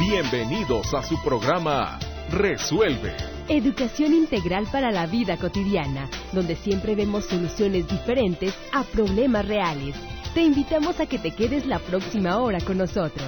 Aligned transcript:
Bienvenidos 0.00 0.94
a 0.94 1.02
su 1.02 1.20
programa 1.24 1.98
Resuelve. 2.30 3.16
Educación 3.48 4.14
integral 4.14 4.68
para 4.70 4.92
la 4.92 5.06
vida 5.06 5.36
cotidiana, 5.36 6.08
donde 6.32 6.54
siempre 6.54 6.94
vemos 6.94 7.24
soluciones 7.24 7.88
diferentes 7.88 8.54
a 8.72 8.84
problemas 8.84 9.44
reales. 9.48 9.96
Te 10.34 10.42
invitamos 10.42 11.00
a 11.00 11.06
que 11.06 11.18
te 11.18 11.32
quedes 11.32 11.66
la 11.66 11.80
próxima 11.80 12.38
hora 12.38 12.60
con 12.60 12.78
nosotros. 12.78 13.26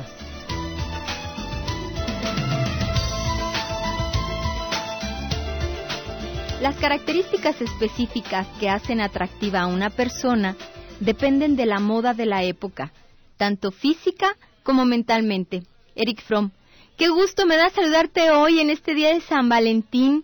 Las 6.60 6.76
características 6.76 7.60
específicas 7.60 8.46
que 8.60 8.68
hacen 8.68 9.00
atractiva 9.00 9.62
a 9.62 9.66
una 9.66 9.90
persona 9.90 10.54
dependen 11.00 11.56
de 11.56 11.66
la 11.66 11.80
moda 11.80 12.14
de 12.14 12.26
la 12.26 12.44
época, 12.44 12.92
tanto 13.36 13.72
física 13.72 14.36
como 14.62 14.84
mentalmente. 14.84 15.64
Eric 15.96 16.22
Fromm, 16.22 16.52
qué 17.00 17.08
gusto 17.08 17.46
me 17.46 17.56
da 17.56 17.70
saludarte 17.70 18.30
hoy 18.30 18.60
en 18.60 18.68
este 18.68 18.94
día 18.94 19.08
de 19.08 19.22
San 19.22 19.48
Valentín. 19.48 20.22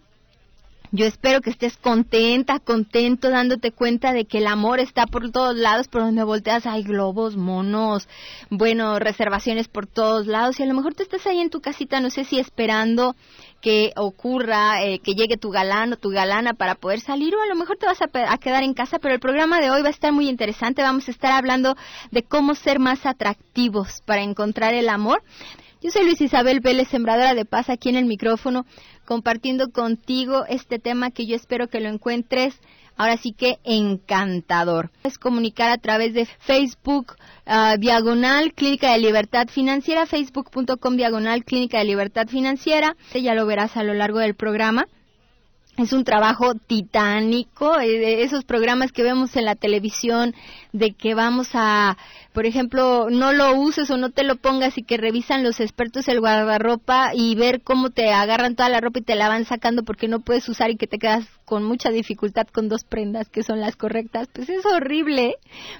Yo 0.92 1.06
espero 1.06 1.40
que 1.40 1.48
estés 1.48 1.78
contenta, 1.78 2.58
contento, 2.58 3.30
dándote 3.30 3.72
cuenta 3.72 4.12
de 4.12 4.26
que 4.26 4.38
el 4.38 4.46
amor 4.46 4.78
está 4.78 5.06
por 5.06 5.30
todos 5.30 5.56
lados, 5.56 5.88
por 5.88 6.02
donde 6.02 6.22
volteas 6.22 6.66
hay 6.66 6.82
globos, 6.82 7.34
monos, 7.34 8.06
bueno, 8.50 8.98
reservaciones 8.98 9.68
por 9.68 9.86
todos 9.86 10.26
lados 10.26 10.60
y 10.60 10.64
a 10.64 10.66
lo 10.66 10.74
mejor 10.74 10.94
tú 10.94 11.02
estás 11.02 11.26
ahí 11.26 11.40
en 11.40 11.48
tu 11.48 11.62
casita, 11.62 11.98
no 12.00 12.10
sé 12.10 12.24
si 12.24 12.38
esperando 12.38 13.16
que 13.62 13.94
ocurra, 13.96 14.84
eh, 14.84 14.98
que 14.98 15.14
llegue 15.14 15.38
tu 15.38 15.50
galán 15.50 15.94
o 15.94 15.96
tu 15.96 16.10
galana 16.10 16.52
para 16.52 16.74
poder 16.74 17.00
salir 17.00 17.34
o 17.34 17.40
a 17.40 17.46
lo 17.46 17.56
mejor 17.56 17.78
te 17.78 17.86
vas 17.86 18.02
a, 18.02 18.36
quedar 18.36 18.62
en 18.64 18.74
casa, 18.74 18.98
pero 18.98 19.14
el 19.14 19.20
programa 19.20 19.62
de 19.62 19.70
hoy 19.70 19.80
va 19.80 19.88
a 19.88 19.92
estar 19.92 20.12
muy 20.12 20.28
interesante. 20.28 20.82
Vamos 20.82 21.08
a 21.08 21.10
estar 21.10 21.32
hablando 21.32 21.74
de 22.10 22.22
cómo 22.22 22.54
ser 22.54 22.80
más 22.80 23.06
atractivos 23.06 24.02
para 24.04 24.20
encontrar 24.20 24.74
el 24.74 24.90
amor. 24.90 25.22
Yo 25.86 25.92
soy 25.92 26.02
Luis 26.02 26.20
Isabel 26.20 26.58
Vélez, 26.58 26.88
sembradora 26.88 27.32
de 27.34 27.44
paz 27.44 27.70
aquí 27.70 27.88
en 27.90 27.94
el 27.94 28.06
micrófono, 28.06 28.66
compartiendo 29.04 29.70
contigo 29.70 30.44
este 30.48 30.80
tema 30.80 31.12
que 31.12 31.28
yo 31.28 31.36
espero 31.36 31.68
que 31.68 31.78
lo 31.78 31.88
encuentres 31.88 32.58
ahora 32.96 33.16
sí 33.16 33.30
que 33.30 33.58
encantador. 33.62 34.90
Es 35.04 35.16
comunicar 35.16 35.70
a 35.70 35.78
través 35.78 36.12
de 36.12 36.26
Facebook 36.26 37.14
uh, 37.46 37.78
diagonal 37.78 38.52
Clínica 38.52 38.90
de 38.90 38.98
Libertad 38.98 39.46
Financiera, 39.46 40.06
facebook.com 40.06 40.96
diagonal 40.96 41.44
Clínica 41.44 41.78
de 41.78 41.84
Libertad 41.84 42.26
Financiera. 42.26 42.96
Ya 43.14 43.36
lo 43.36 43.46
verás 43.46 43.76
a 43.76 43.84
lo 43.84 43.94
largo 43.94 44.18
del 44.18 44.34
programa. 44.34 44.88
Es 45.76 45.92
un 45.92 46.04
trabajo 46.04 46.54
titánico, 46.54 47.78
eh, 47.78 48.22
esos 48.22 48.44
programas 48.44 48.92
que 48.92 49.02
vemos 49.02 49.36
en 49.36 49.44
la 49.44 49.56
televisión 49.56 50.34
de 50.72 50.92
que 50.92 51.14
vamos 51.14 51.50
a 51.52 51.98
por 52.36 52.44
ejemplo, 52.44 53.08
no 53.08 53.32
lo 53.32 53.54
uses 53.54 53.90
o 53.90 53.96
no 53.96 54.10
te 54.10 54.22
lo 54.22 54.36
pongas 54.36 54.76
y 54.76 54.82
que 54.82 54.98
revisan 54.98 55.42
los 55.42 55.58
expertos 55.58 56.06
el 56.06 56.20
guardarropa 56.20 57.12
y 57.14 57.34
ver 57.34 57.62
cómo 57.62 57.88
te 57.88 58.12
agarran 58.12 58.56
toda 58.56 58.68
la 58.68 58.78
ropa 58.78 58.98
y 58.98 59.04
te 59.04 59.14
la 59.14 59.28
van 59.28 59.46
sacando 59.46 59.84
porque 59.84 60.06
no 60.06 60.20
puedes 60.20 60.46
usar 60.46 60.70
y 60.70 60.76
que 60.76 60.86
te 60.86 60.98
quedas 60.98 61.26
con 61.46 61.62
mucha 61.62 61.90
dificultad 61.90 62.48
con 62.52 62.68
dos 62.68 62.84
prendas 62.84 63.28
que 63.28 63.44
son 63.44 63.60
las 63.60 63.76
correctas, 63.76 64.28
pues 64.32 64.50
es 64.50 64.66
horrible, 64.66 65.36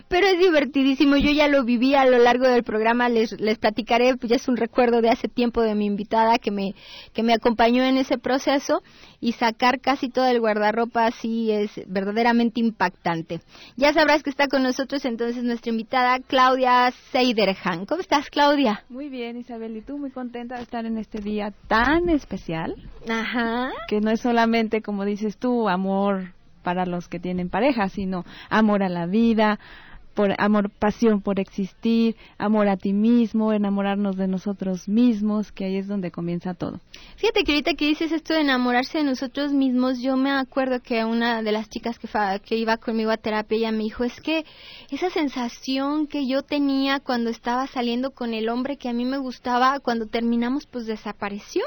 pero 0.09 0.27
es 0.29 0.39
divertidísimo. 0.39 1.17
Yo 1.17 1.31
ya 1.33 1.49
lo 1.49 1.65
viví 1.65 1.95
a 1.95 2.07
lo 2.07 2.19
largo 2.19 2.47
del 2.47 2.63
programa, 2.63 3.09
les, 3.09 3.39
les 3.41 3.59
platicaré, 3.59 4.17
pues 4.17 4.31
ya 4.31 4.37
es 4.37 4.49
un 4.49 4.57
recuerdo 4.57 5.03
de 5.03 5.11
hace 5.11 5.29
tiempo 5.29 5.63
de 5.63 5.75
mi 5.75 5.87
invitada 5.87 6.39
que 6.39 6.53
me, 6.53 6.75
que 7.13 7.25
me 7.25 7.35
acompañó 7.35 7.83
en 7.83 7.97
ese 7.97 8.17
proceso 8.17 8.83
y 9.21 9.33
sacar 9.33 9.81
casi 9.81 10.09
todo 10.09 10.27
el 10.27 10.41
guardarropa 10.41 11.07
así 11.07 11.51
es 11.51 11.71
verdaderamente 11.89 12.61
impactante. 12.61 13.41
Ya 13.77 13.93
sabrás 13.93 14.23
que 14.23 14.31
está 14.31 14.47
con 14.47 14.63
nosotros 14.63 15.05
entonces 15.05 15.43
nuestra 15.43 15.71
invitada 15.71 16.21
Claudia 16.21 16.93
Seiderhan. 17.11 17.87
¿Cómo 17.87 18.01
estás, 18.01 18.31
Claudia? 18.31 18.85
Muy 18.89 19.09
bien, 19.09 19.37
Isabel. 19.37 19.77
¿Y 19.77 19.83
tú? 19.83 19.99
Muy 19.99 20.11
contenta 20.11 20.57
de 20.57 20.63
estar 20.63 20.87
en 20.87 20.97
este 20.99 21.21
día 21.21 21.53
tan 21.67 22.09
especial. 22.09 22.77
Ajá. 23.09 23.71
Que 23.89 24.01
no 24.01 24.11
es 24.11 24.21
solamente, 24.21 24.83
como 24.83 25.05
dices 25.05 25.37
tú, 25.39 25.56
amor 25.69 26.35
para 26.63 26.87
los 26.87 27.09
que 27.09 27.21
tienen 27.21 27.49
pareja, 27.49 27.89
sino 27.89 28.25
amor 28.51 28.83
a 28.83 28.89
la 28.89 29.07
vida, 29.07 29.59
por 30.17 30.35
amor, 30.39 30.71
pasión 30.71 31.21
por 31.21 31.39
existir, 31.39 32.17
amor 32.39 32.69
a 32.69 32.79
ti 32.79 32.95
mismo, 32.95 33.53
enamorarnos 33.53 34.17
de 34.17 34.27
nosotros 34.27 34.89
mismos, 34.89 35.53
que 35.53 35.67
ahí 35.67 35.77
es 35.77 35.87
donde 35.87 36.11
comienza 36.11 36.55
todo. 36.55 36.81
Fíjate 37.17 37.45
que 37.45 37.53
ahorita 37.53 37.75
que 37.75 37.87
dices 37.87 38.11
esto 38.11 38.33
de 38.33 38.41
enamorarse 38.41 38.99
de 38.99 39.05
nosotros 39.05 39.53
mismos, 39.53 40.01
yo 40.01 40.17
me 40.17 40.31
acuerdo 40.31 40.81
que 40.81 41.05
una 41.05 41.43
de 41.43 41.53
las 41.53 41.69
chicas 41.69 41.99
que, 41.99 42.09
que 42.43 42.57
iba 42.57 42.79
conmigo 42.79 43.11
a 43.11 43.19
terapia, 43.19 43.59
ella 43.59 43.73
me 43.73 43.85
dijo, 43.85 44.05
es 44.05 44.19
que 44.23 44.47
esa 44.91 45.11
sensación 45.11 46.07
que 46.07 46.27
yo 46.27 46.43
tenía 46.43 46.99
cuando 46.99 47.29
estaba 47.29 47.67
saliendo 47.67 48.13
con 48.13 48.33
el 48.33 48.49
hombre 48.49 48.79
que 48.79 48.89
a 48.89 48.95
mí 48.95 49.05
me 49.05 49.19
gustaba, 49.19 49.81
cuando 49.81 50.07
terminamos, 50.07 50.67
pues 50.67 50.87
desapareció. 50.87 51.63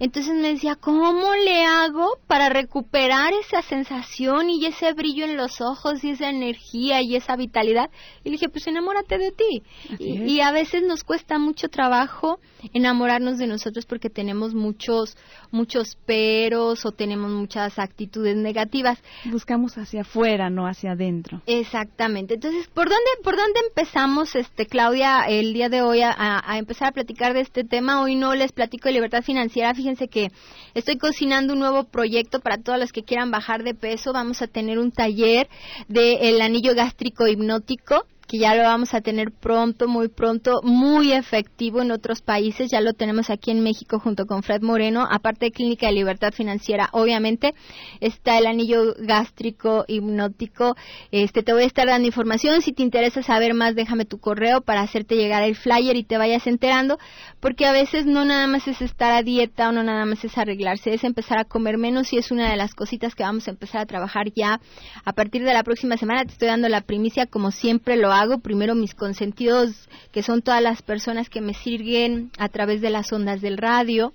Entonces 0.00 0.34
me 0.34 0.52
decía, 0.52 0.76
¿cómo 0.76 1.34
le 1.34 1.64
hago 1.64 2.18
para 2.28 2.48
recuperar 2.48 3.32
esa 3.32 3.62
sensación 3.62 4.48
y 4.48 4.64
ese 4.64 4.92
brillo 4.92 5.24
en 5.24 5.36
los 5.36 5.60
ojos 5.60 6.04
y 6.04 6.10
esa 6.10 6.30
energía 6.30 7.02
y 7.02 7.16
esa 7.16 7.34
vitalidad? 7.34 7.90
Y 8.22 8.28
le 8.28 8.32
dije, 8.32 8.48
pues 8.48 8.66
enamórate 8.68 9.18
de 9.18 9.32
ti. 9.32 9.62
Y, 9.98 10.38
a 10.40 10.52
veces 10.52 10.84
nos 10.84 11.02
cuesta 11.02 11.38
mucho 11.38 11.68
trabajo 11.68 12.38
enamorarnos 12.72 13.38
de 13.38 13.48
nosotros 13.48 13.86
porque 13.86 14.08
tenemos 14.08 14.54
muchos, 14.54 15.16
muchos 15.50 15.96
peros 16.06 16.86
o 16.86 16.92
tenemos 16.92 17.32
muchas 17.32 17.78
actitudes 17.78 18.36
negativas. 18.36 19.02
Buscamos 19.24 19.78
hacia 19.78 20.02
afuera, 20.02 20.48
no 20.48 20.66
hacia 20.66 20.92
adentro. 20.92 21.42
Exactamente. 21.46 22.34
Entonces, 22.34 22.68
¿por 22.68 22.88
dónde, 22.88 23.10
por 23.24 23.36
dónde 23.36 23.60
empezamos, 23.68 24.36
este, 24.36 24.66
Claudia, 24.66 25.24
el 25.24 25.52
día 25.54 25.68
de 25.68 25.82
hoy 25.82 26.02
a, 26.02 26.14
a 26.16 26.58
empezar 26.58 26.88
a 26.88 26.92
platicar 26.92 27.34
de 27.34 27.40
este 27.40 27.64
tema? 27.64 28.00
Hoy 28.00 28.14
no 28.14 28.34
les 28.36 28.52
platico 28.52 28.88
de 28.88 28.94
libertad 28.94 29.22
financiera. 29.22 29.74
Fíjense 29.74 29.87
que 29.96 30.30
estoy 30.74 30.98
cocinando 30.98 31.54
un 31.54 31.60
nuevo 31.60 31.84
proyecto 31.84 32.40
para 32.40 32.58
todas 32.58 32.78
las 32.78 32.92
que 32.92 33.02
quieran 33.02 33.30
bajar 33.30 33.62
de 33.62 33.74
peso. 33.74 34.12
Vamos 34.12 34.42
a 34.42 34.46
tener 34.46 34.78
un 34.78 34.92
taller 34.92 35.48
del 35.88 36.40
anillo 36.40 36.74
gástrico 36.74 37.26
hipnótico 37.26 38.06
que 38.28 38.38
ya 38.38 38.54
lo 38.54 38.62
vamos 38.62 38.92
a 38.92 39.00
tener 39.00 39.32
pronto, 39.32 39.88
muy 39.88 40.08
pronto, 40.08 40.60
muy 40.62 41.12
efectivo 41.12 41.80
en 41.80 41.90
otros 41.90 42.20
países. 42.20 42.70
Ya 42.70 42.82
lo 42.82 42.92
tenemos 42.92 43.30
aquí 43.30 43.50
en 43.50 43.62
México 43.62 43.98
junto 43.98 44.26
con 44.26 44.42
Fred 44.42 44.60
Moreno. 44.60 45.08
Aparte 45.10 45.46
de 45.46 45.50
Clínica 45.50 45.86
de 45.86 45.94
Libertad 45.94 46.32
Financiera, 46.32 46.90
obviamente, 46.92 47.54
está 48.00 48.36
el 48.36 48.46
anillo 48.46 48.94
gástrico 48.98 49.86
hipnótico. 49.88 50.76
Este, 51.10 51.42
te 51.42 51.54
voy 51.54 51.62
a 51.62 51.66
estar 51.66 51.86
dando 51.86 52.06
información. 52.06 52.60
Si 52.60 52.74
te 52.74 52.82
interesa 52.82 53.22
saber 53.22 53.54
más, 53.54 53.74
déjame 53.74 54.04
tu 54.04 54.18
correo 54.18 54.60
para 54.60 54.82
hacerte 54.82 55.16
llegar 55.16 55.42
el 55.42 55.56
flyer 55.56 55.96
y 55.96 56.04
te 56.04 56.18
vayas 56.18 56.46
enterando. 56.46 56.98
Porque 57.40 57.64
a 57.64 57.72
veces 57.72 58.04
no 58.04 58.26
nada 58.26 58.46
más 58.46 58.68
es 58.68 58.82
estar 58.82 59.12
a 59.12 59.22
dieta 59.22 59.70
o 59.70 59.72
no 59.72 59.82
nada 59.82 60.04
más 60.04 60.22
es 60.22 60.36
arreglarse, 60.36 60.92
es 60.92 61.02
empezar 61.02 61.38
a 61.38 61.44
comer 61.44 61.78
menos 61.78 62.12
y 62.12 62.18
es 62.18 62.30
una 62.30 62.50
de 62.50 62.56
las 62.58 62.74
cositas 62.74 63.14
que 63.14 63.22
vamos 63.22 63.48
a 63.48 63.52
empezar 63.52 63.80
a 63.80 63.86
trabajar 63.86 64.26
ya 64.36 64.60
a 65.06 65.12
partir 65.14 65.44
de 65.44 65.54
la 65.54 65.62
próxima 65.62 65.96
semana. 65.96 66.26
Te 66.26 66.32
estoy 66.32 66.48
dando 66.48 66.68
la 66.68 66.82
primicia 66.82 67.24
como 67.24 67.52
siempre 67.52 67.96
lo 67.96 68.12
hago. 68.12 68.17
Primero 68.42 68.74
mis 68.74 68.94
consentidos, 68.94 69.88
que 70.12 70.22
son 70.22 70.42
todas 70.42 70.62
las 70.62 70.82
personas 70.82 71.28
que 71.28 71.40
me 71.40 71.54
siguen 71.54 72.30
a 72.38 72.48
través 72.48 72.80
de 72.80 72.90
las 72.90 73.12
ondas 73.12 73.40
del 73.40 73.58
radio. 73.58 74.12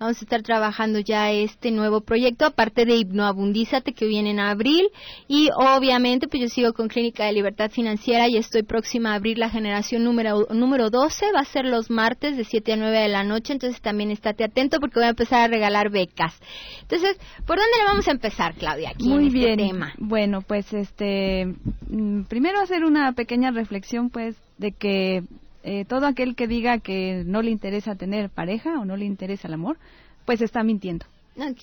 Vamos 0.00 0.16
a 0.16 0.24
estar 0.24 0.40
trabajando 0.40 0.98
ya 0.98 1.30
este 1.30 1.70
nuevo 1.70 2.00
proyecto, 2.00 2.46
aparte 2.46 2.86
de 2.86 2.96
Hipnoabundízate, 2.96 3.92
que 3.92 4.06
viene 4.06 4.30
en 4.30 4.40
abril. 4.40 4.88
Y 5.28 5.50
obviamente, 5.54 6.26
pues 6.26 6.40
yo 6.40 6.48
sigo 6.48 6.72
con 6.72 6.88
Clínica 6.88 7.26
de 7.26 7.34
Libertad 7.34 7.70
Financiera 7.70 8.26
y 8.26 8.38
estoy 8.38 8.62
próxima 8.62 9.12
a 9.12 9.16
abrir 9.16 9.36
la 9.36 9.50
generación 9.50 10.02
número, 10.02 10.46
número 10.54 10.88
12. 10.88 11.26
Va 11.36 11.40
a 11.40 11.44
ser 11.44 11.66
los 11.66 11.90
martes 11.90 12.38
de 12.38 12.44
7 12.44 12.72
a 12.72 12.76
9 12.76 12.98
de 12.98 13.08
la 13.08 13.24
noche, 13.24 13.52
entonces 13.52 13.82
también 13.82 14.10
estate 14.10 14.44
atento 14.44 14.80
porque 14.80 15.00
voy 15.00 15.06
a 15.06 15.10
empezar 15.10 15.42
a 15.42 15.48
regalar 15.48 15.90
becas. 15.90 16.32
Entonces, 16.80 17.18
¿por 17.46 17.58
dónde 17.58 17.76
le 17.76 17.84
vamos 17.84 18.08
a 18.08 18.12
empezar, 18.12 18.54
Claudia, 18.54 18.92
aquí 18.94 19.06
Muy 19.06 19.24
en 19.24 19.26
este 19.26 19.38
bien. 19.38 19.56
tema? 19.58 19.92
Bueno, 19.98 20.40
pues 20.40 20.72
este, 20.72 21.44
mm, 21.90 22.22
primero 22.22 22.58
hacer 22.62 22.86
una 22.86 23.12
pequeña 23.12 23.50
reflexión, 23.50 24.08
pues, 24.08 24.34
de 24.56 24.72
que 24.72 25.24
eh, 25.62 25.84
todo 25.84 26.06
aquel 26.06 26.34
que 26.34 26.46
diga 26.46 26.78
que 26.78 27.22
no 27.26 27.42
le 27.42 27.50
interesa 27.50 27.94
tener 27.94 28.30
pareja 28.30 28.78
o 28.80 28.84
no 28.84 28.96
le 28.96 29.04
interesa 29.04 29.48
el 29.48 29.54
amor, 29.54 29.78
pues 30.24 30.40
está 30.40 30.62
mintiendo. 30.62 31.06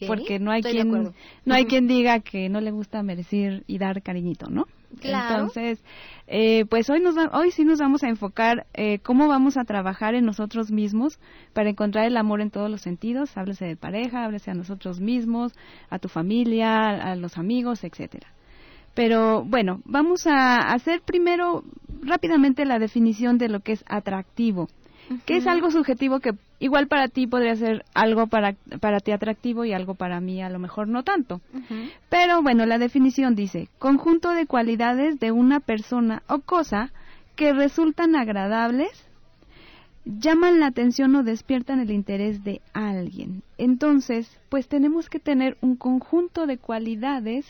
porque 0.08 0.40
no 0.40 0.52
hay 0.52 0.62
quien 0.62 1.14
no 1.46 1.54
hay 1.54 1.66
quien 1.66 1.88
diga 1.88 2.20
que 2.20 2.50
no 2.50 2.62
le 2.62 2.72
gusta 2.72 3.04
merecer 3.04 3.64
y 3.68 3.78
dar 3.78 4.02
cariñito, 4.02 4.50
¿no? 4.50 4.66
Entonces, 5.02 5.84
eh, 6.28 6.66
pues 6.66 6.90
hoy 6.90 7.02
nos 7.02 7.16
hoy 7.34 7.52
sí 7.52 7.66
nos 7.66 7.80
vamos 7.80 8.04
a 8.04 8.10
enfocar 8.10 8.66
eh, 8.74 9.00
cómo 9.00 9.28
vamos 9.28 9.58
a 9.58 9.64
trabajar 9.64 10.16
en 10.16 10.26
nosotros 10.26 10.72
mismos 10.72 11.20
para 11.54 11.70
encontrar 11.70 12.06
el 12.06 12.18
amor 12.18 12.42
en 12.42 12.52
todos 12.52 12.70
los 12.70 12.82
sentidos. 12.82 13.38
Háblese 13.38 13.66
de 13.66 13.76
pareja, 13.76 14.24
háblese 14.24 14.52
a 14.52 14.56
nosotros 14.56 15.00
mismos, 15.00 15.54
a 15.90 16.00
tu 16.00 16.08
familia, 16.08 16.90
a 16.90 17.16
los 17.16 17.38
amigos, 17.38 17.84
etcétera. 17.84 18.28
Pero 18.94 19.44
bueno, 19.44 19.82
vamos 19.86 20.26
a 20.26 20.58
hacer 20.58 21.02
primero 21.02 21.64
rápidamente 22.02 22.66
la 22.66 22.80
definición 22.80 23.38
de 23.38 23.50
lo 23.50 23.60
que 23.60 23.74
es 23.74 23.84
atractivo, 23.88 24.70
que 25.26 25.38
es 25.38 25.48
algo 25.48 25.72
subjetivo 25.72 26.20
que 26.20 26.32
igual 26.60 26.88
para 26.88 27.08
ti 27.08 27.28
podría 27.28 27.56
ser 27.56 27.86
algo 27.94 28.28
para, 28.28 28.56
para 28.80 29.00
ti 29.00 29.12
atractivo 29.12 29.64
y 29.66 29.74
algo 29.74 29.96
para 29.96 30.20
mí 30.20 30.42
a 30.42 30.50
lo 30.50 30.60
mejor 30.60 30.88
no 30.88 31.04
tanto. 31.04 31.42
Pero 32.10 32.42
bueno, 32.42 32.66
la 32.66 32.78
definición 32.78 33.36
dice, 33.36 33.70
conjunto 33.80 34.32
de 34.32 34.46
cualidades 34.46 35.20
de 35.20 35.32
una 35.32 35.60
persona 35.60 36.24
o 36.28 36.40
cosa 36.40 36.92
que 37.36 37.54
resultan 37.54 38.16
agradables 38.16 39.08
llaman 40.06 40.60
la 40.60 40.68
atención 40.68 41.16
o 41.16 41.24
despiertan 41.24 41.80
el 41.80 41.92
interés 41.92 42.44
de 42.44 42.62
alguien. 42.74 43.44
Entonces, 43.58 44.40
pues 44.50 44.68
tenemos 44.68 45.10
que 45.10 45.20
tener 45.20 45.58
un 45.62 45.76
conjunto 45.76 46.48
de 46.48 46.58
cualidades 46.58 47.46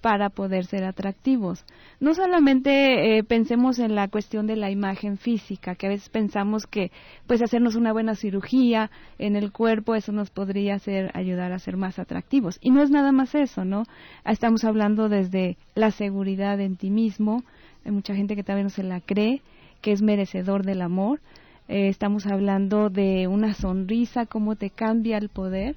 para 0.00 0.30
poder 0.30 0.64
ser 0.64 0.84
atractivos. 0.84 1.64
No 2.00 2.14
solamente 2.14 3.18
eh, 3.18 3.24
pensemos 3.24 3.78
en 3.78 3.94
la 3.94 4.08
cuestión 4.08 4.46
de 4.46 4.56
la 4.56 4.70
imagen 4.70 5.18
física, 5.18 5.74
que 5.74 5.86
a 5.86 5.90
veces 5.90 6.08
pensamos 6.08 6.66
que 6.66 6.90
pues 7.26 7.42
hacernos 7.42 7.76
una 7.76 7.92
buena 7.92 8.14
cirugía 8.14 8.90
en 9.18 9.36
el 9.36 9.52
cuerpo 9.52 9.94
eso 9.94 10.12
nos 10.12 10.30
podría 10.30 10.74
hacer 10.74 11.10
ayudar 11.14 11.52
a 11.52 11.58
ser 11.58 11.76
más 11.76 11.98
atractivos. 11.98 12.58
Y 12.60 12.70
no 12.70 12.82
es 12.82 12.90
nada 12.90 13.12
más 13.12 13.34
eso, 13.34 13.64
¿no? 13.64 13.84
Estamos 14.24 14.64
hablando 14.64 15.08
desde 15.08 15.56
la 15.74 15.90
seguridad 15.90 16.60
en 16.60 16.76
ti 16.76 16.90
mismo, 16.90 17.42
hay 17.84 17.92
mucha 17.92 18.14
gente 18.14 18.36
que 18.36 18.44
también 18.44 18.66
no 18.66 18.70
se 18.70 18.82
la 18.82 19.00
cree, 19.00 19.42
que 19.80 19.92
es 19.92 20.02
merecedor 20.02 20.64
del 20.64 20.82
amor. 20.82 21.20
Eh, 21.68 21.88
estamos 21.88 22.26
hablando 22.26 22.90
de 22.90 23.26
una 23.26 23.54
sonrisa, 23.54 24.26
cómo 24.26 24.56
te 24.56 24.70
cambia 24.70 25.18
el 25.18 25.28
poder. 25.28 25.76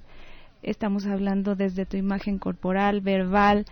Estamos 0.61 1.05
hablando 1.05 1.55
desde 1.55 1.85
tu 1.85 1.97
imagen 1.97 2.39
corporal, 2.39 3.01
verbal, 3.01 3.65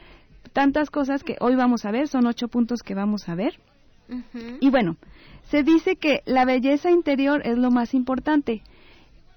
tantas 0.53 0.89
cosas 0.89 1.23
que 1.23 1.37
hoy 1.39 1.55
vamos 1.55 1.85
a 1.85 1.91
ver, 1.91 2.07
son 2.07 2.27
ocho 2.27 2.47
puntos 2.47 2.81
que 2.83 2.95
vamos 2.95 3.29
a 3.29 3.35
ver. 3.35 3.59
Y 4.59 4.69
bueno, 4.69 4.97
se 5.49 5.63
dice 5.63 5.95
que 5.95 6.21
la 6.25 6.43
belleza 6.43 6.91
interior 6.91 7.41
es 7.45 7.57
lo 7.57 7.71
más 7.71 7.93
importante. 7.93 8.61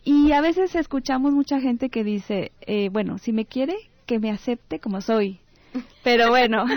Y 0.04 0.32
a 0.32 0.40
veces 0.40 0.74
escuchamos 0.74 1.32
mucha 1.32 1.60
gente 1.60 1.88
que 1.88 2.02
dice, 2.04 2.50
eh, 2.62 2.88
bueno, 2.90 3.18
si 3.18 3.32
me 3.32 3.46
quiere, 3.46 3.76
que 4.06 4.18
me 4.18 4.30
acepte 4.30 4.80
como 4.80 5.00
soy. 5.00 5.38
Pero 6.04 6.28
bueno. 6.28 6.64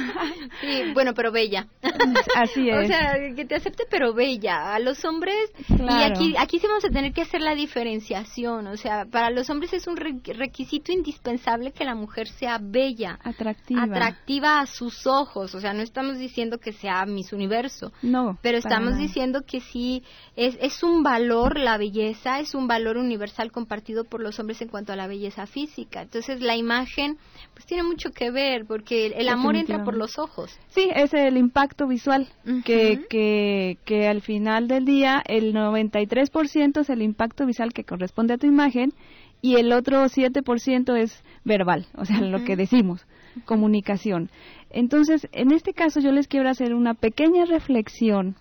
Sí, 0.59 0.91
bueno, 0.93 1.13
pero 1.13 1.31
bella. 1.31 1.67
Así 2.35 2.67
es. 2.67 2.85
O 2.85 2.87
sea, 2.87 3.13
que 3.35 3.45
te 3.45 3.53
acepte, 3.53 3.83
pero 3.87 4.11
bella. 4.11 4.73
A 4.73 4.79
los 4.79 5.05
hombres, 5.05 5.35
y 5.69 6.01
aquí, 6.01 6.33
aquí 6.35 6.57
sí 6.57 6.65
vamos 6.65 6.83
a 6.83 6.89
tener 6.89 7.13
que 7.13 7.21
hacer 7.21 7.41
la 7.41 7.53
diferenciación. 7.53 8.65
O 8.65 8.75
sea, 8.75 9.05
para 9.05 9.29
los 9.29 9.51
hombres 9.51 9.73
es 9.73 9.85
un 9.85 9.97
requisito 9.97 10.91
indispensable 10.91 11.73
que 11.73 11.85
la 11.85 11.93
mujer 11.93 12.27
sea 12.27 12.57
bella. 12.59 13.19
Atractiva. 13.23 13.83
Atractiva 13.83 14.61
a 14.61 14.65
sus 14.65 15.05
ojos. 15.05 15.53
O 15.53 15.59
sea, 15.59 15.73
no 15.73 15.83
estamos 15.83 16.17
diciendo 16.17 16.57
que 16.57 16.73
sea 16.73 17.05
Miss 17.05 17.33
Universo. 17.33 17.91
No. 18.01 18.39
Pero 18.41 18.57
estamos 18.57 18.97
diciendo 18.97 19.43
que 19.45 19.59
sí, 19.59 20.03
es, 20.35 20.57
es 20.59 20.81
un 20.81 21.03
valor 21.03 21.59
la 21.59 21.77
belleza, 21.77 22.39
es 22.39 22.55
un 22.55 22.67
valor 22.67 22.97
universal 22.97 23.51
compartido 23.51 24.05
por 24.05 24.23
los 24.23 24.39
hombres 24.39 24.59
en 24.63 24.69
cuanto 24.69 24.91
a 24.91 24.95
la 24.95 25.05
belleza 25.05 25.45
física. 25.45 26.01
Entonces, 26.01 26.41
la 26.41 26.55
imagen, 26.55 27.19
pues 27.53 27.67
tiene 27.67 27.83
mucho 27.83 28.09
que 28.09 28.31
ver, 28.31 28.65
porque 28.65 28.86
que 28.87 29.07
el 29.07 29.27
amor 29.27 29.55
entra 29.57 29.83
por 29.83 29.97
los 29.97 30.17
ojos. 30.17 30.57
Sí, 30.69 30.89
es 30.95 31.13
el 31.13 31.37
impacto 31.37 31.87
visual, 31.87 32.29
que, 32.63 33.01
que, 33.09 33.77
que 33.83 34.07
al 34.07 34.21
final 34.21 34.67
del 34.67 34.85
día 34.85 35.21
el 35.27 35.53
93% 35.53 36.79
es 36.79 36.89
el 36.89 37.01
impacto 37.01 37.45
visual 37.45 37.73
que 37.73 37.83
corresponde 37.83 38.35
a 38.35 38.37
tu 38.37 38.47
imagen 38.47 38.93
y 39.41 39.55
el 39.55 39.73
otro 39.73 40.05
7% 40.05 40.97
es 40.97 41.23
verbal, 41.43 41.85
o 41.95 42.05
sea, 42.05 42.21
lo 42.21 42.45
que 42.45 42.55
decimos, 42.55 43.05
comunicación. 43.45 44.29
Entonces, 44.69 45.27
en 45.33 45.51
este 45.51 45.73
caso 45.73 45.99
yo 45.99 46.11
les 46.11 46.27
quiero 46.27 46.49
hacer 46.49 46.73
una 46.73 46.93
pequeña 46.93 47.45
reflexión 47.45 48.35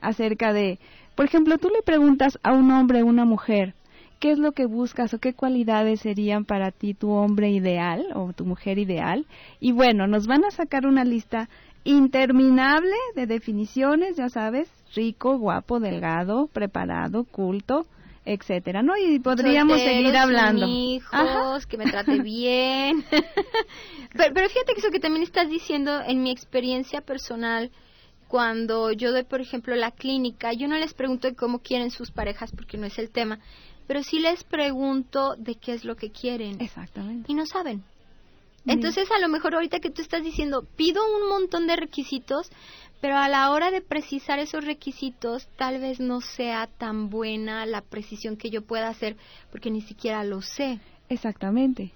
acerca 0.00 0.54
de, 0.54 0.78
por 1.14 1.26
ejemplo, 1.26 1.58
tú 1.58 1.68
le 1.68 1.82
preguntas 1.82 2.38
a 2.42 2.52
un 2.52 2.70
hombre 2.70 3.02
o 3.02 3.06
una 3.06 3.26
mujer, 3.26 3.74
qué 4.20 4.30
es 4.30 4.38
lo 4.38 4.52
que 4.52 4.66
buscas 4.66 5.12
o 5.14 5.18
qué 5.18 5.34
cualidades 5.34 6.00
serían 6.00 6.44
para 6.44 6.70
ti 6.70 6.94
tu 6.94 7.10
hombre 7.10 7.50
ideal 7.50 8.06
o 8.14 8.32
tu 8.32 8.44
mujer 8.44 8.78
ideal. 8.78 9.26
Y 9.58 9.72
bueno, 9.72 10.06
nos 10.06 10.26
van 10.26 10.44
a 10.44 10.50
sacar 10.50 10.86
una 10.86 11.04
lista 11.04 11.48
interminable 11.84 12.94
de 13.16 13.26
definiciones, 13.26 14.16
ya 14.16 14.28
sabes, 14.28 14.68
rico, 14.94 15.38
guapo, 15.38 15.80
delgado, 15.80 16.48
preparado, 16.52 17.24
culto, 17.24 17.86
etcétera, 18.26 18.82
¿no? 18.82 18.92
Y 18.98 19.18
podríamos 19.20 19.80
seguir 19.80 20.14
hablando. 20.14 20.66
hijos, 20.66 21.66
que 21.66 21.78
me 21.78 21.86
trate 21.86 22.18
bien. 22.22 23.02
pero, 24.16 24.34
pero, 24.34 24.48
fíjate 24.50 24.74
que 24.74 24.80
eso 24.80 24.90
que 24.90 25.00
también 25.00 25.22
estás 25.22 25.48
diciendo 25.48 26.00
en 26.06 26.22
mi 26.22 26.30
experiencia 26.30 27.00
personal, 27.00 27.70
cuando 28.28 28.92
yo 28.92 29.10
doy, 29.10 29.24
por 29.24 29.40
ejemplo, 29.40 29.74
la 29.74 29.90
clínica, 29.90 30.52
yo 30.52 30.68
no 30.68 30.76
les 30.76 30.94
pregunto 30.94 31.28
cómo 31.36 31.60
quieren 31.60 31.90
sus 31.90 32.10
parejas 32.10 32.52
porque 32.52 32.76
no 32.76 32.86
es 32.86 32.98
el 32.98 33.10
tema, 33.10 33.40
pero 33.90 34.04
sí 34.04 34.20
les 34.20 34.44
pregunto 34.44 35.34
de 35.34 35.56
qué 35.56 35.72
es 35.72 35.84
lo 35.84 35.96
que 35.96 36.12
quieren. 36.12 36.60
Exactamente. 36.60 37.24
Y 37.26 37.34
no 37.34 37.44
saben. 37.44 37.82
Entonces, 38.64 39.10
a 39.10 39.18
lo 39.18 39.26
mejor 39.26 39.56
ahorita 39.56 39.80
que 39.80 39.90
tú 39.90 40.00
estás 40.00 40.22
diciendo, 40.22 40.64
pido 40.76 41.02
un 41.04 41.28
montón 41.28 41.66
de 41.66 41.74
requisitos, 41.74 42.52
pero 43.00 43.16
a 43.16 43.28
la 43.28 43.50
hora 43.50 43.72
de 43.72 43.80
precisar 43.80 44.38
esos 44.38 44.64
requisitos, 44.64 45.48
tal 45.56 45.80
vez 45.80 45.98
no 45.98 46.20
sea 46.20 46.68
tan 46.68 47.10
buena 47.10 47.66
la 47.66 47.80
precisión 47.80 48.36
que 48.36 48.50
yo 48.50 48.62
pueda 48.62 48.86
hacer, 48.86 49.16
porque 49.50 49.72
ni 49.72 49.80
siquiera 49.80 50.22
lo 50.22 50.40
sé. 50.40 50.78
Exactamente. 51.08 51.90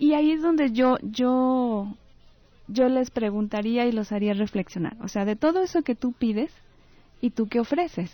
Y 0.00 0.14
ahí 0.14 0.32
es 0.32 0.42
donde 0.42 0.72
yo, 0.72 0.96
yo, 1.00 1.94
yo 2.66 2.88
les 2.88 3.12
preguntaría 3.12 3.86
y 3.86 3.92
los 3.92 4.10
haría 4.10 4.34
reflexionar. 4.34 4.96
O 5.00 5.06
sea, 5.06 5.24
de 5.24 5.36
todo 5.36 5.62
eso 5.62 5.82
que 5.82 5.94
tú 5.94 6.10
pides 6.10 6.50
y 7.20 7.30
tú 7.30 7.46
qué 7.46 7.60
ofreces. 7.60 8.10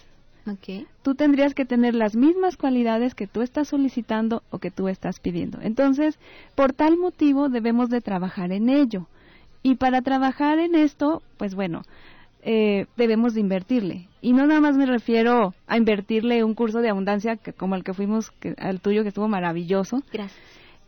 Okay. 0.47 0.87
Tú 1.03 1.15
tendrías 1.15 1.55
que 1.55 1.65
tener 1.65 1.94
las 1.94 2.17
mismas 2.17 2.56
cualidades 2.56 3.15
que 3.15 3.27
tú 3.27 3.43
estás 3.43 3.69
solicitando 3.69 4.43
o 4.50 4.59
que 4.59 4.71
tú 4.71 4.89
estás 4.89 5.21
pidiendo. 5.21 5.59
Entonces, 5.62 6.19
por 6.55 6.73
tal 6.73 6.97
motivo 6.97 7.49
debemos 7.49 7.91
de 7.91 8.00
trabajar 8.00 8.53
en 8.53 8.69
ello. 8.69 9.06
Y 9.62 9.77
para 9.77 10.03
trabajar 10.03 10.59
en 10.59 10.75
esto, 10.75 11.23
pues 11.37 11.55
bueno, 11.55 11.83
eh, 12.43 12.87
debemos 12.97 13.35
de 13.35 13.41
invertirle. 13.41 14.09
Y 14.21 14.33
no 14.33 14.47
nada 14.47 14.61
más 14.61 14.77
me 14.77 14.87
refiero 14.87 15.55
a 15.69 15.77
invertirle 15.77 16.43
un 16.43 16.55
curso 16.55 16.81
de 16.81 16.89
abundancia 16.89 17.37
que, 17.37 17.53
como 17.53 17.77
el 17.77 17.85
que 17.85 17.94
fuimos, 17.94 18.33
que, 18.33 18.55
al 18.59 18.81
tuyo 18.81 19.03
que 19.03 19.09
estuvo 19.09 19.29
maravilloso. 19.29 20.03
Gracias. 20.12 20.41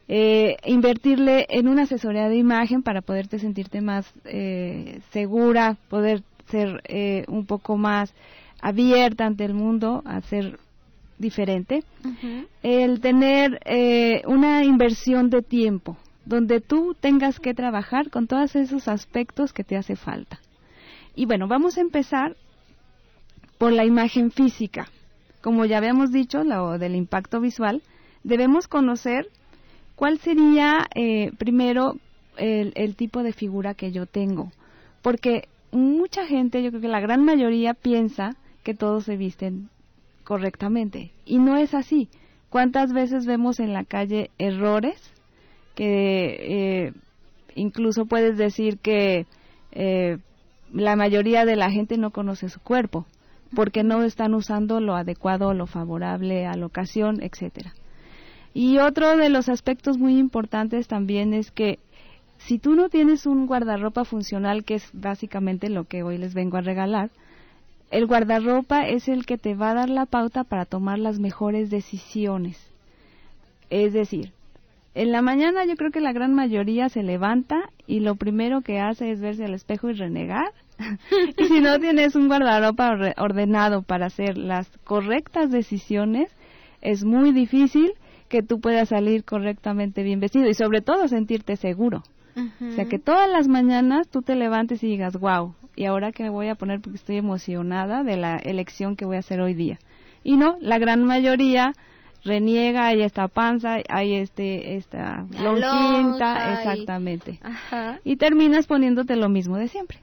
Eh, 0.07 0.57
invertirle 0.67 1.47
en 1.49 1.67
una 1.67 1.83
asesoría 1.83 2.29
de 2.29 2.37
imagen 2.37 2.83
para 2.83 3.01
poderte 3.01 3.39
sentirte 3.39 3.81
más 3.81 4.13
eh, 4.25 5.01
segura, 5.13 5.79
poder 5.89 6.23
ser 6.51 6.83
eh, 6.85 7.25
un 7.29 7.47
poco 7.47 7.79
más 7.79 8.13
abierta 8.65 9.27
ante 9.27 9.45
el 9.45 9.53
mundo 9.53 10.03
a 10.07 10.23
ser 10.23 10.59
diferente, 11.19 11.85
el 12.63 13.01
tener 13.01 13.61
eh, 13.67 14.23
una 14.27 14.65
inversión 14.65 15.29
de 15.29 15.43
tiempo 15.43 15.99
donde 16.25 16.63
tú 16.63 16.97
tengas 16.99 17.39
que 17.41 17.53
trabajar 17.53 18.09
con 18.09 18.27
todos 18.27 18.57
esos 18.57 18.89
aspectos 18.89 19.53
que 19.53 19.65
te 19.65 19.77
hace 19.77 19.97
falta. 19.97 20.41
Y 21.15 21.27
bueno, 21.27 21.47
vamos 21.47 21.77
a 21.77 21.83
empezar 21.83 22.37
por 23.59 23.71
la 23.71 23.85
imagen 23.85 24.31
física. 24.31 24.89
Como 25.43 25.67
ya 25.67 25.77
habíamos 25.77 26.11
dicho, 26.11 26.43
lo 26.43 26.79
del 26.79 26.95
impacto 26.95 27.43
visual, 27.43 27.83
debemos 28.23 28.67
conocer 28.67 29.29
cuál 29.95 30.19
sería 30.21 30.87
eh, 30.95 31.33
primero 31.37 31.99
el, 32.39 32.73
el 32.77 32.97
tipo 32.97 33.23
de 33.23 33.35
figura 33.35 33.75
que 33.75 33.93
yo 33.93 34.07
tengo. 34.07 34.53
Porque 35.03 35.49
mucha 35.71 36.25
gente, 36.27 36.63
yo 36.63 36.71
creo 36.71 36.81
que 36.81 36.89
la 36.89 37.01
gran 37.01 37.23
mayoría 37.23 37.75
piensa 37.75 38.39
que 38.65 38.75
todos 38.75 39.05
se 39.05 39.17
visten 39.17 39.69
correctamente. 40.25 41.13
Y 41.25 41.39
no 41.39 41.57
es 41.57 41.75
así. 41.75 42.09
¿Cuántas 42.51 42.93
veces 42.93 43.27
vemos 43.27 43.61
en 43.61 43.73
la 43.73 43.85
calle 43.85 44.31
errores 44.39 45.01
que 45.75 46.87
eh, 46.87 46.93
incluso 47.55 48.07
puedes 48.07 48.37
decir 48.37 48.79
que 48.79 49.27
eh, 49.73 50.19
la 50.73 50.97
mayoría 50.97 51.45
de 51.45 51.57
la 51.57 51.71
gente 51.71 51.99
no 51.99 52.11
conoce 52.11 52.49
su 52.49 52.61
cuerpo 52.61 53.07
porque 53.55 53.85
no 53.85 54.03
están 54.03 54.35
usando 54.35 54.81
lo 54.81 54.97
adecuado, 54.97 55.55
lo 55.55 55.67
favorable 55.67 56.47
a 56.47 56.57
la 56.57 56.67
ocasión, 56.67 57.23
etcétera. 57.23 57.73
Y 58.53 58.79
otro 58.79 59.17
de 59.17 59.29
los 59.31 59.49
aspectos 59.49 59.99
muy 59.99 60.19
importantes 60.19 60.89
también 60.89 61.35
es 61.35 61.51
que 61.51 61.79
si 62.39 62.59
tú 62.59 62.75
no 62.75 62.89
tienes 62.89 63.27
un 63.27 63.47
guardarropa 63.47 64.05
funcional, 64.05 64.65
que 64.65 64.75
es 64.75 64.91
básicamente 64.93 65.69
lo 65.71 65.85
que 65.85 66.03
hoy 66.03 66.19
les 66.19 66.35
vengo 66.35 66.57
a 66.57 66.63
regalar, 66.63 67.11
el 67.95 68.07
guardarropa 68.07 68.89
es 68.89 69.07
el 69.07 69.25
que 69.25 69.39
te 69.39 69.55
va 69.55 69.71
a 69.71 69.75
dar 69.75 69.89
la 69.89 70.05
pauta 70.05 70.43
para 70.43 70.65
tomar 70.65 70.99
las 70.99 71.21
mejores 71.21 71.71
decisiones. 71.71 72.59
Es 73.71 73.93
decir, 73.93 74.33
en 74.97 75.13
la 75.13 75.23
mañana 75.23 75.65
yo 75.65 75.77
creo 75.77 75.93
que 75.93 76.01
la 76.01 76.13
gran 76.13 76.35
mayoría 76.35 76.89
se 76.89 77.05
levanta 77.05 77.71
y 77.87 78.01
lo 78.01 78.17
primero 78.17 78.63
que 78.63 78.81
hace 78.81 79.13
es 79.13 79.21
verse 79.21 79.45
al 79.45 79.55
espejo 79.55 79.91
y 79.91 79.93
renegar. 79.93 80.51
y 81.37 81.45
si 81.45 81.61
no 81.61 81.79
tienes 81.79 82.17
un 82.17 82.27
guardarropa 82.27 82.97
ordenado 83.17 83.83
para 83.83 84.07
hacer 84.07 84.39
las 84.39 84.69
correctas 84.83 85.53
decisiones, 85.53 86.35
es 86.83 87.05
muy 87.05 87.31
difícil 87.31 87.93
que 88.29 88.43
tú 88.43 88.59
puedas 88.59 88.89
salir 88.89 89.23
correctamente 89.23 90.03
bien 90.03 90.19
vestido 90.19 90.49
y 90.49 90.55
sobre 90.55 90.81
todo 90.81 91.07
sentirte 91.07 91.55
seguro. 91.55 92.03
O 92.37 92.73
sea, 92.73 92.87
que 92.87 92.99
todas 92.99 93.31
las 93.31 93.47
mañanas 93.47 94.09
tú 94.09 94.21
te 94.21 94.35
levantes 94.35 94.83
y 94.83 94.89
digas, 94.89 95.17
wow, 95.17 95.55
¿y 95.77 95.85
ahora 95.87 96.13
qué 96.13 96.29
voy 96.29 96.49
a 96.49 96.55
poner? 96.55 96.81
Porque 96.81 96.97
estoy 96.97 97.17
emocionada 97.17 98.03
de 98.03 98.17
la 98.17 98.37
elección 98.37 98.97
que 98.97 99.05
voy 99.05 99.17
a 99.17 99.21
hacer 99.21 99.41
hoy 99.41 99.55
día. 99.55 99.79
Y 100.23 100.37
no, 100.37 100.57
la 100.61 100.79
gran 100.79 101.05
mayoría 101.05 101.75
reniega, 102.25 102.87
hay 102.87 103.03
esta 103.03 103.29
panza, 103.29 103.79
hay 103.89 104.15
este, 104.15 104.77
esta 104.77 105.27
exactamente. 106.55 107.41
Y 108.05 108.17
terminas 108.17 108.67
poniéndote 108.67 109.17
lo 109.17 109.29
mismo 109.29 109.57
de 109.57 109.69
siempre. 109.69 109.99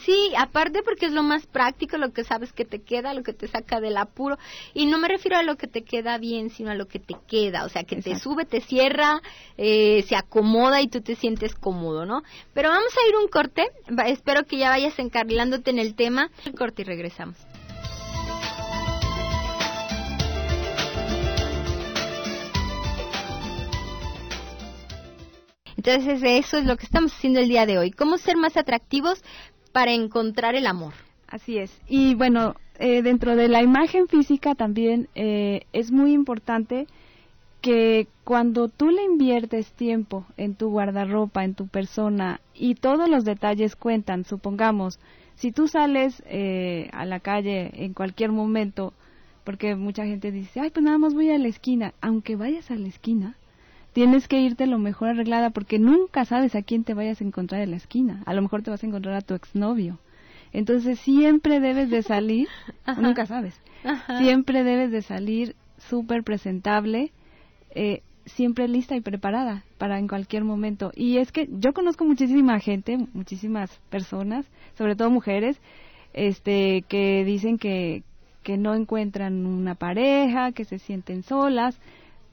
Sí, 0.00 0.32
aparte 0.36 0.82
porque 0.82 1.06
es 1.06 1.12
lo 1.12 1.22
más 1.22 1.46
práctico, 1.46 1.98
lo 1.98 2.12
que 2.12 2.24
sabes 2.24 2.52
que 2.52 2.64
te 2.64 2.82
queda, 2.82 3.14
lo 3.14 3.22
que 3.22 3.32
te 3.32 3.46
saca 3.46 3.80
del 3.80 3.96
apuro. 3.96 4.38
Y 4.72 4.86
no 4.86 4.98
me 4.98 5.08
refiero 5.08 5.36
a 5.36 5.42
lo 5.42 5.56
que 5.56 5.68
te 5.68 5.82
queda 5.82 6.18
bien, 6.18 6.50
sino 6.50 6.70
a 6.70 6.74
lo 6.74 6.86
que 6.86 6.98
te 6.98 7.14
queda. 7.28 7.64
O 7.64 7.68
sea, 7.68 7.84
que 7.84 7.96
te 7.96 8.18
sube, 8.18 8.44
te 8.44 8.60
cierra, 8.60 9.20
eh, 9.56 10.04
se 10.08 10.16
acomoda 10.16 10.80
y 10.80 10.88
tú 10.88 11.00
te 11.00 11.14
sientes 11.14 11.54
cómodo, 11.54 12.06
¿no? 12.06 12.22
Pero 12.54 12.70
vamos 12.70 12.92
a 12.96 13.08
ir 13.08 13.16
un 13.16 13.28
corte. 13.28 13.68
espero 14.06 14.44
que 14.44 14.58
ya 14.58 14.70
vayas 14.70 14.98
encarrilándote 14.98 15.70
en 15.70 15.78
el 15.78 15.94
tema. 15.94 16.30
El 16.44 16.54
corte 16.54 16.82
y 16.82 16.84
regresamos. 16.84 17.36
Entonces 25.86 26.22
eso 26.24 26.56
es 26.56 26.64
lo 26.64 26.78
que 26.78 26.86
estamos 26.86 27.12
haciendo 27.12 27.40
el 27.40 27.48
día 27.48 27.66
de 27.66 27.76
hoy. 27.76 27.90
¿Cómo 27.90 28.16
ser 28.16 28.38
más 28.38 28.56
atractivos 28.56 29.22
para 29.74 29.90
encontrar 29.90 30.54
el 30.54 30.68
amor? 30.68 30.94
Así 31.26 31.58
es. 31.58 31.76
Y 31.88 32.14
bueno, 32.14 32.54
eh, 32.78 33.02
dentro 33.02 33.34
de 33.34 33.48
la 33.48 33.60
imagen 33.60 34.06
física 34.06 34.54
también 34.54 35.08
eh, 35.16 35.62
es 35.72 35.90
muy 35.90 36.12
importante 36.12 36.86
que 37.60 38.06
cuando 38.22 38.68
tú 38.68 38.90
le 38.90 39.02
inviertes 39.02 39.72
tiempo 39.72 40.26
en 40.36 40.54
tu 40.54 40.70
guardarropa, 40.70 41.42
en 41.42 41.54
tu 41.54 41.66
persona 41.66 42.40
y 42.54 42.76
todos 42.76 43.08
los 43.08 43.24
detalles 43.24 43.74
cuentan, 43.74 44.24
supongamos, 44.24 45.00
si 45.34 45.50
tú 45.50 45.66
sales 45.66 46.22
eh, 46.26 46.88
a 46.92 47.04
la 47.04 47.18
calle 47.18 47.72
en 47.74 47.94
cualquier 47.94 48.30
momento, 48.30 48.92
porque 49.42 49.74
mucha 49.74 50.04
gente 50.04 50.30
dice, 50.30 50.60
ay, 50.60 50.70
pues 50.70 50.84
nada 50.84 50.98
más 50.98 51.14
voy 51.14 51.30
a 51.30 51.38
la 51.38 51.48
esquina, 51.48 51.94
aunque 52.00 52.36
vayas 52.36 52.70
a 52.70 52.76
la 52.76 52.86
esquina, 52.86 53.34
tienes 53.94 54.26
que 54.28 54.40
irte 54.40 54.66
lo 54.66 54.78
mejor 54.78 55.10
arreglada 55.10 55.50
porque 55.50 55.78
nunca 55.78 56.24
sabes 56.24 56.54
a 56.56 56.62
quién 56.62 56.84
te 56.84 56.94
vayas 56.94 57.20
a 57.20 57.24
encontrar 57.24 57.62
en 57.62 57.70
la 57.70 57.76
esquina. 57.76 58.22
A 58.26 58.34
lo 58.34 58.42
mejor 58.42 58.62
te 58.62 58.70
vas 58.70 58.82
a 58.82 58.86
encontrar 58.86 59.14
a 59.14 59.22
tu 59.22 59.34
exnovio. 59.34 59.98
Entonces 60.52 60.98
siempre 60.98 61.60
debes 61.60 61.90
de 61.90 62.02
salir, 62.02 62.48
nunca 62.98 63.24
sabes, 63.24 63.58
siempre 64.18 64.64
debes 64.64 64.90
de 64.90 65.02
salir 65.02 65.56
súper 65.78 66.24
presentable, 66.24 67.12
eh, 67.70 68.02
siempre 68.26 68.68
lista 68.68 68.96
y 68.96 69.00
preparada 69.00 69.64
para 69.78 69.98
en 69.98 70.08
cualquier 70.08 70.44
momento. 70.44 70.90
Y 70.94 71.18
es 71.18 71.30
que 71.30 71.48
yo 71.50 71.72
conozco 71.72 72.04
muchísima 72.04 72.58
gente, 72.60 72.98
muchísimas 73.14 73.70
personas, 73.90 74.46
sobre 74.76 74.96
todo 74.96 75.10
mujeres, 75.10 75.60
este, 76.14 76.82
que 76.88 77.24
dicen 77.24 77.58
que, 77.58 78.02
que 78.42 78.56
no 78.56 78.74
encuentran 78.74 79.46
una 79.46 79.74
pareja, 79.74 80.52
que 80.52 80.64
se 80.64 80.78
sienten 80.78 81.22
solas, 81.22 81.78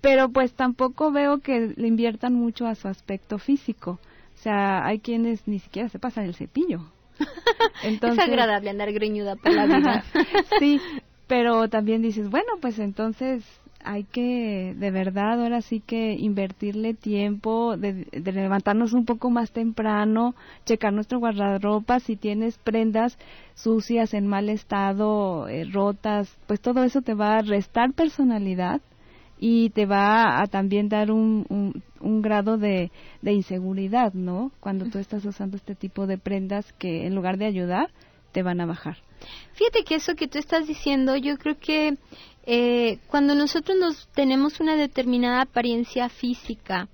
pero 0.01 0.29
pues 0.29 0.53
tampoco 0.53 1.11
veo 1.11 1.39
que 1.39 1.73
le 1.75 1.87
inviertan 1.87 2.33
mucho 2.33 2.65
a 2.65 2.75
su 2.75 2.87
aspecto 2.87 3.37
físico. 3.37 3.99
O 4.35 4.37
sea, 4.43 4.85
hay 4.85 4.99
quienes 4.99 5.47
ni 5.47 5.59
siquiera 5.59 5.89
se 5.89 5.99
pasan 5.99 6.25
el 6.25 6.35
cepillo. 6.35 6.81
Entonces, 7.83 8.19
es 8.19 8.29
agradable 8.29 8.71
andar 8.71 8.91
greñuda 8.91 9.35
por 9.35 9.53
la 9.53 9.67
vida. 9.67 10.03
sí, 10.59 10.81
pero 11.27 11.69
también 11.69 12.01
dices, 12.01 12.29
bueno, 12.29 12.53
pues 12.59 12.77
entonces 12.79 13.43
hay 13.83 14.03
que, 14.03 14.75
de 14.77 14.91
verdad, 14.91 15.41
ahora 15.41 15.61
sí 15.61 15.79
que 15.79 16.13
invertirle 16.13 16.93
tiempo, 16.93 17.77
de, 17.77 18.05
levantarnos 18.11 18.93
un 18.93 19.05
poco 19.05 19.29
más 19.29 19.51
temprano, 19.51 20.35
checar 20.65 20.93
nuestro 20.93 21.19
guardarropa, 21.19 21.99
si 21.99 22.15
tienes 22.15 22.57
prendas 22.57 23.17
sucias, 23.55 24.13
en 24.13 24.27
mal 24.27 24.49
estado, 24.49 25.47
eh, 25.47 25.65
rotas, 25.71 26.35
pues 26.47 26.59
todo 26.59 26.83
eso 26.83 27.01
te 27.01 27.13
va 27.13 27.37
a 27.37 27.41
restar 27.41 27.93
personalidad 27.93 28.81
y 29.43 29.71
te 29.71 29.87
va 29.87 30.39
a 30.39 30.45
también 30.45 30.87
dar 30.87 31.11
un, 31.11 31.83
un, 31.99 32.21
grado 32.21 32.59
de, 32.59 32.91
de, 33.23 33.33
inseguridad, 33.33 34.13
¿no? 34.13 34.51
Cuando 34.59 34.85
tú 34.85 34.99
estás 34.99 35.25
usando 35.25 35.57
este 35.57 35.73
tipo 35.73 36.05
de 36.05 36.19
prendas 36.19 36.71
que 36.73 37.07
en 37.07 37.15
lugar 37.15 37.39
de 37.39 37.47
ayudar, 37.47 37.89
te 38.31 38.43
van 38.43 38.61
a 38.61 38.67
bajar. 38.67 38.97
Fíjate 39.53 39.83
que 39.83 39.95
eso 39.95 40.13
que 40.13 40.27
tú 40.27 40.37
estás 40.37 40.67
diciendo, 40.67 41.17
yo 41.17 41.37
creo 41.37 41.57
que 41.57 41.97
eh, 42.45 42.99
cuando 43.07 43.33
nosotros 43.33 43.75
nos 43.79 44.07
tenemos 44.09 44.59
una 44.59 44.75
determinada 44.75 45.41
apariencia 45.41 46.07
física, 46.07 46.87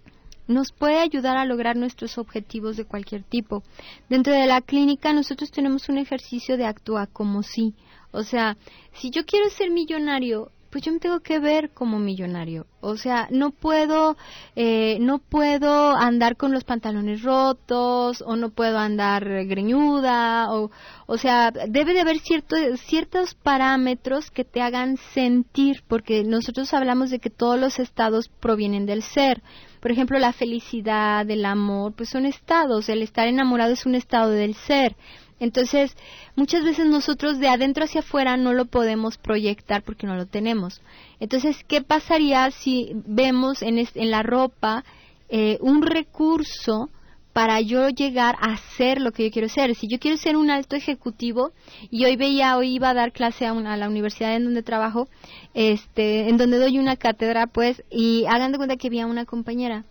nos 0.48 0.72
puede 0.72 1.00
ayudar 1.00 1.36
a 1.36 1.46
lograr 1.46 1.75
nuestros 1.75 2.18
objetivos 2.18 2.77
de 2.77 2.86
cualquier 2.86 3.24
tipo. 3.24 3.62
Dentro 4.08 4.34
de 4.34 4.48
la 4.48 4.62
clínica 4.62 5.12
nosotros 5.12 5.51
tenemos 5.51 5.89
un 5.89 5.98
ejercicio 5.98 6.56
de 6.56 6.66
actuar 6.66 7.10
como 7.10 7.44
si. 7.44 7.74
O 8.12 8.24
sea, 8.24 8.56
si 8.94 9.10
yo 9.10 9.25
quiero 9.25 9.50
ser 9.50 9.70
millonario, 9.70 10.51
pues 10.70 10.84
yo 10.84 10.92
me 10.92 11.00
tengo 11.00 11.20
que 11.22 11.40
ver 11.40 11.72
como 11.72 12.00
millonario. 12.00 12.68
O 12.82 12.98
sea, 12.98 13.28
no 13.32 13.52
puedo, 13.52 14.18
eh, 14.56 14.98
no 15.02 15.20
puedo 15.20 15.96
andar 15.96 16.38
con 16.38 16.52
los 16.52 16.64
pantalones 16.64 17.24
rotos 17.24 18.24
o 18.26 18.36
no 18.36 18.50
puedo 18.50 18.78
andar 18.78 19.26
greñuda 19.46 20.54
o, 20.54 20.72
o 21.06 21.18
sea, 21.18 21.52
debe 21.52 21.94
de 21.94 22.02
haber 22.02 22.20
ciertos 22.20 23.36
parámetros 23.36 24.30
que 24.32 24.44
te 24.44 24.62
hagan 24.62 24.98
sentir, 25.14 25.84
porque 25.88 26.24
nosotros 26.24 26.74
hablamos 26.74 27.10
de 27.10 27.20
que 27.20 27.30
todos 27.30 27.60
los 27.60 27.80
estados 27.80 28.30
provienen 28.30 28.86
del 28.86 29.04
ser. 29.04 29.42
Por 29.80 29.92
ejemplo, 29.92 30.20
la 30.20 30.34
felicidad, 30.34 31.30
el 31.30 31.46
amor, 31.46 31.94
pues 31.94 32.10
son 32.10 32.26
estados. 32.26 32.90
El 32.90 33.02
estar 33.02 33.28
enamorado 33.28 33.74
es 33.74 33.86
un 33.86 33.96
estado 33.96 34.32
del 34.32 34.56
ser. 34.56 34.96
Entonces, 35.39 35.96
muchas 36.36 36.63
veces 36.63 36.88
nosotros 36.88 37.39
de 37.39 37.48
adentro 37.48 37.84
hacia 37.84 38.01
afuera 38.01 38.38
no 38.38 38.53
lo 38.53 38.65
podemos 38.65 39.17
proyectar 39.17 39.84
porque 39.84 40.08
no 40.08 40.15
lo 40.15 40.25
tenemos. 40.25 40.82
Entonces, 41.20 41.63
¿qué 41.67 41.82
pasaría 41.82 42.50
si 42.51 42.91
vemos 43.06 43.62
en, 43.62 43.77
en 43.77 44.12
la 44.12 44.24
ropa 44.24 44.84
eh, 45.29 45.58
un 45.62 45.82
recurso 45.82 46.89
para 47.34 47.62
yo 47.62 47.89
llegar 47.89 48.36
a 48.41 48.58
ser 48.77 49.00
lo 49.00 49.12
que 49.12 49.25
yo 49.25 49.32
quiero 49.32 49.48
ser? 49.48 49.75
Si 49.75 49.88
yo 49.88 50.00
quiero 50.00 50.17
ser 50.17 50.38
un 50.38 50.50
alto 50.50 50.75
ejecutivo, 50.75 51.51
y 51.91 52.06
hoy 52.06 52.15
veía, 52.15 52.58
hoy 52.58 52.74
iba 52.74 52.89
a 52.89 52.96
dar 52.96 53.12
clase 53.12 53.46
a, 53.46 53.51
a 53.51 53.77
la 53.77 53.89
universidad 53.89 54.36
en 54.36 54.46
donde 54.46 54.63
trabajo, 54.63 55.08
este, 55.53 56.29
en 56.29 56.38
donde 56.38 56.58
doy 56.58 56.79
una 56.79 56.96
cátedra, 56.96 57.46
pues, 57.46 57.84
y 57.91 58.25
hagan 58.25 58.51
de 58.51 58.58
cuenta 58.58 58.77
que 58.77 58.88
había 58.88 59.06
una 59.06 59.25
compañera 59.25 59.86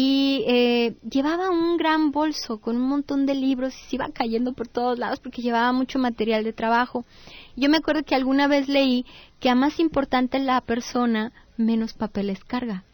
y 0.00 0.44
eh, 0.46 0.94
llevaba 1.10 1.50
un 1.50 1.76
gran 1.76 2.12
bolso 2.12 2.58
con 2.58 2.76
un 2.76 2.88
montón 2.88 3.26
de 3.26 3.34
libros 3.34 3.74
y 3.74 3.90
se 3.90 3.96
iba 3.96 4.08
cayendo 4.10 4.52
por 4.52 4.68
todos 4.68 4.96
lados 4.96 5.18
porque 5.18 5.42
llevaba 5.42 5.72
mucho 5.72 5.98
material 5.98 6.44
de 6.44 6.52
trabajo. 6.52 7.04
Yo 7.56 7.68
me 7.68 7.78
acuerdo 7.78 8.04
que 8.04 8.14
alguna 8.14 8.46
vez 8.46 8.68
leí 8.68 9.04
que 9.40 9.50
a 9.50 9.56
más 9.56 9.80
importante 9.80 10.38
la 10.38 10.60
persona, 10.60 11.32
menos 11.56 11.94
papeles 11.94 12.44
carga. 12.44 12.84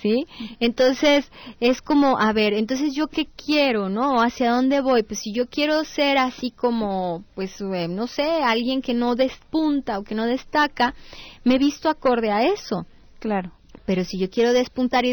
¿Sí? 0.00 0.28
Entonces 0.60 1.28
es 1.58 1.82
como, 1.82 2.16
a 2.16 2.32
ver, 2.32 2.52
entonces 2.52 2.94
yo 2.94 3.08
qué 3.08 3.26
quiero, 3.26 3.88
¿no? 3.88 4.22
¿Hacia 4.22 4.52
dónde 4.52 4.80
voy? 4.80 5.02
Pues 5.02 5.18
si 5.18 5.32
yo 5.32 5.48
quiero 5.48 5.82
ser 5.82 6.18
así 6.18 6.52
como, 6.52 7.24
pues, 7.34 7.60
eh, 7.60 7.88
no 7.88 8.06
sé, 8.06 8.44
alguien 8.44 8.80
que 8.80 8.94
no 8.94 9.16
despunta 9.16 9.98
o 9.98 10.04
que 10.04 10.14
no 10.14 10.26
destaca, 10.26 10.94
me 11.42 11.56
he 11.56 11.58
visto 11.58 11.88
acorde 11.88 12.30
a 12.30 12.44
eso. 12.44 12.86
Claro. 13.18 13.50
Pero 13.92 14.06
si 14.06 14.16
yo 14.16 14.30
quiero 14.30 14.54
despuntar 14.54 15.04
y 15.04 15.12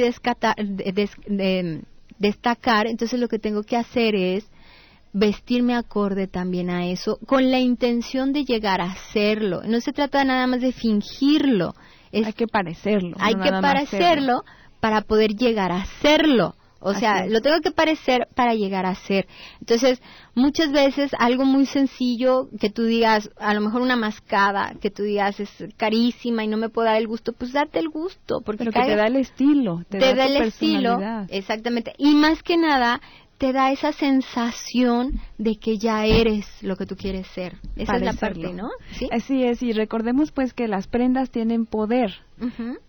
destacar, 2.17 2.88
entonces 2.88 3.19
lo 3.19 3.27
que 3.27 3.38
tengo 3.38 3.63
que 3.63 3.75
hacer 3.75 4.15
es 4.15 4.50
vestirme 5.12 5.75
acorde 5.75 6.27
también 6.27 6.69
a 6.69 6.88
eso, 6.88 7.19
con 7.25 7.51
la 7.51 7.59
intención 7.59 8.31
de 8.31 8.45
llegar 8.45 8.79
a 8.79 8.86
hacerlo. 8.86 9.63
No 9.65 9.81
se 9.81 9.91
trata 9.91 10.24
nada 10.24 10.48
más 10.48 10.62
de 10.62 10.71
fingirlo. 10.71 11.75
hay 12.13 12.31
que 12.31 12.48
parecerlo. 12.48 13.17
Hay 13.19 13.36
que 13.36 13.51
parecerlo 13.51 14.45
para 14.79 15.01
poder 15.01 15.31
llegar 15.36 15.74
a 15.74 15.81
hacerlo. 15.81 16.55
O 16.79 16.93
sea, 16.93 17.25
lo 17.25 17.41
tengo 17.41 17.59
que 17.62 17.71
parecer 17.71 18.27
para 18.36 18.53
llegar 18.53 18.86
a 18.86 18.95
ser. 18.95 19.27
Entonces, 19.59 20.01
muchas 20.33 20.71
veces 20.71 21.12
algo 21.19 21.43
muy 21.43 21.65
sencillo 21.65 22.48
que 22.59 22.69
tú 22.69 22.86
digas, 22.86 23.29
a 23.38 23.53
lo 23.53 23.62
mejor 23.62 23.81
una 23.81 23.98
mascada, 23.98 24.74
que 24.81 24.89
tú 24.89 25.03
digas 25.03 25.39
es 25.39 25.50
carísima 25.75 26.43
y 26.43 26.48
no 26.48 26.57
me 26.57 26.69
puedo 26.69 26.88
dar 26.88 26.95
el 26.95 27.07
gusto, 27.07 27.33
pues 27.33 27.51
date 27.51 27.79
el 27.79 27.89
gusto. 27.89 28.41
Porque 28.41 28.59
Pero 28.59 28.71
que 28.71 28.81
te 28.81 28.95
da 28.95 29.07
el 29.07 29.17
estilo, 29.17 29.83
te, 29.89 30.00
da, 30.00 30.25
el 30.25 30.38
estilo. 30.38 31.00
Exactamente. 31.29 31.93
Y 31.98 32.15
más 32.15 32.41
que 32.43 32.55
nada, 32.55 33.01
te 33.39 33.53
da 33.53 33.72
esa 33.72 33.93
sensación 33.93 35.22
de 35.38 35.55
que 35.55 35.77
ya 35.77 36.05
eres 36.05 36.46
lo 36.62 36.75
que 36.75 36.86
tú 36.86 36.98
quieres 36.98 37.25
ser. 37.27 37.55
Esa 37.77 37.96
es 37.96 38.01
la 38.01 38.13
parte, 38.13 38.53
¿no? 38.53 38.69
Así 39.12 39.43
es, 39.43 39.63
y 39.63 39.72
recordemos 39.72 40.31
pues 40.31 40.53
que 40.53 40.67
las 40.67 40.88
prendas 40.88 41.31
tienen 41.31 41.65
poder 41.65 42.13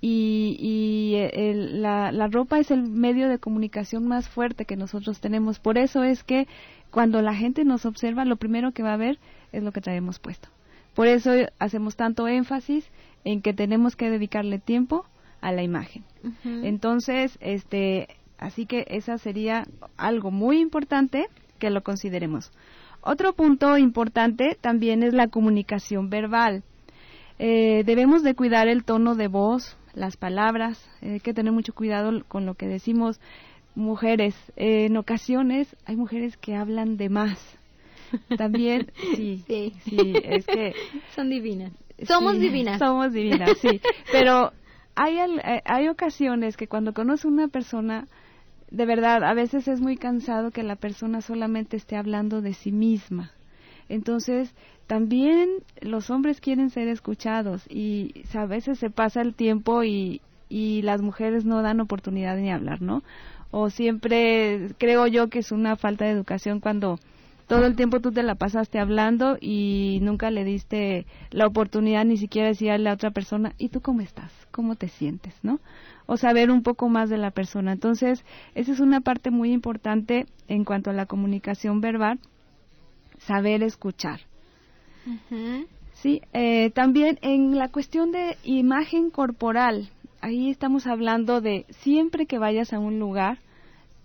y, 0.00 0.56
y 0.58 1.14
eh, 1.16 1.54
la, 1.54 2.10
la 2.10 2.26
ropa 2.26 2.58
es 2.58 2.72
el 2.72 2.82
medio 2.82 3.28
de 3.28 3.38
comunicación 3.38 4.06
más 4.06 4.28
fuerte 4.28 4.64
que 4.64 4.76
nosotros 4.76 5.20
tenemos. 5.20 5.60
Por 5.60 5.78
eso 5.78 6.02
es 6.02 6.24
que 6.24 6.48
cuando 6.90 7.22
la 7.22 7.34
gente 7.34 7.64
nos 7.64 7.86
observa, 7.86 8.24
lo 8.24 8.36
primero 8.36 8.72
que 8.72 8.82
va 8.82 8.94
a 8.94 8.98
ver 8.98 9.18
es 9.52 9.62
lo 9.62 9.70
que 9.70 9.80
traemos 9.80 10.18
puesto. 10.18 10.48
Por 10.94 11.06
eso 11.06 11.30
hacemos 11.60 11.94
tanto 11.94 12.26
énfasis 12.26 12.84
en 13.24 13.40
que 13.40 13.54
tenemos 13.54 13.94
que 13.94 14.10
dedicarle 14.10 14.58
tiempo 14.58 15.04
a 15.40 15.52
la 15.52 15.62
imagen. 15.62 16.04
Entonces, 16.44 17.38
este, 17.40 18.08
Así 18.40 18.66
que 18.66 18.86
esa 18.88 19.18
sería 19.18 19.64
algo 19.96 20.30
muy 20.30 20.58
importante 20.60 21.26
que 21.58 21.70
lo 21.70 21.82
consideremos. 21.82 22.50
Otro 23.02 23.34
punto 23.34 23.78
importante 23.78 24.56
también 24.60 25.02
es 25.02 25.12
la 25.14 25.28
comunicación 25.28 26.10
verbal. 26.10 26.62
Eh, 27.38 27.84
debemos 27.84 28.22
de 28.22 28.34
cuidar 28.34 28.66
el 28.66 28.84
tono 28.84 29.14
de 29.14 29.28
voz, 29.28 29.76
las 29.94 30.16
palabras, 30.16 30.88
hay 31.02 31.20
que 31.20 31.34
tener 31.34 31.52
mucho 31.52 31.72
cuidado 31.74 32.24
con 32.28 32.46
lo 32.46 32.54
que 32.54 32.66
decimos 32.66 33.20
mujeres. 33.74 34.34
en 34.56 34.96
ocasiones 34.96 35.76
hay 35.86 35.96
mujeres 35.96 36.36
que 36.36 36.54
hablan 36.56 36.96
de 36.96 37.08
más 37.08 37.38
También, 38.36 38.90
sí, 39.16 39.44
Sí. 39.46 39.72
sí, 39.84 40.12
es 40.22 40.46
que 40.46 40.74
Son 41.14 41.28
divinas. 41.30 41.72
Somos 42.06 42.34
Sí, 42.34 42.40
divinas. 42.40 42.78
Somos 42.78 43.12
divinas, 43.12 43.58
sí. 43.58 43.80
Pero 44.12 44.52
hay, 44.94 45.18
eh, 45.18 45.62
hay 45.64 45.88
ocasiones 45.88 46.56
que 46.56 46.66
cuando 46.66 46.92
conoce 46.92 47.28
una 47.28 47.48
persona, 47.48 48.06
de 48.70 48.86
verdad, 48.86 49.24
a 49.24 49.34
veces 49.34 49.66
es 49.68 49.80
muy 49.80 49.96
cansado 49.96 50.50
que 50.50 50.62
la 50.62 50.76
persona 50.76 51.20
solamente 51.20 51.76
esté 51.76 51.96
hablando 51.96 52.40
de 52.40 52.54
sí 52.54 52.70
misma. 52.72 53.32
Entonces, 53.88 54.54
también 54.86 55.48
los 55.80 56.10
hombres 56.10 56.40
quieren 56.40 56.70
ser 56.70 56.88
escuchados 56.88 57.64
y 57.68 58.24
a 58.34 58.46
veces 58.46 58.78
se 58.78 58.90
pasa 58.90 59.20
el 59.20 59.34
tiempo 59.34 59.82
y, 59.82 60.20
y 60.48 60.82
las 60.82 61.02
mujeres 61.02 61.44
no 61.44 61.62
dan 61.62 61.80
oportunidad 61.80 62.36
ni 62.36 62.50
hablar, 62.50 62.80
¿no? 62.80 63.02
O 63.50 63.70
siempre 63.70 64.70
creo 64.78 65.08
yo 65.08 65.28
que 65.28 65.40
es 65.40 65.50
una 65.50 65.74
falta 65.74 66.04
de 66.04 66.12
educación 66.12 66.60
cuando 66.60 67.00
todo 67.50 67.66
el 67.66 67.74
tiempo 67.74 67.98
tú 67.98 68.12
te 68.12 68.22
la 68.22 68.36
pasaste 68.36 68.78
hablando 68.78 69.36
y 69.40 69.98
nunca 70.02 70.30
le 70.30 70.44
diste 70.44 71.04
la 71.32 71.48
oportunidad 71.48 72.04
ni 72.04 72.16
siquiera 72.16 72.46
de 72.46 72.52
decirle 72.52 72.74
a 72.74 72.78
la 72.78 72.92
otra 72.92 73.10
persona, 73.10 73.54
¿y 73.58 73.70
tú 73.70 73.80
cómo 73.80 74.02
estás? 74.02 74.30
¿Cómo 74.52 74.76
te 74.76 74.86
sientes? 74.86 75.34
¿No? 75.42 75.58
O 76.06 76.16
saber 76.16 76.52
un 76.52 76.62
poco 76.62 76.88
más 76.88 77.10
de 77.10 77.18
la 77.18 77.32
persona. 77.32 77.72
Entonces, 77.72 78.24
esa 78.54 78.70
es 78.70 78.78
una 78.78 79.00
parte 79.00 79.32
muy 79.32 79.50
importante 79.50 80.26
en 80.46 80.64
cuanto 80.64 80.90
a 80.90 80.92
la 80.92 81.06
comunicación 81.06 81.80
verbal, 81.80 82.20
saber 83.18 83.64
escuchar. 83.64 84.20
Sí, 85.94 86.22
eh, 86.32 86.70
también 86.70 87.18
en 87.20 87.58
la 87.58 87.66
cuestión 87.66 88.12
de 88.12 88.36
imagen 88.44 89.10
corporal, 89.10 89.90
ahí 90.20 90.50
estamos 90.50 90.86
hablando 90.86 91.40
de 91.40 91.66
siempre 91.70 92.26
que 92.26 92.38
vayas 92.38 92.72
a 92.72 92.78
un 92.78 93.00
lugar, 93.00 93.38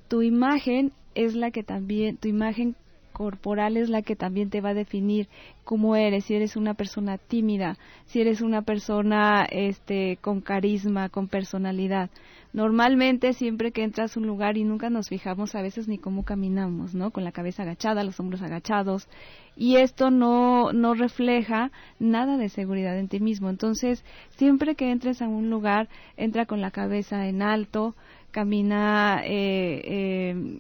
tu 0.08 0.24
imagen 0.24 0.94
es 1.14 1.36
la 1.36 1.52
que 1.52 1.62
también, 1.62 2.18
tu 2.18 2.28
imagen 2.28 2.76
corporal 3.16 3.78
es 3.78 3.90
la 3.90 4.02
que 4.02 4.18
también 4.18 4.50
te 4.50 4.60
va 4.60 4.70
a 4.70 4.74
definir 4.74 5.30
cómo 5.64 5.96
eres, 5.96 6.26
si 6.26 6.36
eres 6.36 6.58
una 6.58 6.74
persona 6.74 7.18
tímida, 7.18 7.78
si 8.06 8.20
eres 8.20 8.42
una 8.42 8.62
persona 8.62 9.46
este 9.50 10.18
con 10.22 10.42
carisma, 10.42 11.08
con 11.08 11.30
personalidad. 11.30 12.10
Normalmente 12.52 13.32
siempre 13.32 13.72
que 13.72 13.84
entras 13.84 14.16
a 14.16 14.20
un 14.20 14.28
lugar 14.28 14.58
y 14.58 14.66
nunca 14.66 14.90
nos 14.90 15.08
fijamos 15.08 15.56
a 15.56 15.62
veces 15.62 15.88
ni 15.88 15.98
cómo 15.98 16.24
caminamos, 16.24 16.94
¿no? 16.94 17.12
Con 17.12 17.24
la 17.24 17.32
cabeza 17.32 17.64
agachada, 17.64 18.04
los 18.04 18.20
hombros 18.20 18.42
agachados 18.42 19.08
y 19.56 19.78
esto 19.78 20.12
no 20.12 20.74
no 20.74 20.94
refleja 20.94 21.72
nada 22.00 22.38
de 22.38 22.50
seguridad 22.50 23.00
en 23.00 23.08
ti 23.08 23.22
mismo. 23.22 23.50
Entonces, 23.50 24.04
siempre 24.32 24.76
que 24.76 24.92
entres 24.92 25.22
a 25.22 25.28
un 25.30 25.50
lugar, 25.50 25.88
entra 26.18 26.46
con 26.46 26.60
la 26.60 26.72
cabeza 26.72 27.28
en 27.28 27.42
alto, 27.42 27.96
camina 28.32 29.22
eh, 29.24 29.82
eh, 29.86 30.60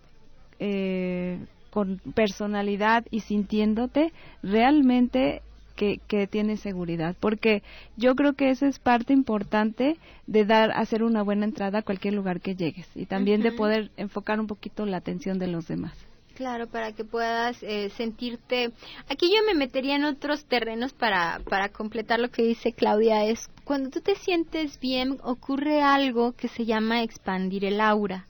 eh, 0.60 1.40
con 1.76 1.98
personalidad 2.14 3.04
y 3.12 3.20
sintiéndote 3.20 4.14
realmente 4.42 5.42
que, 5.76 6.00
que 6.08 6.26
tienes 6.26 6.62
seguridad, 6.62 7.18
porque 7.20 7.64
yo 7.98 8.16
creo 8.16 8.32
que 8.32 8.50
esa 8.50 8.68
es 8.68 8.80
parte 8.80 9.12
importante 9.12 9.98
de 10.26 10.46
dar, 10.46 10.72
hacer 10.72 11.04
una 11.04 11.22
buena 11.22 11.44
entrada 11.44 11.80
a 11.80 11.82
cualquier 11.82 12.14
lugar 12.14 12.40
que 12.40 12.56
llegues 12.56 12.88
y 12.96 13.08
también 13.08 13.42
de 13.42 13.52
poder 13.52 13.92
enfocar 13.98 14.40
un 14.40 14.48
poquito 14.48 14.86
la 14.86 14.96
atención 14.96 15.38
de 15.38 15.48
los 15.48 15.68
demás. 15.68 15.94
Claro, 16.36 16.68
para 16.68 16.94
que 16.94 17.04
puedas 17.04 17.62
eh, 17.62 17.90
sentirte. 17.98 18.72
Aquí 19.10 19.30
yo 19.30 19.44
me 19.46 19.54
metería 19.54 19.98
en 19.98 20.06
otros 20.06 20.46
terrenos 20.46 20.94
para, 20.94 21.42
para 21.50 21.68
completar 21.68 22.22
lo 22.22 22.30
que 22.30 22.44
dice 22.44 22.72
Claudia. 22.72 23.26
Es 23.26 23.50
cuando 23.66 23.90
tú 23.90 24.00
te 24.00 24.16
sientes 24.16 24.80
bien, 24.80 25.18
ocurre 25.24 25.82
algo 25.82 26.32
que 26.32 26.48
se 26.48 26.64
llama 26.64 27.04
expandir 27.04 27.66
el 27.66 27.82
aura, 27.82 28.28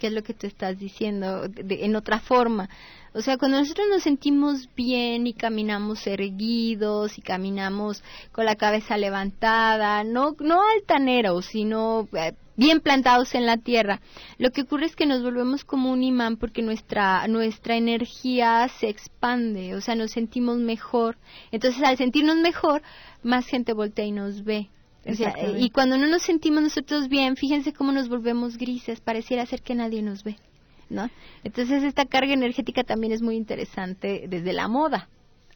que 0.00 0.06
es 0.06 0.12
lo 0.14 0.22
que 0.22 0.34
tú 0.34 0.46
estás 0.46 0.78
diciendo 0.78 1.46
en 1.56 1.94
otra 1.94 2.20
forma. 2.20 2.70
O 3.12 3.20
sea, 3.20 3.36
cuando 3.36 3.58
nosotros 3.58 3.86
nos 3.90 4.02
sentimos 4.02 4.68
bien 4.74 5.26
y 5.26 5.34
caminamos 5.34 6.06
erguidos 6.06 7.18
y 7.18 7.22
caminamos 7.22 8.02
con 8.32 8.46
la 8.46 8.56
cabeza 8.56 8.96
levantada, 8.96 10.02
no, 10.04 10.36
no 10.40 10.62
altaneros, 10.76 11.46
sino 11.46 12.08
eh, 12.12 12.32
bien 12.56 12.80
plantados 12.80 13.34
en 13.34 13.44
la 13.44 13.58
tierra, 13.58 14.00
lo 14.38 14.52
que 14.52 14.62
ocurre 14.62 14.86
es 14.86 14.96
que 14.96 15.06
nos 15.06 15.22
volvemos 15.22 15.64
como 15.64 15.92
un 15.92 16.02
imán 16.02 16.36
porque 16.36 16.62
nuestra, 16.62 17.26
nuestra 17.28 17.76
energía 17.76 18.68
se 18.68 18.88
expande, 18.88 19.74
o 19.74 19.82
sea, 19.82 19.96
nos 19.96 20.12
sentimos 20.12 20.56
mejor. 20.56 21.18
Entonces, 21.50 21.82
al 21.82 21.98
sentirnos 21.98 22.36
mejor, 22.36 22.80
más 23.22 23.46
gente 23.46 23.74
voltea 23.74 24.06
y 24.06 24.12
nos 24.12 24.44
ve. 24.44 24.70
O 25.06 25.14
sea, 25.14 25.28
Exactamente. 25.28 25.60
y 25.60 25.70
cuando 25.70 25.96
no 25.96 26.06
nos 26.06 26.22
sentimos 26.22 26.62
nosotros 26.62 27.08
bien, 27.08 27.36
fíjense 27.36 27.72
cómo 27.72 27.90
nos 27.92 28.08
volvemos 28.08 28.58
grises, 28.58 29.00
pareciera 29.00 29.46
ser 29.46 29.62
que 29.62 29.74
nadie 29.74 30.02
nos 30.02 30.24
ve. 30.24 30.36
¿no? 30.90 31.08
Entonces 31.44 31.82
esta 31.82 32.04
carga 32.04 32.34
energética 32.34 32.84
también 32.84 33.12
es 33.12 33.22
muy 33.22 33.36
interesante 33.36 34.24
desde 34.28 34.52
la 34.52 34.68
moda, 34.68 35.08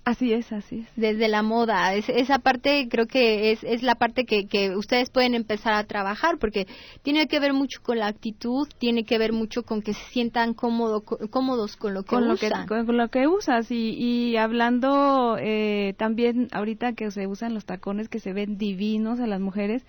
Así 0.04 0.34
es, 0.34 0.52
así 0.52 0.80
es. 0.80 0.86
desde 0.96 1.28
la 1.28 1.42
moda. 1.42 1.94
Es- 1.94 2.08
esa 2.10 2.38
parte 2.38 2.88
creo 2.90 3.06
que 3.06 3.52
es, 3.52 3.64
es 3.64 3.82
la 3.82 3.94
parte 3.94 4.26
que, 4.26 4.46
que 4.46 4.76
ustedes 4.76 5.08
pueden 5.10 5.34
empezar 5.34 5.72
a 5.72 5.84
trabajar 5.84 6.36
porque 6.38 6.66
tiene 7.02 7.26
que 7.26 7.40
ver 7.40 7.54
mucho 7.54 7.80
con 7.82 7.98
la 7.98 8.08
actitud, 8.08 8.68
tiene 8.78 9.04
que 9.04 9.16
ver 9.16 9.32
mucho 9.32 9.62
con 9.62 9.80
que 9.80 9.94
se 9.94 10.04
sientan 10.10 10.52
cómodo, 10.52 11.00
cómodos 11.30 11.76
con 11.76 11.94
lo 11.94 12.02
que 12.02 12.08
con 12.10 12.28
lo 12.28 12.36
que 12.36 12.46
usan. 12.48 12.66
con, 12.66 12.84
con 12.84 12.96
lo 12.98 13.08
que 13.08 13.26
usas 13.26 13.70
y, 13.70 13.90
y 13.98 14.36
hablando 14.36 15.36
eh, 15.40 15.94
también 15.96 16.48
ahorita 16.52 16.92
que 16.92 17.10
se 17.10 17.26
usan 17.26 17.54
los 17.54 17.64
tacones 17.64 18.08
que 18.10 18.20
se 18.20 18.32
ven 18.34 18.58
divinos 18.58 19.20
a 19.20 19.26
las 19.26 19.40
mujeres 19.40 19.84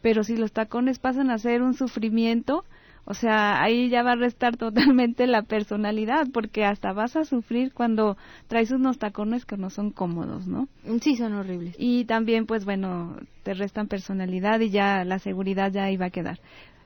pero 0.00 0.22
si 0.24 0.36
los 0.36 0.52
tacones 0.52 0.98
pasan 0.98 1.28
a 1.30 1.38
ser 1.38 1.60
un 1.60 1.74
sufrimiento 1.74 2.64
o 3.10 3.14
sea 3.14 3.62
ahí 3.62 3.88
ya 3.88 4.02
va 4.02 4.12
a 4.12 4.16
restar 4.16 4.56
totalmente 4.58 5.26
la 5.26 5.42
personalidad 5.42 6.26
porque 6.32 6.64
hasta 6.66 6.92
vas 6.92 7.16
a 7.16 7.24
sufrir 7.24 7.72
cuando 7.72 8.18
traes 8.48 8.70
unos 8.70 8.98
tacones 8.98 9.46
que 9.46 9.56
no 9.56 9.70
son 9.70 9.90
cómodos 9.92 10.46
no 10.46 10.68
Sí, 11.00 11.16
son 11.16 11.32
horribles. 11.32 11.74
y 11.78 12.04
también 12.04 12.44
pues 12.46 12.64
bueno 12.66 13.16
te 13.44 13.54
restan 13.54 13.88
personalidad 13.88 14.60
y 14.60 14.70
ya 14.70 15.04
la 15.04 15.18
seguridad 15.18 15.72
ya 15.72 15.84
ahí 15.84 15.96
va 15.96 16.06
a 16.06 16.10
quedar 16.10 16.38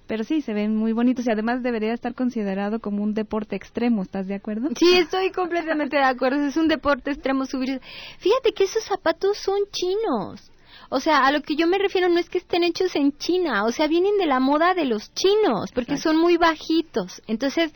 pero 0.06 0.24
sí 0.24 0.42
se 0.42 0.52
ven 0.52 0.76
muy 0.76 0.92
bonitos 0.92 1.26
y 1.26 1.30
además 1.30 1.62
debería 1.62 1.94
estar 1.94 2.14
considerado 2.14 2.80
como 2.80 3.02
un 3.02 3.14
deporte 3.14 3.56
extremo 3.56 4.02
¿estás 4.02 4.26
de 4.26 4.34
acuerdo? 4.34 4.68
Sí, 4.76 4.94
estoy 4.98 5.30
completamente 5.30 5.96
de 5.96 6.02
acuerdo. 6.04 6.44
Es 6.44 6.56
un 6.58 6.68
deporte 6.68 7.12
extremo 7.12 7.46
subir. 7.46 7.80
Fíjate 8.18 8.52
que 8.52 8.64
esos 8.64 8.84
zapatos 8.84 9.38
son 9.38 9.58
chinos. 9.70 10.51
O 10.94 11.00
sea, 11.00 11.24
a 11.26 11.32
lo 11.32 11.40
que 11.40 11.56
yo 11.56 11.66
me 11.66 11.78
refiero 11.78 12.08
no 12.10 12.18
es 12.18 12.28
que 12.28 12.36
estén 12.36 12.64
hechos 12.64 12.94
en 12.96 13.16
China, 13.16 13.64
o 13.64 13.72
sea, 13.72 13.86
vienen 13.86 14.18
de 14.18 14.26
la 14.26 14.40
moda 14.40 14.74
de 14.74 14.84
los 14.84 15.12
chinos, 15.14 15.72
porque 15.72 15.94
Exacto. 15.94 16.10
son 16.10 16.20
muy 16.20 16.36
bajitos. 16.36 17.22
Entonces, 17.26 17.72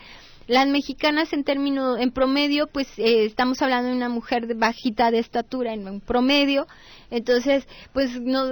las 0.48 0.68
mexicanas 0.68 1.32
en 1.32 1.42
términos, 1.42 1.98
en 1.98 2.12
promedio, 2.12 2.66
pues 2.68 2.86
eh, 2.98 3.24
estamos 3.24 3.62
hablando 3.62 3.88
de 3.88 3.96
una 3.96 4.10
mujer 4.10 4.46
de- 4.46 4.54
bajita 4.54 5.10
de 5.10 5.18
estatura 5.20 5.72
en 5.72 6.00
promedio. 6.00 6.66
Entonces, 7.10 7.66
pues 7.92 8.20
nos 8.20 8.50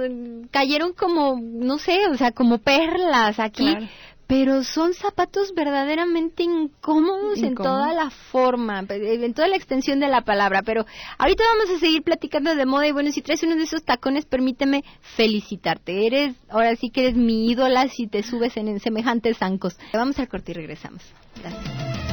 cayeron 0.49 0.93
como, 0.93 1.39
no 1.39 1.77
sé, 1.77 2.07
o 2.09 2.15
sea, 2.15 2.31
como 2.31 2.57
perlas 2.57 3.39
aquí. 3.39 3.65
Claro. 3.69 3.87
Pero 4.27 4.63
son 4.63 4.93
zapatos 4.93 5.53
verdaderamente 5.53 6.43
incómodos 6.43 7.37
en 7.43 7.53
toda 7.53 7.93
la 7.93 8.09
forma, 8.09 8.83
en 8.89 9.33
toda 9.33 9.47
la 9.47 9.55
extensión 9.55 9.99
de 9.99 10.07
la 10.07 10.21
palabra. 10.21 10.63
Pero 10.63 10.85
ahorita 11.17 11.43
vamos 11.55 11.75
a 11.75 11.79
seguir 11.79 12.01
platicando 12.01 12.55
de 12.55 12.65
moda 12.65 12.87
y 12.87 12.91
bueno, 12.91 13.11
si 13.11 13.21
traes 13.21 13.43
uno 13.43 13.55
de 13.55 13.63
esos 13.63 13.83
tacones, 13.83 14.25
permíteme 14.25 14.83
felicitarte. 15.01 16.07
Eres, 16.07 16.35
ahora 16.49 16.75
sí 16.75 16.89
que 16.89 17.01
eres 17.01 17.15
mi 17.15 17.51
ídola 17.51 17.87
si 17.87 18.07
te 18.07 18.23
subes 18.23 18.57
en, 18.57 18.67
en 18.67 18.79
semejantes 18.79 19.37
zancos. 19.37 19.77
Vamos 19.93 20.17
al 20.17 20.27
corte 20.27 20.51
y 20.51 20.55
regresamos. 20.55 21.03
Gracias. 21.39 22.05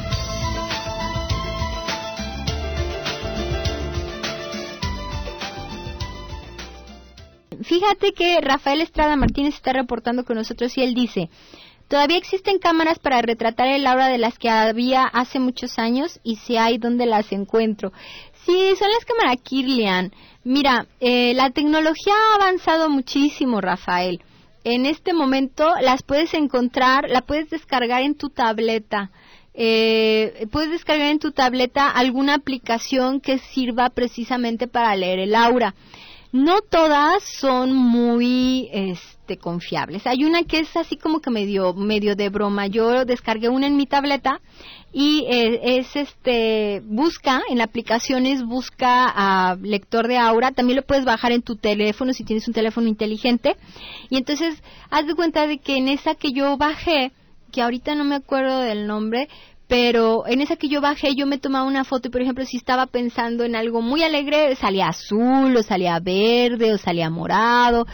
Fíjate 7.63 8.11
que 8.11 8.41
Rafael 8.41 8.81
Estrada 8.81 9.15
Martínez 9.15 9.55
está 9.55 9.73
reportando 9.73 10.25
con 10.25 10.35
nosotros 10.35 10.77
y 10.77 10.81
él 10.81 10.93
dice, 10.93 11.29
todavía 11.87 12.17
existen 12.17 12.59
cámaras 12.59 12.99
para 12.99 13.21
retratar 13.21 13.67
el 13.67 13.85
aura 13.87 14.07
de 14.07 14.17
las 14.17 14.37
que 14.37 14.49
había 14.49 15.03
hace 15.03 15.39
muchos 15.39 15.79
años 15.79 16.19
y 16.23 16.37
si 16.37 16.57
hay, 16.57 16.77
¿dónde 16.77 17.05
las 17.05 17.31
encuentro? 17.31 17.91
Sí, 18.45 18.75
son 18.77 18.89
las 18.91 19.05
cámaras 19.05 19.41
Kirlian. 19.41 20.11
Mira, 20.43 20.87
eh, 20.99 21.33
la 21.33 21.51
tecnología 21.51 22.13
ha 22.13 22.35
avanzado 22.35 22.89
muchísimo, 22.89 23.61
Rafael. 23.61 24.21
En 24.65 24.85
este 24.85 25.13
momento 25.13 25.73
las 25.81 26.03
puedes 26.03 26.33
encontrar, 26.33 27.09
la 27.09 27.21
puedes 27.21 27.49
descargar 27.49 28.01
en 28.01 28.15
tu 28.15 28.29
tableta. 28.29 29.11
Eh, 29.53 30.47
puedes 30.51 30.71
descargar 30.71 31.11
en 31.11 31.19
tu 31.19 31.31
tableta 31.31 31.89
alguna 31.89 32.35
aplicación 32.35 33.21
que 33.21 33.37
sirva 33.37 33.89
precisamente 33.89 34.67
para 34.67 34.95
leer 34.95 35.19
el 35.19 35.35
aura. 35.35 35.75
No 36.33 36.61
todas 36.61 37.21
son 37.21 37.75
muy 37.75 38.67
este 38.73 39.37
confiables. 39.37 40.07
Hay 40.07 40.23
una 40.23 40.41
que 40.41 40.61
es 40.61 40.75
así 40.75 40.97
como 40.97 41.21
que 41.21 41.29
medio 41.29 41.75
medio 41.75 42.15
de 42.15 42.29
broma. 42.29 42.65
Yo 42.65 43.05
descargué 43.05 43.49
una 43.49 43.67
en 43.67 43.77
mi 43.77 43.85
tableta 43.85 44.41
y 44.91 45.27
eh, 45.29 45.77
es 45.77 45.95
este 45.95 46.81
busca 46.85 47.43
en 47.49 47.61
aplicaciones 47.61 48.43
busca 48.43 49.05
a 49.05 49.57
lector 49.57 50.07
de 50.07 50.17
aura. 50.17 50.49
También 50.49 50.77
lo 50.77 50.81
puedes 50.81 51.05
bajar 51.05 51.31
en 51.33 51.43
tu 51.43 51.55
teléfono 51.55 52.13
si 52.13 52.23
tienes 52.23 52.47
un 52.47 52.55
teléfono 52.55 52.87
inteligente. 52.87 53.55
Y 54.09 54.17
entonces 54.17 54.55
haz 54.89 55.05
de 55.05 55.13
cuenta 55.13 55.45
de 55.45 55.59
que 55.59 55.77
en 55.77 55.87
esa 55.87 56.15
que 56.15 56.31
yo 56.31 56.57
bajé 56.57 57.11
que 57.51 57.61
ahorita 57.61 57.93
no 57.93 58.03
me 58.03 58.15
acuerdo 58.15 58.61
del 58.61 58.87
nombre, 58.87 59.29
pero 59.67 60.27
en 60.27 60.41
esa 60.41 60.55
que 60.55 60.67
yo 60.67 60.81
bajé 60.81 61.15
yo 61.15 61.25
me 61.25 61.37
tomaba 61.37 61.65
una 61.65 61.83
foto 61.83 62.07
y 62.07 62.11
por 62.11 62.21
ejemplo 62.21 62.45
si 62.45 62.57
estaba 62.57 62.87
pensando 62.87 63.43
en 63.43 63.55
algo 63.55 63.81
muy 63.81 64.03
alegre 64.03 64.55
salía 64.55 64.89
azul 64.89 65.55
o 65.55 65.63
salía 65.63 65.99
verde 65.99 66.73
o 66.73 66.77
salía 66.77 67.09
morado 67.09 67.85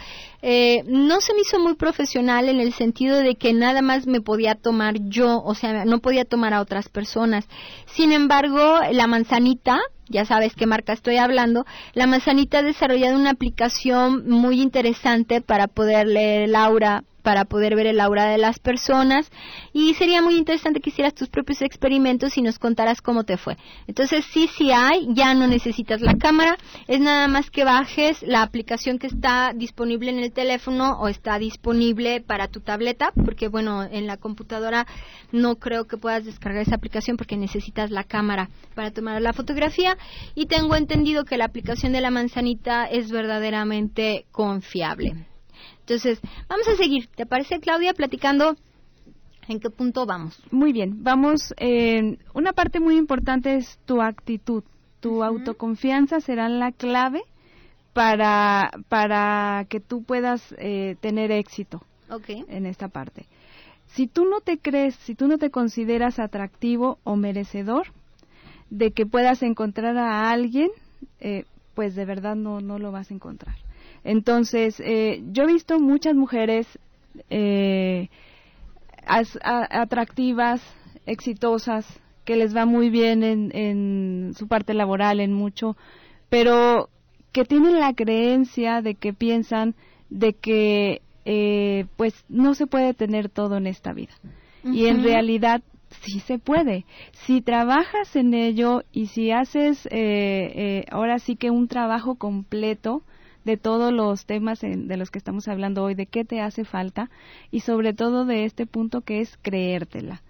eh, 0.41 0.83
no 0.85 1.19
se 1.19 1.33
me 1.33 1.41
hizo 1.41 1.59
muy 1.59 1.75
profesional 1.75 2.47
en 2.47 2.59
el 2.61 2.73
sentido 2.73 3.17
de 3.17 3.35
que 3.35 3.53
nada 3.53 3.81
más 3.81 4.07
me 4.07 4.21
podía 4.21 4.55
tomar 4.55 4.95
yo, 5.01 5.41
o 5.43 5.53
sea, 5.53 5.83
no 5.83 5.99
podía 5.99 6.23
tomar 6.23 6.53
a 6.53 6.61
otras 6.61 6.87
personas. 6.87 7.45
Sin 7.87 8.13
embargo, 8.13 8.79
la 8.91 9.07
manzanita, 9.07 9.79
ya 10.07 10.25
sabes 10.25 10.55
qué 10.55 10.65
marca 10.65 10.93
estoy 10.93 11.17
hablando, 11.17 11.65
la 11.93 12.07
manzanita 12.07 12.59
ha 12.59 12.63
desarrollado 12.63 13.17
una 13.17 13.31
aplicación 13.31 14.29
muy 14.29 14.61
interesante 14.61 15.41
para 15.41 15.67
poder 15.67 16.07
leer 16.07 16.43
el 16.43 16.55
aura 16.55 17.03
para 17.29 17.45
poder 17.45 17.75
ver 17.75 17.85
el 17.85 17.99
aura 17.99 18.25
de 18.25 18.39
las 18.39 18.57
personas 18.57 19.29
y 19.71 19.93
sería 19.93 20.19
muy 20.19 20.35
interesante 20.35 20.79
que 20.79 20.89
hicieras 20.89 21.13
tus 21.13 21.29
propios 21.29 21.61
experimentos 21.61 22.35
y 22.39 22.41
nos 22.41 22.57
contaras 22.57 23.03
cómo 23.03 23.23
te 23.23 23.37
fue. 23.37 23.55
Entonces 23.85 24.25
sí, 24.33 24.49
sí 24.57 24.71
hay, 24.71 25.07
ya 25.13 25.35
no 25.35 25.45
necesitas 25.45 26.01
la 26.01 26.15
cámara, 26.15 26.57
es 26.87 26.99
nada 26.99 27.27
más 27.27 27.51
que 27.51 27.65
bajes 27.65 28.23
la 28.23 28.41
aplicación 28.41 28.97
que 28.97 29.05
está 29.05 29.53
disponible 29.53 30.09
en 30.09 30.17
el 30.17 30.31
teléfono 30.31 30.99
o 30.99 31.07
está 31.07 31.37
disponible 31.37 32.19
para 32.19 32.47
tu 32.47 32.61
tableta, 32.61 33.11
porque 33.13 33.47
bueno, 33.47 33.83
en 33.83 34.07
la 34.07 34.17
computadora 34.17 34.87
no 35.31 35.57
creo 35.57 35.85
que 35.85 35.97
puedas 35.97 36.25
descargar 36.25 36.63
esa 36.63 36.77
aplicación 36.77 37.15
porque 37.15 37.37
necesitas 37.37 37.91
la 37.91 38.05
cámara 38.05 38.49
para 38.73 38.89
tomar 38.89 39.21
la 39.21 39.33
fotografía 39.33 39.99
y 40.33 40.47
tengo 40.47 40.75
entendido 40.75 41.25
que 41.25 41.37
la 41.37 41.45
aplicación 41.45 41.91
de 41.91 42.01
la 42.01 42.09
manzanita 42.09 42.85
es 42.85 43.11
verdaderamente 43.11 44.25
confiable. 44.31 45.28
Entonces, 45.89 46.19
vamos 46.47 46.67
a 46.67 46.75
seguir. 46.75 47.07
¿Te 47.15 47.25
parece, 47.25 47.59
Claudia, 47.59 47.95
platicando 47.95 48.55
en 49.47 49.59
qué 49.59 49.71
punto 49.71 50.05
vamos? 50.05 50.39
Muy 50.51 50.71
bien, 50.71 51.03
vamos. 51.03 51.51
Eh, 51.57 52.19
una 52.35 52.53
parte 52.53 52.79
muy 52.79 52.95
importante 52.95 53.55
es 53.55 53.79
tu 53.85 53.99
actitud. 53.99 54.63
Tu 54.99 55.23
autoconfianza 55.23 56.21
será 56.21 56.47
la 56.47 56.71
clave 56.71 57.23
para, 57.93 58.69
para 58.87 59.65
que 59.67 59.79
tú 59.79 60.03
puedas 60.03 60.43
eh, 60.59 60.95
tener 60.99 61.31
éxito 61.31 61.81
en 62.27 62.67
esta 62.67 62.89
parte. 62.89 63.25
Si 63.87 64.05
tú 64.05 64.25
no 64.25 64.41
te 64.41 64.59
crees, 64.59 64.93
si 65.05 65.15
tú 65.15 65.27
no 65.27 65.39
te 65.39 65.49
consideras 65.49 66.19
atractivo 66.19 66.99
o 67.03 67.15
merecedor 67.15 67.87
de 68.69 68.91
que 68.91 69.07
puedas 69.07 69.41
encontrar 69.41 69.97
a 69.97 70.29
alguien, 70.29 70.69
eh, 71.19 71.45
pues 71.73 71.95
de 71.95 72.05
verdad 72.05 72.35
no, 72.35 72.61
no 72.61 72.77
lo 72.77 72.91
vas 72.91 73.09
a 73.09 73.15
encontrar. 73.15 73.55
Entonces, 74.03 74.79
eh, 74.79 75.23
yo 75.31 75.43
he 75.43 75.47
visto 75.47 75.79
muchas 75.79 76.15
mujeres 76.15 76.67
eh, 77.29 78.09
atractivas, 79.05 80.61
exitosas, 81.05 81.85
que 82.25 82.35
les 82.35 82.55
va 82.55 82.65
muy 82.65 82.89
bien 82.89 83.23
en, 83.23 83.55
en 83.55 84.33
su 84.35 84.47
parte 84.47 84.73
laboral, 84.73 85.19
en 85.19 85.33
mucho, 85.33 85.75
pero 86.29 86.89
que 87.31 87.43
tienen 87.43 87.79
la 87.79 87.93
creencia 87.93 88.81
de 88.81 88.95
que 88.95 89.13
piensan 89.13 89.75
de 90.09 90.33
que 90.33 91.01
eh, 91.25 91.85
pues 91.95 92.13
no 92.29 92.53
se 92.53 92.67
puede 92.67 92.93
tener 92.93 93.29
todo 93.29 93.57
en 93.57 93.67
esta 93.67 93.93
vida. 93.93 94.13
Y 94.63 94.87
en 94.87 95.03
realidad 95.03 95.61
sí 96.01 96.19
se 96.19 96.37
puede. 96.37 96.85
Si 97.25 97.41
trabajas 97.41 98.15
en 98.15 98.33
ello 98.33 98.83
y 98.91 99.07
si 99.07 99.31
haces 99.31 99.87
ahora 100.91 101.17
sí 101.19 101.35
que 101.35 101.49
un 101.49 101.67
trabajo 101.67 102.15
completo, 102.15 103.03
de 103.49 103.57
todos 103.57 103.91
los 103.91 104.27
temas 104.27 104.59
de 104.61 104.97
los 104.97 105.09
que 105.09 105.17
estamos 105.17 105.47
hablando 105.47 105.83
hoy, 105.83 105.95
de 105.95 106.05
qué 106.05 106.23
te 106.23 106.39
hace 106.39 106.65
falta 106.65 107.09
y 107.49 107.61
sobre 107.61 107.93
todo 107.93 108.25
de 108.25 108.45
este 108.45 108.67
punto 108.67 109.01
que 109.01 109.21
es 109.21 109.37
creértela. 109.41 110.21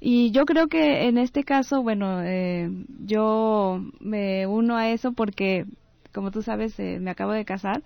Y 0.00 0.30
yo 0.30 0.46
creo 0.46 0.68
que 0.68 1.06
en 1.08 1.18
este 1.18 1.44
caso, 1.44 1.82
bueno, 1.82 2.22
eh, 2.22 2.70
yo 3.04 3.84
me 4.00 4.46
uno 4.46 4.76
a 4.76 4.88
eso 4.88 5.12
porque, 5.12 5.66
como 6.14 6.30
tú 6.30 6.40
sabes, 6.40 6.78
eh, 6.80 6.98
me 7.00 7.10
acabo 7.10 7.32
de 7.32 7.44
casar. 7.44 7.82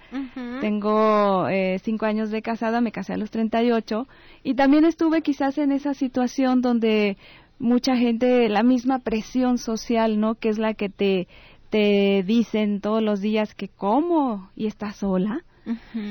Tengo 0.61 1.49
eh, 1.49 1.81
cinco 1.83 2.07
años 2.07 2.31
de 2.31 2.41
casada, 2.41 2.81
me 2.81 2.93
casé 2.93 3.15
a 3.15 3.17
los 3.17 3.33
38 3.33 4.07
y 4.45 4.55
también 4.55 4.85
estuve 4.85 5.23
quizás 5.23 5.59
en 5.59 5.73
esa 5.73 5.93
situación 5.93 6.61
donde 6.61 7.17
mucha 7.59 7.97
gente, 7.97 8.49
la 8.49 8.63
misma 8.63 9.01
presión 9.01 9.59
social, 9.59 10.21
¿no? 10.21 10.37
Que 10.37 10.51
es 10.51 10.59
la 10.59 10.75
que 10.75 10.89
te 10.89 11.27
te 11.71 12.23
dicen 12.27 12.81
todos 12.81 13.03
los 13.03 13.21
días 13.21 13.55
que 13.55 13.69
cómo 13.69 14.51
y 14.57 14.67
estás 14.67 14.97
sola. 14.97 15.43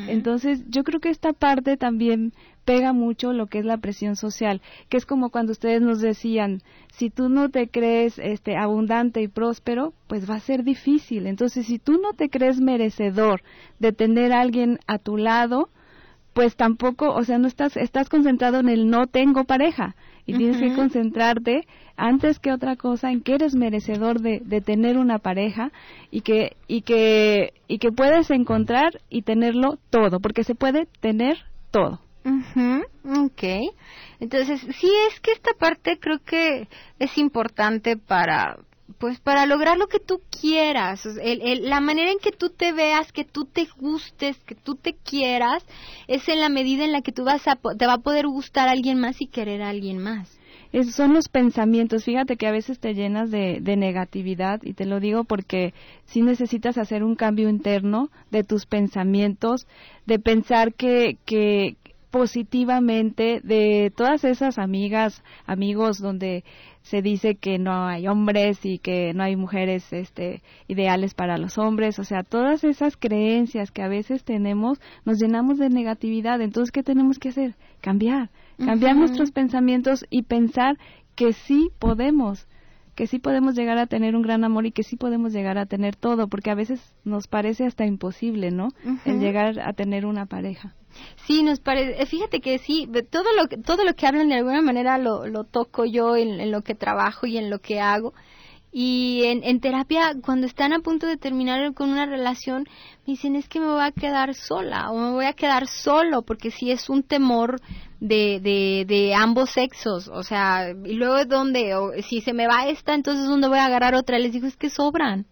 Entonces, 0.08 0.64
yo 0.70 0.84
creo 0.84 1.00
que 1.00 1.10
esta 1.10 1.34
parte 1.34 1.78
también 1.78 2.32
pega 2.64 2.94
mucho 2.94 3.34
lo 3.34 3.48
que 3.48 3.60
es 3.60 3.66
la 3.66 3.78
presión 3.78 4.16
social, 4.16 4.62
que 4.90 4.98
es 4.98 5.06
como 5.06 5.30
cuando 5.30 5.54
ustedes 5.54 5.82
nos 5.82 6.00
decían, 6.00 6.62
si 6.94 7.10
tú 7.10 7.28
no 7.28 7.50
te 7.50 7.70
crees 7.70 8.20
este 8.20 8.56
abundante 8.56 9.22
y 9.22 9.28
próspero, 9.28 9.94
pues 10.08 10.30
va 10.30 10.36
a 10.36 10.42
ser 10.42 10.64
difícil. 10.64 11.26
Entonces, 11.26 11.66
si 11.66 11.80
tú 11.80 11.94
no 11.94 12.14
te 12.14 12.30
crees 12.30 12.60
merecedor 12.60 13.42
de 13.80 13.94
tener 13.94 14.32
a 14.32 14.42
alguien 14.42 14.80
a 14.86 15.00
tu 15.00 15.18
lado, 15.18 15.70
pues 16.34 16.56
tampoco, 16.56 17.10
o 17.16 17.24
sea, 17.24 17.40
no 17.40 17.48
estás 17.48 17.78
estás 17.78 18.10
concentrado 18.10 18.60
en 18.60 18.70
el 18.70 18.90
no 18.90 19.08
tengo 19.08 19.46
pareja 19.46 19.96
y 20.28 20.38
tienes 20.38 20.58
que 20.58 20.76
concentrarte 20.76 21.66
antes 21.96 22.38
que 22.38 22.52
otra 22.52 22.76
cosa 22.76 23.12
en 23.12 23.22
que 23.22 23.34
eres 23.34 23.56
merecedor 23.56 24.22
de, 24.22 24.42
de, 24.44 24.62
tener 24.62 24.98
una 24.98 25.18
pareja 25.18 25.72
y 26.12 26.22
que 26.22 26.56
y 26.68 26.82
que 26.82 27.54
y 27.68 27.80
que 27.80 27.92
puedes 27.92 28.30
encontrar 28.30 29.00
y 29.10 29.24
tenerlo 29.24 29.80
todo 29.90 30.20
porque 30.20 30.44
se 30.44 30.54
puede 30.54 30.86
tener 31.00 31.38
todo. 31.72 32.02
Okay 33.26 33.70
entonces 34.20 34.60
sí 34.60 34.92
es 35.10 35.20
que 35.22 35.32
esta 35.32 35.52
parte 35.58 35.98
creo 35.98 36.20
que 36.20 36.68
es 37.00 37.18
importante 37.18 37.96
para 37.96 38.58
pues 39.00 39.20
para 39.20 39.46
lograr 39.46 39.78
lo 39.78 39.88
que 39.88 40.00
tú 40.00 40.22
quieras, 40.30 41.06
la 41.06 41.80
manera 41.82 42.12
en 42.12 42.20
que 42.20 42.32
tú 42.32 42.50
te 42.50 42.72
veas, 42.72 43.12
que 43.12 43.26
tú 43.26 43.46
te 43.46 43.68
gustes, 43.78 44.38
que 44.46 44.56
tú 44.56 44.76
te 44.76 44.94
quieras, 44.94 45.66
es 46.08 46.28
en 46.30 46.40
la 46.40 46.50
medida 46.50 46.86
en 46.86 46.92
la 46.92 47.02
que 47.02 47.12
tú 47.12 47.24
vas 47.24 47.48
a, 47.48 47.56
te 47.56 47.86
va 47.86 47.94
a 47.94 47.98
poder 48.00 48.28
gustar 48.28 48.68
a 48.68 48.72
alguien 48.72 49.00
más 49.00 49.22
y 49.22 49.28
querer 49.28 49.62
a 49.62 49.70
alguien 49.70 50.00
más. 50.00 50.38
Esos 50.74 50.96
son 50.96 51.14
los 51.14 51.30
pensamientos. 51.30 52.04
Fíjate 52.04 52.36
que 52.36 52.48
a 52.48 52.52
veces 52.52 52.80
te 52.80 52.94
llenas 52.94 53.32
de, 53.32 53.60
de 53.62 53.78
negatividad 53.78 54.62
y 54.64 54.74
te 54.74 54.86
lo 54.86 55.00
digo 55.00 55.24
porque 55.24 55.74
si 56.06 56.22
necesitas 56.22 56.78
hacer 56.78 57.04
un 57.04 57.16
cambio 57.16 57.50
interno 57.50 58.10
de 58.32 58.44
tus 58.44 58.66
pensamientos, 58.66 59.66
de 60.06 60.20
pensar 60.20 60.74
que, 60.74 61.18
que 61.26 61.78
positivamente 62.10 63.42
de 63.44 63.92
todas 63.96 64.24
esas 64.24 64.58
amigas, 64.58 65.24
amigos 65.46 66.00
donde 66.00 66.44
se 66.82 67.02
dice 67.02 67.36
que 67.36 67.60
no 67.60 67.86
hay 67.86 68.08
hombres 68.08 68.66
y 68.66 68.80
que 68.80 69.14
no 69.14 69.24
hay 69.24 69.36
mujeres 69.36 69.92
este, 69.92 70.42
ideales 70.68 71.14
para 71.14 71.38
los 71.38 71.58
hombres, 71.58 72.00
o 72.00 72.06
sea, 72.06 72.24
todas 72.24 72.64
esas 72.64 72.96
creencias 72.96 73.72
que 73.72 73.82
a 73.82 73.90
veces 73.90 74.24
tenemos 74.24 74.80
nos 75.04 75.20
llenamos 75.20 75.58
de 75.58 75.70
negatividad, 75.70 76.40
entonces 76.42 76.72
¿qué 76.72 76.84
tenemos 76.84 77.20
que 77.20 77.30
hacer? 77.30 77.56
Cambiar, 77.82 78.30
cambiar 78.58 78.96
nuestros 78.96 79.32
pensamientos 79.32 80.06
y 80.10 80.24
pensar 80.24 80.78
que 81.16 81.34
sí 81.34 81.72
podemos, 81.78 82.48
que 82.96 83.06
sí 83.06 83.20
podemos 83.20 83.56
llegar 83.56 83.78
a 83.80 83.88
tener 83.88 84.16
un 84.16 84.22
gran 84.22 84.46
amor 84.46 84.66
y 84.66 84.72
que 84.72 84.84
sí 84.84 84.96
podemos 84.96 85.34
llegar 85.34 85.58
a 85.58 85.66
tener 85.66 85.96
todo, 85.96 86.30
porque 86.30 86.52
a 86.52 86.56
veces 86.56 86.96
nos 87.04 87.28
parece 87.28 87.66
hasta 87.66 87.86
imposible, 87.86 88.50
¿no? 88.52 88.70
El 89.04 89.20
llegar 89.20 89.60
a 89.60 89.74
tener 89.74 90.06
una 90.06 90.26
pareja. 90.26 90.74
Sí, 91.26 91.44
nos 91.44 91.60
parece, 91.60 92.02
eh, 92.02 92.06
fíjate 92.06 92.40
que 92.40 92.58
sí, 92.58 92.90
todo 93.10 93.26
lo, 93.36 93.48
todo 93.64 93.84
lo 93.84 93.94
que 93.96 94.08
hablan 94.08 94.30
de 94.30 94.36
alguna 94.36 94.62
manera 94.62 94.98
lo, 94.98 95.44
toco 95.44 95.86
yo 95.86 96.16
en, 96.16 96.52
lo 96.52 96.62
que 96.62 96.76
trabajo 96.76 97.28
y 97.28 97.38
en 97.38 97.50
lo 97.50 97.60
que 97.60 97.80
hago. 97.80 98.14
Y 98.72 99.24
en, 99.26 99.44
en, 99.44 99.60
terapia, 99.60 100.14
cuando 100.24 100.46
están 100.46 100.72
a 100.72 100.80
punto 100.80 101.08
de 101.08 101.18
terminar 101.18 101.74
con 101.74 101.90
una 101.90 102.06
relación, 102.06 102.66
me 103.06 103.14
dicen 103.14 103.36
es 103.36 103.48
que 103.50 103.60
me 103.60 103.68
voy 103.68 103.82
a 103.82 103.92
quedar 103.92 104.36
sola 104.36 104.92
o 104.92 104.98
me 104.98 105.12
voy 105.12 105.26
a 105.26 105.34
quedar 105.34 105.68
solo, 105.68 106.22
porque 106.22 106.52
sí 106.52 106.72
es 106.72 106.90
un 106.90 107.04
temor 107.04 107.60
de, 108.00 108.40
de, 108.42 108.86
de 108.88 109.16
ambos 109.16 109.52
sexos. 109.52 110.10
O 110.10 110.24
sea, 110.24 110.70
y 110.72 110.94
luego 110.94 111.26
dónde, 111.26 111.76
o 111.76 111.92
si 112.04 112.22
se 112.22 112.34
me 112.34 112.48
va 112.48 112.68
esta, 112.68 112.94
entonces 112.94 113.26
¿dónde 113.26 113.48
voy 113.48 113.60
a 113.60 113.66
agarrar 113.66 113.96
otra? 113.96 114.20
Les 114.20 114.34
digo, 114.34 114.48
es 114.48 114.58
que 114.58 114.70
sobran 114.70 115.26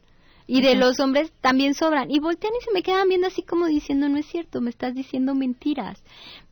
y 0.48 0.62
de 0.62 0.76
los 0.76 1.00
hombres 1.00 1.32
también 1.42 1.74
sobran. 1.74 2.12
Y 2.12 2.20
voltean 2.20 2.54
y 2.60 2.64
se 2.64 2.72
me 2.72 2.84
quedan 2.84 3.10
viendo 3.10 3.28
así 3.28 3.42
como 3.44 3.66
diciendo, 3.66 4.10
no 4.10 4.18
es 4.18 4.26
cierto, 4.26 4.62
me 4.62 4.70
estás 4.70 4.94
diciendo 4.94 5.36
mentiras. 5.36 6.04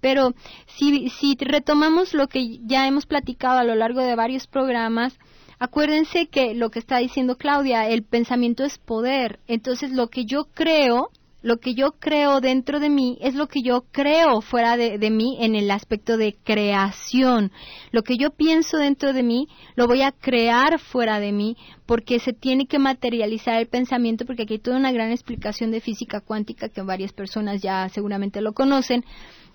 Pero 0.02 0.34
si, 0.66 1.10
si 1.10 1.36
retomamos 1.40 2.14
lo 2.14 2.28
que 2.28 2.60
ya 2.66 2.88
hemos 2.88 3.06
platicado 3.06 3.60
a 3.60 3.64
lo 3.64 3.76
largo 3.76 4.02
de 4.02 4.16
varios 4.16 4.48
programas, 4.48 5.18
acuérdense 5.60 6.28
que 6.28 6.56
lo 6.56 6.72
que 6.72 6.80
está 6.80 6.98
diciendo 6.98 7.38
Claudia, 7.38 7.88
el 7.88 8.04
pensamiento 8.04 8.64
es 8.64 8.78
poder. 8.78 9.40
Entonces 9.48 9.92
lo 9.92 10.08
que 10.08 10.26
yo 10.26 10.46
creo 10.54 11.10
lo 11.44 11.58
que 11.58 11.76
yo 11.76 11.92
creo 12.00 12.40
dentro 12.40 12.80
de 12.80 12.90
mí 12.90 13.18
es 13.22 13.36
lo 13.36 13.48
que 13.48 13.62
yo 13.62 13.84
creo 13.92 14.40
fuera 14.42 14.78
de, 14.78 15.12
mí 15.12 15.38
en 15.42 15.56
el 15.56 15.70
aspecto 15.70 16.18
de 16.18 16.36
creación. 16.44 17.52
Lo 17.92 18.02
que 18.02 18.18
yo 18.18 18.32
pienso 18.32 18.78
dentro 18.78 19.12
de 19.12 19.24
mí 19.24 19.50
lo 19.76 19.86
voy 19.86 20.02
a 20.02 20.14
crear 20.14 20.80
fuera 20.80 21.20
de 21.20 21.34
mí 21.34 21.58
porque 21.86 22.20
se 22.20 22.32
tiene 22.32 22.66
que 22.66 22.80
materializar 22.80 23.60
el 23.60 23.68
pensamiento 23.68 24.26
porque 24.26 24.44
aquí 24.44 24.54
hay 24.54 24.60
toda 24.60 24.78
una 24.78 24.94
gran 24.94 25.12
explicación 25.12 25.70
de 25.72 25.82
física 25.82 26.22
cuántica 26.22 26.70
que 26.70 26.82
varias 26.82 27.12
personas 27.12 27.62
ya 27.62 27.90
seguramente 27.90 28.40
lo 28.40 28.54
conocen, 28.54 29.04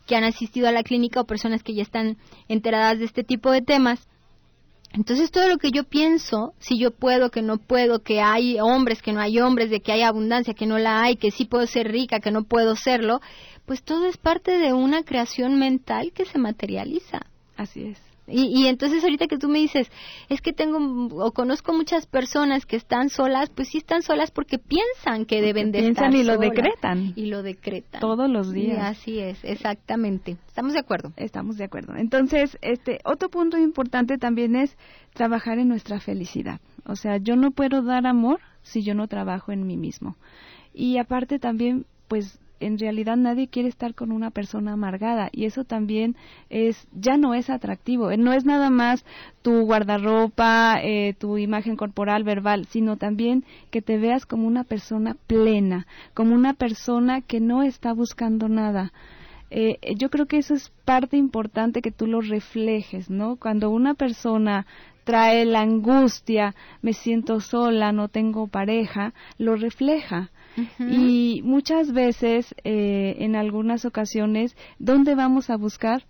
que 0.07 0.15
han 0.15 0.25
asistido 0.25 0.69
a 0.69 0.73
la 0.73 0.83
clínica 0.83 1.23
o 1.23 1.27
personas 1.27 1.63
que 1.63 1.75
ya 1.75 1.83
están 1.83 2.19
enteradas 2.49 2.99
de 2.99 3.07
este 3.07 3.25
tipo 3.25 3.51
de 3.51 3.63
temas 3.63 4.07
Entonces 4.93 5.31
todo 5.31 5.49
lo 5.49 5.59
que 5.59 5.71
yo 5.71 5.85
pienso, 5.85 6.55
si 6.59 6.79
yo 6.79 6.91
puedo, 6.91 7.31
que 7.31 7.43
no 7.43 7.59
puedo, 7.59 8.03
que 8.03 8.21
hay 8.21 8.59
hombres, 8.59 9.03
que 9.03 9.13
no 9.13 9.21
hay 9.21 9.39
hombres, 9.39 9.71
de 9.71 9.81
que 9.81 9.93
hay 9.93 10.03
abundancia, 10.03 10.55
que 10.55 10.67
no 10.67 10.79
la 10.79 11.03
hay, 11.03 11.17
que 11.17 11.31
sí 11.31 11.45
puedo 11.45 11.67
ser 11.67 11.91
rica, 11.91 12.21
que 12.21 12.31
no 12.31 12.45
puedo 12.45 12.75
serlo, 12.75 13.21
pues 13.67 13.83
todo 13.83 14.07
es 14.07 14.17
parte 14.17 14.59
de 14.59 14.73
una 14.73 15.03
creación 15.03 15.59
mental 15.59 16.13
que 16.13 16.25
se 16.25 16.39
materializa. 16.39 17.21
Así 17.57 17.83
es. 17.83 18.08
Y, 18.29 18.47
y, 18.47 18.67
entonces 18.67 19.03
ahorita 19.03 19.27
que 19.27 19.39
tú 19.39 19.49
me 19.49 19.59
dices, 19.59 19.91
es 20.29 20.41
que 20.41 20.53
tengo 20.53 20.79
o 21.25 21.33
conozco 21.33 21.73
muchas 21.73 22.07
personas 22.07 22.67
que 22.67 22.77
están 22.77 23.09
solas, 23.09 23.51
pues 23.51 23.69
sí 23.69 23.79
están 23.79 24.03
solas 24.03 24.31
porque 24.31 24.59
piensan 24.59 25.25
que 25.25 25.41
deben 25.41 25.73
de 25.73 25.81
piensan 25.81 26.15
estar 26.15 26.21
y 26.21 26.25
lo 26.25 26.39
decretan. 26.39 27.13
Y 27.17 27.27
lo 27.27 27.43
decretan. 27.43 28.01
Todos 28.01 28.29
los 28.31 28.53
días. 28.53 28.79
así 28.81 29.19
es, 29.19 29.43
exactamente. 29.45 30.37
Estamos 30.47 30.73
de 30.75 30.81
acuerdo. 30.81 31.13
Estamos 31.17 31.57
de 31.57 31.65
acuerdo. 31.65 31.97
Entonces, 31.97 32.59
este 32.63 33.01
otro 33.05 33.29
punto 33.29 33.57
importante 33.57 34.19
también 34.19 34.57
es 34.57 34.77
trabajar 35.15 35.59
en 35.59 35.69
nuestra 35.69 36.01
felicidad. 36.01 36.61
O 36.85 36.97
sea, 36.97 37.19
yo 37.19 37.37
no 37.37 37.51
puedo 37.51 37.83
dar 37.83 38.07
amor 38.07 38.41
si 38.63 38.83
yo 38.83 38.95
no 38.95 39.09
trabajo 39.09 39.53
en 39.53 39.67
mí 39.67 39.77
mismo. 39.77 40.17
Y 40.73 40.99
aparte 40.99 41.39
también, 41.39 41.87
pues 42.09 42.39
en 42.61 42.79
realidad 42.79 43.17
nadie 43.17 43.49
quiere 43.49 43.69
estar 43.69 43.95
con 43.95 44.13
una 44.13 44.31
persona 44.31 44.73
amargada 44.73 45.29
y 45.33 45.45
eso 45.45 45.65
también 45.65 46.17
es 46.51 46.89
ya 46.93 47.17
no 47.17 47.35
es 47.35 47.51
atractivo 47.51 48.15
no 48.17 48.33
es 48.33 48.45
nada 48.45 48.71
más 48.71 49.05
tu 49.43 49.63
guardarropa 49.63 50.79
eh, 50.83 51.15
tu 51.19 51.39
imagen 51.39 51.77
corporal 51.77 52.25
verbal 52.25 52.67
sino 52.67 52.97
también 52.97 53.45
que 53.71 53.83
te 53.83 53.99
veas 53.99 54.27
como 54.27 54.47
una 54.47 54.65
persona 54.65 55.17
plena 55.27 55.87
como 56.15 56.35
una 56.35 56.55
persona 56.55 57.21
que 57.21 57.41
no 57.41 57.63
está 57.63 57.93
buscando 57.93 58.49
nada 58.49 58.93
eh, 59.51 59.79
yo 59.97 60.11
creo 60.11 60.27
que 60.27 60.37
eso 60.37 60.55
es 60.55 60.71
parte 60.85 61.17
importante 61.17 61.81
que 61.81 61.91
tú 61.91 62.07
lo 62.07 62.21
reflejes, 62.21 63.09
¿no? 63.09 63.37
Cuando 63.37 63.71
una 63.71 63.95
persona 63.95 64.67
trae 65.09 65.47
la 65.47 65.63
angustia, 65.63 66.55
me 66.83 66.93
siento 66.93 67.41
sola, 67.41 67.93
no 67.93 68.09
tengo 68.09 68.47
pareja, 68.47 69.15
lo 69.39 69.57
refleja. 69.57 70.31
Y 70.79 71.41
muchas 71.45 71.93
veces, 71.93 72.55
eh, 72.63 73.17
en 73.21 73.35
algunas 73.35 73.87
ocasiones, 73.87 74.55
¿dónde 74.79 75.15
vamos 75.15 75.49
a 75.49 75.57
buscar? 75.57 76.03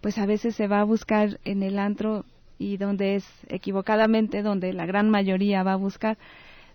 Pues 0.00 0.16
a 0.16 0.24
veces 0.24 0.54
se 0.54 0.68
va 0.68 0.80
a 0.80 0.84
buscar 0.84 1.38
en 1.44 1.62
el 1.62 1.78
antro 1.78 2.24
y 2.58 2.78
donde 2.78 3.16
es 3.16 3.26
equivocadamente 3.48 4.40
donde 4.40 4.72
la 4.72 4.86
gran 4.86 5.10
mayoría 5.10 5.62
va 5.62 5.74
a 5.74 5.76
buscar. 5.76 6.16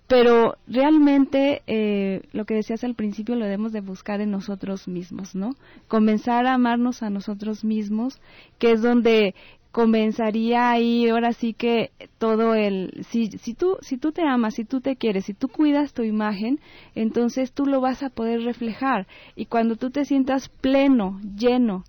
Pero 0.06 0.58
realmente 0.67 1.63
eh, 1.65 2.21
lo 2.32 2.45
que 2.45 2.54
decías 2.54 2.84
al 2.84 2.93
principio 2.93 3.34
lo 3.34 3.45
debemos 3.45 3.71
de 3.71 3.82
buscar 3.82 4.21
en 4.21 4.30
nosotros 4.30 4.88
mismos, 4.88 5.34
¿no? 5.34 5.56
Comenzar 5.88 6.45
a 6.45 6.54
amarnos 6.54 7.01
a 7.01 7.10
nosotros 7.10 7.63
mismos, 7.63 8.21
que 8.60 8.73
es 8.73 8.84
donde 8.84 9.34
comenzaría 9.76 10.72
ahí 10.72 11.10
ahora 11.10 11.34
sí 11.34 11.52
que 11.52 11.92
todo 12.18 12.56
el 12.56 13.04
si 13.10 13.28
si 13.28 13.54
tú 13.54 13.76
si 13.82 13.98
tú 13.98 14.14
te 14.14 14.22
amas 14.22 14.54
si 14.54 14.64
tú 14.64 14.80
te 14.80 14.96
quieres 14.96 15.26
si 15.26 15.34
tú 15.34 15.50
cuidas 15.50 15.94
tu 15.94 16.02
imagen 16.02 16.62
entonces 16.96 17.52
tú 17.52 17.66
lo 17.66 17.82
vas 17.82 18.02
a 18.02 18.10
poder 18.10 18.44
reflejar. 18.44 19.06
Y 19.36 19.48
cuando 19.48 19.76
tú 19.76 19.90
te 19.92 20.06
sientas 20.06 20.48
pleno 20.48 21.20
lleno 21.38 21.84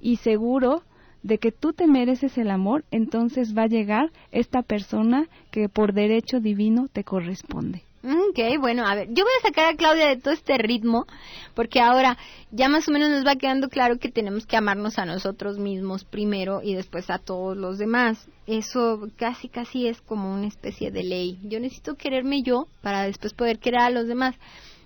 y 0.00 0.16
seguro 0.16 0.82
de 1.22 1.38
que 1.38 1.52
tú 1.52 1.72
te 1.72 1.86
mereces 1.86 2.36
el 2.38 2.50
amor 2.50 2.84
entonces 2.90 3.56
va 3.56 3.62
a 3.62 3.68
llegar 3.68 4.10
esta 4.32 4.62
persona 4.62 5.28
que 5.52 5.68
por 5.68 5.92
derecho 5.92 6.40
divino 6.40 6.88
te 6.92 7.04
corresponde 7.04 7.84
Ok, 8.30 8.60
bueno, 8.60 8.86
a 8.86 8.94
ver, 8.94 9.08
yo 9.08 9.24
voy 9.24 9.32
a 9.38 9.46
sacar 9.46 9.72
a 9.72 9.76
Claudia 9.76 10.08
de 10.08 10.16
todo 10.16 10.34
este 10.34 10.58
ritmo, 10.58 11.06
porque 11.54 11.80
ahora 11.80 12.18
ya 12.50 12.68
más 12.68 12.86
o 12.88 12.90
menos 12.90 13.08
nos 13.08 13.26
va 13.26 13.36
quedando 13.36 13.68
claro 13.68 13.98
que 13.98 14.10
tenemos 14.10 14.46
que 14.46 14.56
amarnos 14.56 14.98
a 14.98 15.06
nosotros 15.06 15.58
mismos 15.58 16.04
primero 16.04 16.60
y 16.62 16.74
después 16.74 17.08
a 17.10 17.18
todos 17.18 17.56
los 17.56 17.78
demás. 17.78 18.28
Eso 18.46 19.08
casi, 19.16 19.48
casi 19.48 19.88
es 19.88 20.00
como 20.02 20.34
una 20.34 20.46
especie 20.46 20.90
de 20.90 21.04
ley. 21.04 21.38
Yo 21.44 21.58
necesito 21.58 21.94
quererme 21.94 22.42
yo 22.42 22.68
para 22.82 23.02
después 23.04 23.32
poder 23.32 23.58
querer 23.58 23.80
a 23.80 23.90
los 23.90 24.06
demás. 24.08 24.34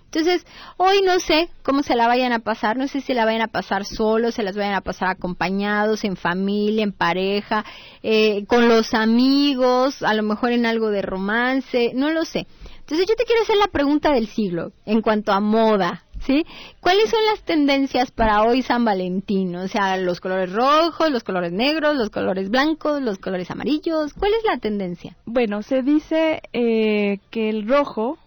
Entonces, 0.05 0.45
hoy 0.77 1.01
no 1.01 1.19
sé 1.19 1.49
cómo 1.63 1.81
se 1.81 1.95
la 1.95 2.07
vayan 2.07 2.33
a 2.33 2.39
pasar, 2.39 2.77
no 2.77 2.87
sé 2.87 3.01
si 3.01 3.15
la 3.15 3.25
vayan 3.25 3.41
a 3.41 3.47
pasar 3.47 3.83
solos, 3.83 4.35
se 4.35 4.43
las 4.43 4.55
vayan 4.55 4.75
a 4.75 4.81
pasar 4.81 5.09
acompañados, 5.09 6.03
en 6.03 6.15
familia, 6.17 6.83
en 6.83 6.91
pareja, 6.91 7.65
eh, 8.03 8.45
con 8.45 8.69
los 8.69 8.93
amigos, 8.93 10.03
a 10.03 10.13
lo 10.13 10.21
mejor 10.21 10.51
en 10.51 10.67
algo 10.67 10.91
de 10.91 11.01
romance, 11.01 11.93
no 11.95 12.11
lo 12.11 12.25
sé. 12.25 12.45
Entonces 12.83 13.07
yo 13.07 13.15
te 13.15 13.23
quiero 13.23 13.43
hacer 13.43 13.55
la 13.55 13.67
pregunta 13.67 14.11
del 14.11 14.27
siglo 14.27 14.73
en 14.85 15.01
cuanto 15.01 15.31
a 15.31 15.39
moda, 15.39 16.03
¿sí? 16.19 16.45
¿Cuáles 16.81 17.09
son 17.09 17.21
las 17.31 17.41
tendencias 17.43 18.11
para 18.11 18.43
hoy 18.43 18.61
San 18.61 18.83
Valentín? 18.83 19.55
O 19.55 19.69
sea, 19.69 19.95
los 19.95 20.19
colores 20.19 20.51
rojos, 20.51 21.09
los 21.09 21.23
colores 21.23 21.53
negros, 21.53 21.95
los 21.95 22.09
colores 22.09 22.49
blancos, 22.49 23.01
los 23.01 23.19
colores 23.19 23.49
amarillos. 23.49 24.13
¿Cuál 24.13 24.33
es 24.33 24.43
la 24.43 24.57
tendencia? 24.57 25.15
Bueno, 25.25 25.61
se 25.63 25.81
dice 25.81 26.41
eh, 26.51 27.19
que 27.31 27.49
el 27.49 27.69
rojo, 27.69 28.17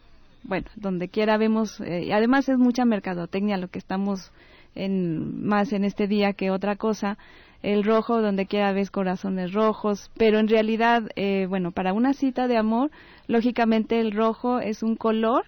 bueno, 0.42 0.66
donde 0.76 1.08
quiera 1.08 1.36
vemos, 1.36 1.78
eh, 1.82 2.14
además 2.14 2.48
es 2.48 2.56
mucha 2.56 2.86
mercadotecnia 2.86 3.58
lo 3.58 3.68
que 3.68 3.78
estamos 3.78 4.32
en, 4.74 5.46
más 5.46 5.74
en 5.74 5.84
este 5.84 6.06
día 6.06 6.32
que 6.32 6.50
otra 6.50 6.76
cosa, 6.76 7.18
el 7.62 7.84
rojo 7.84 8.20
donde 8.20 8.46
quiera 8.46 8.72
ves 8.72 8.90
corazones 8.90 9.52
rojos, 9.52 10.10
pero 10.16 10.38
en 10.38 10.48
realidad, 10.48 11.02
eh, 11.16 11.46
bueno, 11.48 11.72
para 11.72 11.92
una 11.92 12.12
cita 12.12 12.48
de 12.48 12.56
amor, 12.56 12.90
lógicamente 13.26 14.00
el 14.00 14.12
rojo 14.12 14.60
es 14.60 14.82
un 14.82 14.96
color 14.96 15.44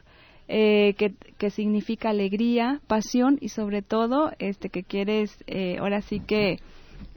eh, 0.49 0.95
que, 0.97 1.15
que, 1.37 1.51
significa 1.51 2.11
alegría, 2.11 2.81
pasión 2.87 3.39
y 3.41 3.51
sobre 3.51 3.83
todo 3.83 4.33
este 4.39 4.71
que 4.71 4.83
quieres, 4.83 5.37
eh, 5.47 5.77
ahora 5.79 6.01
sí 6.01 6.21
que 6.21 6.59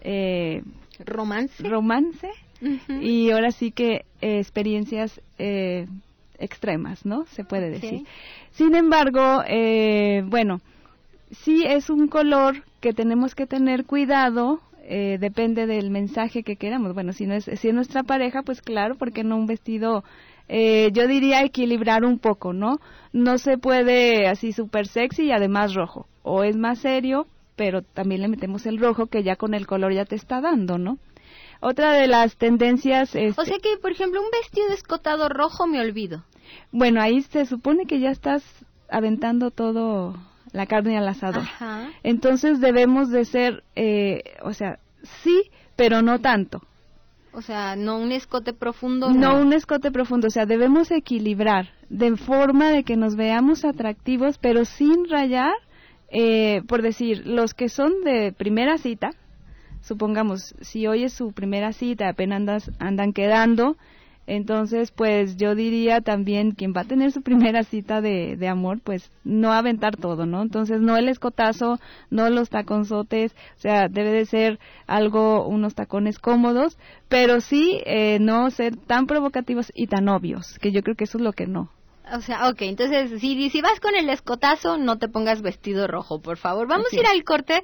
eh, 0.02 0.64
romance, 1.06 1.68
romance 1.68 2.30
y 3.02 3.32
ahora 3.32 3.52
sí 3.52 3.72
que 3.72 4.06
eh, 4.22 4.40
experiencias 4.40 5.20
eh, 5.38 5.88
extremas, 6.38 7.06
¿no? 7.06 7.26
Se 7.28 7.44
puede 7.44 7.70
decir. 7.70 8.04
Sin 8.52 8.76
embargo, 8.76 9.44
eh, 9.48 10.24
bueno, 10.26 10.60
sí 11.32 11.64
es 11.66 11.90
un 11.90 12.08
color 12.08 12.64
que 12.80 12.94
tenemos 12.94 13.36
que 13.36 13.48
tener 13.48 13.86
cuidado 13.86 14.60
eh, 14.94 15.18
depende 15.18 15.68
del 15.68 15.90
mensaje 15.90 16.44
que 16.44 16.58
queramos. 16.58 16.94
Bueno, 16.94 17.14
si 17.14 17.26
no 17.26 17.34
es, 17.34 17.46
si 17.46 17.70
es 17.70 17.74
nuestra 17.74 18.04
pareja, 18.04 18.44
pues 18.44 18.62
claro, 18.62 18.96
porque 18.96 19.24
no 19.24 19.38
un 19.38 19.46
vestido, 19.46 20.04
eh, 20.50 20.90
yo 20.92 21.08
diría 21.08 21.46
equilibrar 21.46 22.04
un 22.04 22.20
poco, 22.20 22.52
¿no? 22.52 22.76
No 23.14 23.38
se 23.38 23.58
puede 23.58 24.28
así 24.28 24.52
súper 24.52 24.88
sexy 24.88 25.28
y 25.28 25.32
además 25.32 25.76
rojo. 25.76 26.08
O 26.24 26.44
es 26.44 26.58
más 26.58 26.80
serio, 26.80 27.26
pero 27.56 27.84
también 27.84 28.20
le 28.20 28.28
metemos 28.28 28.66
el 28.66 28.80
rojo 28.80 29.06
que 29.06 29.24
ya 29.24 29.38
con 29.38 29.54
el 29.54 29.66
color 29.66 29.94
ya 29.94 30.04
te 30.04 30.18
está 30.18 30.42
dando, 30.42 30.78
¿no? 30.78 30.98
Otra 31.62 31.94
de 31.94 32.08
las 32.08 32.36
tendencias 32.36 33.16
es... 33.16 33.40
O 33.40 33.46
sea 33.46 33.60
que, 33.64 33.78
por 33.82 33.92
ejemplo, 33.92 34.20
un 34.20 34.28
vestido 34.42 34.74
escotado 34.74 35.30
rojo 35.30 35.68
me 35.68 35.80
olvido. 35.80 36.26
Bueno, 36.74 37.02
ahí 37.02 37.22
se 37.22 37.46
supone 37.46 37.86
que 37.86 38.02
ya 38.02 38.10
estás 38.10 38.44
aventando 38.90 39.52
todo 39.52 40.18
la 40.52 40.66
carne 40.66 40.98
al 40.98 41.08
asador. 41.08 41.44
Entonces 42.04 42.60
debemos 42.60 43.10
de 43.10 43.26
ser, 43.26 43.64
eh, 43.76 44.24
o 44.44 44.54
sea, 44.54 44.80
sí, 45.04 45.50
pero 45.76 46.02
no 46.02 46.20
tanto. 46.20 46.62
O 47.34 47.42
sea, 47.42 47.76
no 47.76 47.98
un 47.98 48.12
escote 48.12 48.54
profundo. 48.54 49.10
No, 49.10 49.40
un 49.40 49.54
escote 49.54 49.92
profundo, 49.92 50.28
o 50.28 50.32
sea, 50.32 50.46
debemos 50.46 50.92
equilibrar 50.92 51.70
de 51.90 52.18
forma 52.18 52.72
de 52.72 52.84
que 52.84 52.98
nos 52.98 53.16
veamos 53.16 53.64
atractivos, 53.64 54.38
pero 54.38 54.66
sin 54.66 55.10
rayar, 55.10 55.54
eh, 56.10 56.62
por 56.68 56.82
decir, 56.82 57.26
los 57.26 57.54
que 57.54 57.70
son 57.70 58.04
de 58.04 58.34
primera 58.34 58.78
cita, 58.78 59.12
supongamos, 59.82 60.56
si 60.62 60.88
hoy 60.88 61.04
es 61.04 61.14
su 61.14 61.32
primera 61.32 61.72
cita, 61.72 62.10
apenas 62.10 62.70
andan 62.80 63.14
quedando, 63.14 63.78
entonces, 64.28 64.92
pues 64.92 65.36
yo 65.38 65.56
diría 65.56 66.02
también 66.02 66.52
quien 66.52 66.74
va 66.76 66.82
a 66.82 66.86
tener 66.86 67.12
su 67.12 67.22
primera 67.24 67.64
cita 67.64 68.02
de, 68.02 68.36
de, 68.38 68.48
amor, 68.48 68.80
pues 68.84 69.12
no 69.24 69.52
aventar 69.52 69.98
todo, 69.98 70.26
¿no? 70.26 70.42
Entonces, 70.42 70.82
no 70.82 70.98
el 70.98 71.10
escotazo, 71.10 71.80
no 72.10 72.30
los 72.30 72.50
taconzotes, 72.50 73.34
o 73.58 73.60
sea, 73.60 73.88
debe 73.90 74.12
de 74.12 74.26
ser 74.26 74.60
algo, 74.88 75.48
unos 75.48 75.76
tacones 75.76 76.20
cómodos, 76.20 76.78
pero 77.10 77.42
sí 77.42 77.82
eh, 77.86 78.20
no 78.20 78.50
ser 78.52 78.76
tan 78.76 79.08
provocativos 79.08 79.72
y 79.76 79.88
tan 79.88 80.08
obvios, 80.10 80.58
que 80.60 80.72
yo 80.72 80.82
creo 80.82 80.96
que 80.96 81.06
eso 81.06 81.18
es 81.18 81.24
lo 81.24 81.34
que 81.34 81.48
no. 81.48 81.70
O 82.14 82.20
sea, 82.22 82.50
ok, 82.50 82.64
entonces 82.64 83.22
si, 83.22 83.50
si 83.50 83.62
vas 83.62 83.80
con 83.80 83.96
el 83.96 84.10
escotazo, 84.10 84.78
no 84.78 84.98
te 84.98 85.08
pongas 85.08 85.42
vestido 85.42 85.88
rojo, 85.88 86.20
por 86.22 86.38
favor. 86.38 86.68
Vamos 86.68 86.92
a 86.92 86.96
ir 86.96 87.06
al 87.06 87.24
corte. 87.24 87.64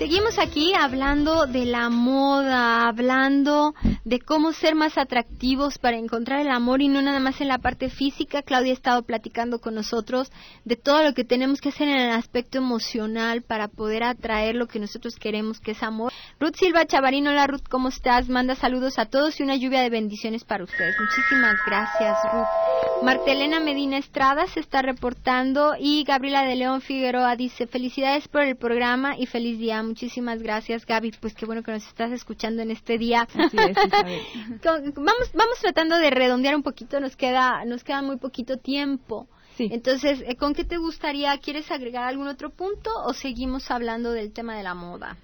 Seguimos 0.00 0.38
aquí 0.38 0.72
hablando 0.72 1.44
de 1.44 1.66
la 1.66 1.90
moda, 1.90 2.88
hablando 2.88 3.74
de 4.06 4.18
cómo 4.18 4.54
ser 4.54 4.74
más 4.74 4.96
atractivos 4.96 5.76
para 5.76 5.98
encontrar 5.98 6.40
el 6.40 6.48
amor 6.48 6.80
y 6.80 6.88
no 6.88 7.02
nada 7.02 7.20
más 7.20 7.42
en 7.42 7.48
la 7.48 7.58
parte 7.58 7.90
física. 7.90 8.40
Claudia 8.40 8.70
ha 8.70 8.76
estado 8.76 9.02
platicando 9.02 9.58
con 9.58 9.74
nosotros 9.74 10.32
de 10.64 10.76
todo 10.76 11.02
lo 11.02 11.12
que 11.12 11.24
tenemos 11.24 11.60
que 11.60 11.68
hacer 11.68 11.88
en 11.88 11.98
el 11.98 12.12
aspecto 12.12 12.56
emocional 12.56 13.42
para 13.42 13.68
poder 13.68 14.02
atraer 14.02 14.54
lo 14.54 14.68
que 14.68 14.78
nosotros 14.78 15.16
queremos, 15.16 15.60
que 15.60 15.72
es 15.72 15.82
amor. 15.82 16.14
Ruth 16.40 16.56
Silva 16.56 16.86
Chavarino, 16.86 17.28
hola 17.28 17.46
Ruth, 17.46 17.68
¿cómo 17.68 17.90
estás? 17.90 18.30
Manda 18.30 18.54
saludos 18.54 18.98
a 18.98 19.04
todos 19.04 19.38
y 19.38 19.42
una 19.42 19.56
lluvia 19.56 19.82
de 19.82 19.90
bendiciones 19.90 20.44
para 20.44 20.64
ustedes. 20.64 20.94
Muchísimas 20.98 21.56
gracias, 21.66 22.16
Ruth. 22.32 23.02
Martelena 23.04 23.60
Medina 23.60 23.98
Estrada 23.98 24.46
se 24.46 24.60
está 24.60 24.80
reportando 24.80 25.74
y 25.78 26.04
Gabriela 26.04 26.44
de 26.44 26.56
León 26.56 26.80
Figueroa 26.80 27.36
dice, 27.36 27.66
felicidades 27.66 28.28
por 28.28 28.42
el 28.42 28.56
programa 28.56 29.14
y 29.18 29.26
feliz 29.26 29.58
día. 29.58 29.89
Muchísimas 29.90 30.40
gracias, 30.40 30.86
Gaby. 30.86 31.14
Pues 31.20 31.34
qué 31.34 31.46
bueno 31.46 31.64
que 31.64 31.72
nos 31.72 31.84
estás 31.84 32.12
escuchando 32.12 32.62
en 32.62 32.70
este 32.70 32.96
día. 32.96 33.26
vamos, 33.34 35.32
vamos 35.34 35.58
tratando 35.60 35.98
de 35.98 36.10
redondear 36.10 36.54
un 36.54 36.62
poquito, 36.62 37.00
nos 37.00 37.16
queda, 37.16 37.64
nos 37.64 37.82
queda 37.82 38.00
muy 38.00 38.16
poquito 38.16 38.56
tiempo. 38.56 39.26
Entonces, 39.58 40.22
eh, 40.24 40.36
¿con 40.36 40.54
qué 40.54 40.64
te 40.64 40.76
gustaría? 40.76 41.36
¿Quieres 41.38 41.72
agregar 41.72 42.04
algún 42.04 42.28
otro 42.28 42.50
punto 42.50 42.88
o 43.04 43.12
seguimos 43.12 43.68
hablando 43.72 44.12
del 44.12 44.32
tema 44.32 44.56
de 44.56 44.62
la 44.62 44.74
moda? 44.74 45.16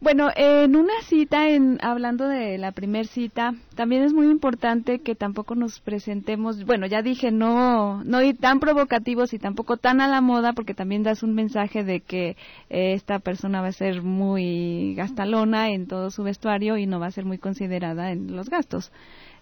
Bueno, 0.00 0.28
en 0.36 0.76
una 0.76 0.92
cita, 1.02 1.48
en, 1.48 1.78
hablando 1.82 2.28
de 2.28 2.56
la 2.56 2.70
primer 2.70 3.08
cita, 3.08 3.54
también 3.74 4.04
es 4.04 4.12
muy 4.12 4.28
importante 4.30 5.00
que 5.00 5.16
tampoco 5.16 5.56
nos 5.56 5.80
presentemos, 5.80 6.64
bueno, 6.64 6.86
ya 6.86 7.02
dije, 7.02 7.32
no, 7.32 8.04
no 8.04 8.22
ir 8.22 8.38
tan 8.38 8.60
provocativos 8.60 9.34
y 9.34 9.40
tampoco 9.40 9.76
tan 9.76 10.00
a 10.00 10.06
la 10.06 10.20
moda, 10.20 10.52
porque 10.52 10.72
también 10.72 11.02
das 11.02 11.24
un 11.24 11.34
mensaje 11.34 11.82
de 11.82 11.98
que 11.98 12.36
eh, 12.70 12.92
esta 12.92 13.18
persona 13.18 13.60
va 13.60 13.68
a 13.68 13.72
ser 13.72 14.02
muy 14.02 14.94
gastalona 14.94 15.70
en 15.70 15.88
todo 15.88 16.12
su 16.12 16.22
vestuario 16.22 16.76
y 16.76 16.86
no 16.86 17.00
va 17.00 17.06
a 17.06 17.10
ser 17.10 17.24
muy 17.24 17.38
considerada 17.38 18.12
en 18.12 18.36
los 18.36 18.48
gastos. 18.48 18.92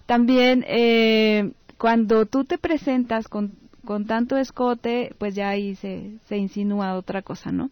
También, 0.06 0.64
eh, 0.68 1.52
cuando 1.76 2.24
tú 2.24 2.44
te 2.44 2.56
presentas 2.56 3.28
con, 3.28 3.52
con 3.84 4.06
tanto 4.06 4.38
escote, 4.38 5.14
pues 5.18 5.34
ya 5.34 5.50
ahí 5.50 5.74
se, 5.74 6.12
se 6.24 6.38
insinúa 6.38 6.94
otra 6.94 7.20
cosa, 7.20 7.52
¿no? 7.52 7.68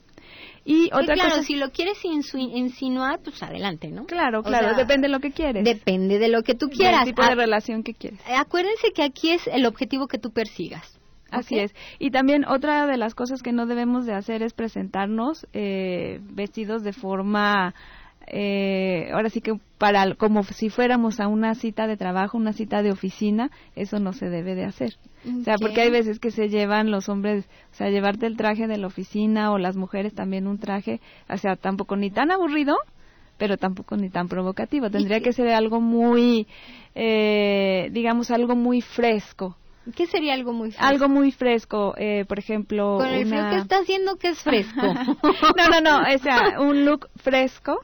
Y 0.64 0.90
otra 0.92 1.14
claro, 1.14 1.42
si 1.42 1.56
lo 1.56 1.70
quieres 1.70 1.98
insinuar, 2.04 3.20
pues 3.22 3.42
adelante, 3.42 3.88
¿no? 3.88 4.06
Claro, 4.06 4.42
claro, 4.42 4.74
depende 4.74 5.08
de 5.08 5.12
lo 5.12 5.20
que 5.20 5.30
quieres. 5.30 5.62
Depende 5.62 6.18
de 6.18 6.28
lo 6.28 6.42
que 6.42 6.54
tú 6.54 6.68
quieras. 6.68 7.02
El 7.02 7.14
tipo 7.14 7.22
de 7.22 7.34
relación 7.34 7.82
que 7.82 7.92
quieres. 7.92 8.20
Eh, 8.26 8.34
acuérdense 8.34 8.92
que 8.94 9.02
aquí 9.02 9.30
es 9.30 9.46
el 9.46 9.66
objetivo 9.66 10.06
que 10.08 10.18
tú 10.18 10.30
persigas. 10.30 10.98
Así 11.30 11.58
es. 11.58 11.74
Y 11.98 12.10
también 12.10 12.44
otra 12.46 12.86
de 12.86 12.96
las 12.96 13.14
cosas 13.14 13.42
que 13.42 13.52
no 13.52 13.66
debemos 13.66 14.06
de 14.06 14.14
hacer 14.14 14.42
es 14.42 14.54
presentarnos 14.54 15.46
eh, 15.52 16.20
vestidos 16.22 16.82
de 16.82 16.92
forma 16.92 17.74
eh, 18.26 19.10
ahora 19.12 19.28
sí 19.28 19.40
que 19.40 19.58
para 19.78 20.14
como 20.14 20.42
si 20.44 20.70
fuéramos 20.70 21.20
a 21.20 21.28
una 21.28 21.54
cita 21.54 21.86
de 21.86 21.96
trabajo, 21.96 22.38
una 22.38 22.52
cita 22.52 22.82
de 22.82 22.90
oficina, 22.90 23.50
eso 23.76 23.98
no 23.98 24.12
se 24.12 24.28
debe 24.28 24.54
de 24.54 24.64
hacer. 24.64 24.94
O 25.26 25.42
sea, 25.44 25.56
porque 25.58 25.80
hay 25.80 25.90
veces 25.90 26.18
que 26.18 26.30
se 26.30 26.48
llevan 26.48 26.90
los 26.90 27.08
hombres, 27.08 27.46
o 27.72 27.74
sea, 27.74 27.88
llevarte 27.88 28.26
el 28.26 28.36
traje 28.36 28.66
de 28.66 28.76
la 28.76 28.86
oficina 28.86 29.52
o 29.52 29.58
las 29.58 29.76
mujeres 29.76 30.14
también 30.14 30.46
un 30.46 30.58
traje, 30.58 31.00
o 31.28 31.36
sea, 31.38 31.56
tampoco 31.56 31.96
ni 31.96 32.10
tan 32.10 32.30
aburrido, 32.30 32.76
pero 33.38 33.56
tampoco 33.56 33.96
ni 33.96 34.10
tan 34.10 34.28
provocativo. 34.28 34.90
Tendría 34.90 35.20
que 35.20 35.32
ser 35.32 35.48
algo 35.48 35.80
muy, 35.80 36.46
eh, 36.94 37.88
digamos, 37.92 38.30
algo 38.30 38.54
muy 38.54 38.80
fresco. 38.80 39.56
¿Qué 39.94 40.06
sería 40.06 40.32
algo 40.32 40.52
muy 40.52 40.70
fresco? 40.70 40.86
Algo 40.86 41.08
muy 41.08 41.30
fresco, 41.30 41.94
eh, 41.98 42.24
por 42.26 42.38
ejemplo. 42.38 42.96
Con 42.98 43.08
el 43.08 43.26
frío 43.26 43.50
que 43.50 43.56
está 43.56 43.78
haciendo, 43.78 44.16
que 44.16 44.28
es 44.28 44.38
fresco? 44.42 44.80
no, 45.56 45.68
no, 45.68 45.80
no, 45.82 45.98
o 46.00 46.18
sea, 46.18 46.60
un 46.60 46.86
look 46.86 47.08
fresco 47.16 47.80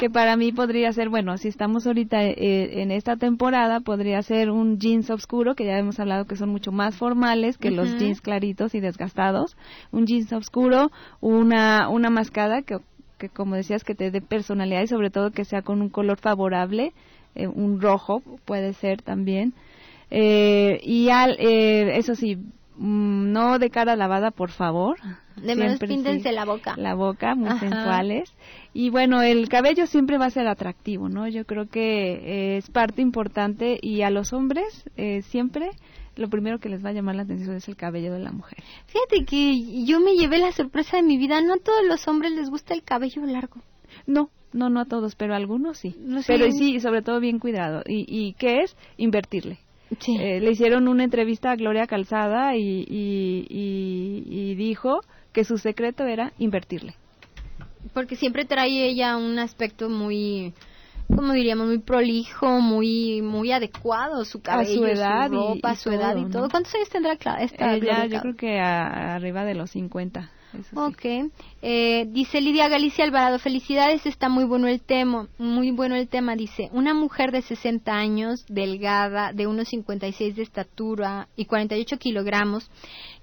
que 0.00 0.10
para 0.10 0.36
mí 0.36 0.52
podría 0.52 0.92
ser, 0.92 1.08
bueno, 1.08 1.36
si 1.38 1.48
estamos 1.48 1.86
ahorita 1.86 2.24
eh, 2.24 2.82
en 2.82 2.90
esta 2.90 3.16
temporada, 3.16 3.80
podría 3.80 4.20
ser 4.22 4.50
un 4.50 4.78
jeans 4.78 5.08
oscuro, 5.10 5.54
que 5.54 5.64
ya 5.64 5.78
hemos 5.78 6.00
hablado 6.00 6.24
que 6.24 6.36
son 6.36 6.48
mucho 6.48 6.72
más 6.72 6.96
formales 6.96 7.58
que 7.58 7.70
los 7.70 7.96
jeans 7.96 8.20
claritos 8.20 8.74
y 8.74 8.80
desgastados. 8.80 9.56
Un 9.92 10.06
jeans 10.06 10.32
oscuro, 10.32 10.90
una, 11.20 11.88
una 11.88 12.10
mascada 12.10 12.62
que, 12.62 12.78
que, 13.18 13.28
como 13.28 13.54
decías, 13.54 13.84
que 13.84 13.94
te 13.94 14.10
dé 14.10 14.20
personalidad 14.20 14.82
y 14.82 14.88
sobre 14.88 15.10
todo 15.10 15.30
que 15.30 15.44
sea 15.44 15.62
con 15.62 15.80
un 15.80 15.90
color 15.90 16.18
favorable, 16.18 16.92
eh, 17.36 17.46
un 17.46 17.80
rojo 17.80 18.22
puede 18.44 18.72
ser 18.72 19.02
también 19.02 19.54
eh, 20.10 20.80
y 20.82 21.08
al, 21.10 21.36
eh, 21.38 21.96
eso 21.98 22.14
sí, 22.14 22.36
mm, 22.36 23.32
no 23.32 23.58
de 23.58 23.70
cara 23.70 23.96
lavada, 23.96 24.30
por 24.30 24.50
favor. 24.50 24.98
De 25.36 25.54
menos 25.54 25.78
píntense 25.78 26.32
la 26.32 26.46
boca. 26.46 26.74
La 26.78 26.94
boca, 26.94 27.34
muy 27.34 27.58
sensuales. 27.58 28.32
Y 28.72 28.88
bueno, 28.88 29.20
el 29.20 29.48
cabello 29.48 29.86
siempre 29.86 30.16
va 30.16 30.26
a 30.26 30.30
ser 30.30 30.48
atractivo, 30.48 31.08
¿no? 31.08 31.28
Yo 31.28 31.44
creo 31.44 31.68
que 31.68 32.12
eh, 32.12 32.56
es 32.56 32.70
parte 32.70 33.02
importante 33.02 33.78
y 33.82 34.02
a 34.02 34.10
los 34.10 34.32
hombres 34.32 34.84
siempre 35.28 35.70
lo 36.16 36.30
primero 36.30 36.58
que 36.58 36.70
les 36.70 36.84
va 36.84 36.90
a 36.90 36.92
llamar 36.92 37.14
la 37.14 37.22
atención 37.22 37.54
es 37.56 37.68
el 37.68 37.76
cabello 37.76 38.12
de 38.12 38.20
la 38.20 38.32
mujer. 38.32 38.58
Fíjate 38.86 39.24
que 39.26 39.84
yo 39.84 40.00
me 40.00 40.16
llevé 40.16 40.38
la 40.38 40.52
sorpresa 40.52 40.96
de 40.96 41.02
mi 41.02 41.18
vida. 41.18 41.42
No 41.42 41.54
a 41.54 41.58
todos 41.58 41.84
los 41.86 42.08
hombres 42.08 42.32
les 42.32 42.48
gusta 42.48 42.72
el 42.72 42.82
cabello 42.82 43.24
largo. 43.26 43.60
No, 44.06 44.30
no, 44.52 44.70
no 44.70 44.80
a 44.80 44.84
todos, 44.86 45.14
pero 45.14 45.34
a 45.34 45.36
algunos 45.36 45.78
sí. 45.78 45.94
Pero 46.26 46.50
sí, 46.50 46.80
sobre 46.80 47.02
todo 47.02 47.20
bien 47.20 47.38
cuidado. 47.38 47.82
¿Y, 47.86 48.06
y 48.08 48.32
qué 48.34 48.62
es? 48.62 48.76
Invertirle. 48.96 49.58
Eh, 49.90 50.40
le 50.40 50.50
hicieron 50.50 50.88
una 50.88 51.04
entrevista 51.04 51.52
a 51.52 51.56
Gloria 51.56 51.86
Calzada 51.86 52.56
y, 52.56 52.84
y, 52.88 54.54
dijo 54.56 55.00
que 55.32 55.44
su 55.44 55.58
secreto 55.58 56.04
era 56.04 56.32
invertirle. 56.38 56.94
Porque 57.94 58.16
siempre 58.16 58.44
trae 58.44 58.88
ella 58.88 59.16
un 59.16 59.38
aspecto 59.38 59.88
muy, 59.88 60.54
como 61.06 61.32
diríamos, 61.34 61.68
muy 61.68 61.78
prolijo, 61.78 62.60
muy 62.60 63.22
muy 63.22 63.52
adecuado, 63.52 64.24
su 64.24 64.42
cabello, 64.42 64.70
a 64.70 64.74
su 64.74 64.86
edad 64.86 65.28
su 65.28 65.34
ropa, 65.34 65.72
y, 65.72 65.76
su 65.76 65.90
edad 65.90 66.16
y 66.16 66.30
todo. 66.30 66.48
¿Cuántos 66.50 66.74
años 66.74 66.88
tendrá 66.88 67.12
esta 67.12 67.74
Ella, 67.74 68.06
yo 68.06 68.20
creo 68.20 68.36
que 68.36 68.58
arriba 68.58 69.44
de 69.44 69.54
los 69.54 69.70
50. 69.70 70.30
Ok. 70.74 71.30
Eh, 71.62 72.06
dice 72.08 72.40
Lidia 72.40 72.68
Galicia 72.68 73.04
Alvarado, 73.04 73.38
felicidades, 73.38 74.06
está 74.06 74.28
muy 74.28 74.44
bueno 74.44 74.68
el 74.68 74.80
tema, 74.80 75.28
muy 75.38 75.70
bueno 75.70 75.94
el 75.94 76.08
tema, 76.08 76.36
dice, 76.36 76.68
una 76.72 76.94
mujer 76.94 77.32
de 77.32 77.42
60 77.42 77.92
años, 77.92 78.44
delgada, 78.48 79.32
de 79.32 79.46
unos 79.46 79.68
56 79.68 80.36
de 80.36 80.42
estatura 80.42 81.28
y 81.36 81.46
48 81.46 81.98
kilogramos, 81.98 82.70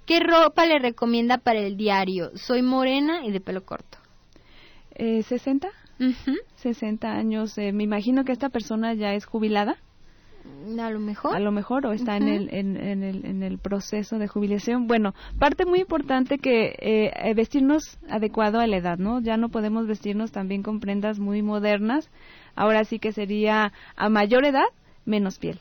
¿qué 0.05 0.19
ropa 0.19 0.65
le 0.65 0.79
recomienda 0.79 1.37
para 1.37 1.59
el 1.59 1.77
diario? 1.77 2.31
Soy 2.35 2.61
morena 2.61 3.25
y 3.25 3.31
de 3.31 3.39
pelo 3.39 3.65
corto. 3.65 3.97
Eh, 4.95 5.23
¿60? 5.23 5.69
60 6.55 7.11
años, 7.11 7.57
eh, 7.57 7.71
me 7.71 7.83
imagino 7.83 8.25
que 8.25 8.31
esta 8.31 8.49
persona 8.49 8.93
ya 8.93 9.13
es 9.13 9.25
jubilada. 9.25 9.77
A 10.79 10.89
lo 10.89 10.99
mejor. 10.99 11.35
A 11.35 11.39
lo 11.39 11.51
mejor, 11.51 11.85
o 11.85 11.93
está 11.93 12.17
en, 12.17 12.27
el, 12.27 12.49
en, 12.53 12.77
el, 13.03 13.25
en 13.25 13.43
el 13.43 13.57
proceso 13.57 14.17
de 14.17 14.27
jubilación. 14.27 14.87
Bueno, 14.87 15.13
parte 15.39 15.65
muy 15.65 15.79
importante 15.79 16.37
que 16.37 16.75
eh, 16.79 17.33
vestirnos 17.35 17.99
adecuado 18.09 18.59
a 18.59 18.67
la 18.67 18.77
edad, 18.77 18.97
¿no? 18.97 19.21
Ya 19.21 19.37
no 19.37 19.49
podemos 19.49 19.87
vestirnos 19.87 20.31
también 20.31 20.63
con 20.63 20.79
prendas 20.79 21.19
muy 21.19 21.41
modernas. 21.41 22.09
Ahora 22.55 22.83
sí 22.83 22.99
que 22.99 23.11
sería 23.11 23.73
a 23.95 24.09
mayor 24.09 24.45
edad, 24.45 24.67
menos 25.05 25.39
piel. 25.39 25.59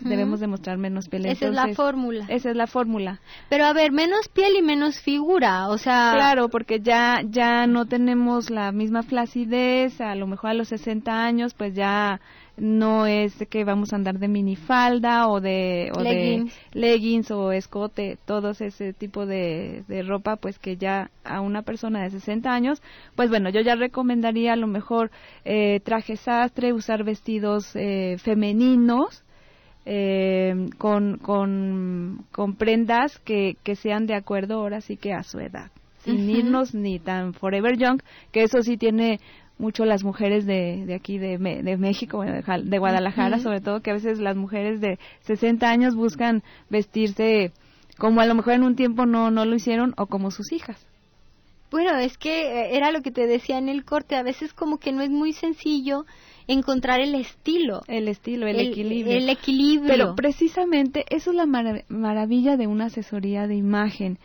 Debemos 0.00 0.40
demostrar 0.40 0.78
menos 0.78 1.08
piel. 1.08 1.26
Esa 1.26 1.46
es 1.46 1.54
la 1.54 1.68
fórmula. 1.74 2.26
Esa 2.28 2.50
es 2.50 2.56
la 2.56 2.66
fórmula. 2.66 3.20
Pero 3.48 3.64
a 3.64 3.72
ver, 3.72 3.92
menos 3.92 4.28
piel 4.28 4.56
y 4.56 4.62
menos 4.62 5.00
figura, 5.00 5.68
o 5.68 5.78
sea... 5.78 6.12
Claro, 6.14 6.48
porque 6.48 6.80
ya, 6.80 7.22
ya 7.24 7.66
no 7.66 7.86
tenemos 7.86 8.50
la 8.50 8.72
misma 8.72 9.02
flacidez, 9.02 10.00
a 10.00 10.14
lo 10.14 10.26
mejor 10.26 10.50
a 10.50 10.54
los 10.54 10.68
60 10.68 11.24
años 11.24 11.54
pues 11.54 11.74
ya 11.74 12.20
no 12.60 13.06
es 13.06 13.34
que 13.48 13.64
vamos 13.64 13.92
a 13.92 13.96
andar 13.96 14.18
de 14.18 14.28
minifalda 14.28 15.28
o 15.28 15.40
de, 15.40 15.90
o 15.96 16.02
leggings. 16.02 16.54
de 16.72 16.80
leggings 16.80 17.30
o 17.30 17.52
escote, 17.52 18.18
todo 18.26 18.50
ese 18.50 18.92
tipo 18.92 19.24
de, 19.24 19.82
de, 19.88 20.02
ropa, 20.02 20.36
pues 20.36 20.58
que 20.58 20.76
ya 20.76 21.10
a 21.24 21.40
una 21.40 21.62
persona 21.62 22.02
de 22.02 22.10
60 22.10 22.50
años, 22.50 22.82
pues 23.16 23.30
bueno, 23.30 23.48
yo 23.48 23.62
ya 23.62 23.76
recomendaría 23.76 24.52
a 24.52 24.56
lo 24.56 24.66
mejor 24.66 25.10
eh, 25.46 25.80
traje 25.80 26.16
sastre, 26.16 26.74
usar 26.74 27.02
vestidos 27.02 27.74
eh, 27.76 28.16
femeninos, 28.22 29.24
eh, 29.86 30.68
con, 30.76 31.16
con, 31.16 32.26
con, 32.30 32.56
prendas 32.56 33.18
que, 33.20 33.56
que 33.64 33.74
sean 33.74 34.06
de 34.06 34.14
acuerdo 34.14 34.56
ahora 34.56 34.82
sí 34.82 34.98
que 34.98 35.14
a 35.14 35.22
su 35.22 35.38
edad, 35.38 35.70
sin 36.04 36.28
irnos 36.28 36.74
ni 36.74 36.98
tan 36.98 37.32
forever 37.32 37.78
young, 37.78 38.02
que 38.32 38.42
eso 38.42 38.60
sí 38.60 38.76
tiene 38.76 39.18
mucho 39.60 39.84
las 39.84 40.02
mujeres 40.02 40.46
de, 40.46 40.84
de 40.86 40.94
aquí, 40.94 41.18
de, 41.18 41.38
de 41.38 41.76
México, 41.76 42.22
de 42.22 42.78
Guadalajara, 42.78 43.38
sobre 43.38 43.60
todo, 43.60 43.80
que 43.80 43.90
a 43.90 43.94
veces 43.94 44.18
las 44.18 44.36
mujeres 44.36 44.80
de 44.80 44.98
60 45.20 45.68
años 45.68 45.94
buscan 45.94 46.42
vestirse 46.70 47.52
como 47.98 48.20
a 48.20 48.26
lo 48.26 48.34
mejor 48.34 48.54
en 48.54 48.64
un 48.64 48.74
tiempo 48.74 49.06
no, 49.06 49.30
no 49.30 49.44
lo 49.44 49.54
hicieron 49.54 49.94
o 49.96 50.06
como 50.06 50.30
sus 50.30 50.52
hijas. 50.52 50.84
Bueno, 51.70 51.96
es 51.98 52.18
que 52.18 52.42
eh, 52.42 52.76
era 52.76 52.90
lo 52.90 53.02
que 53.02 53.12
te 53.12 53.26
decía 53.26 53.58
en 53.58 53.68
el 53.68 53.84
corte, 53.84 54.16
a 54.16 54.24
veces 54.24 54.52
como 54.52 54.78
que 54.78 54.90
no 54.90 55.02
es 55.02 55.10
muy 55.10 55.32
sencillo 55.32 56.04
encontrar 56.48 57.00
el 57.00 57.14
estilo. 57.14 57.82
El 57.86 58.08
estilo, 58.08 58.48
el, 58.48 58.58
equilibrio. 58.58 59.16
El 59.16 59.28
equilibrio. 59.28 59.86
Pero 59.86 60.14
precisamente 60.16 61.04
eso 61.10 61.30
es 61.30 61.36
la 61.36 61.46
maravilla 61.46 62.56
de 62.56 62.66
una 62.66 62.86
asesoría 62.86 63.46
de 63.46 63.54
imagen 63.54 64.18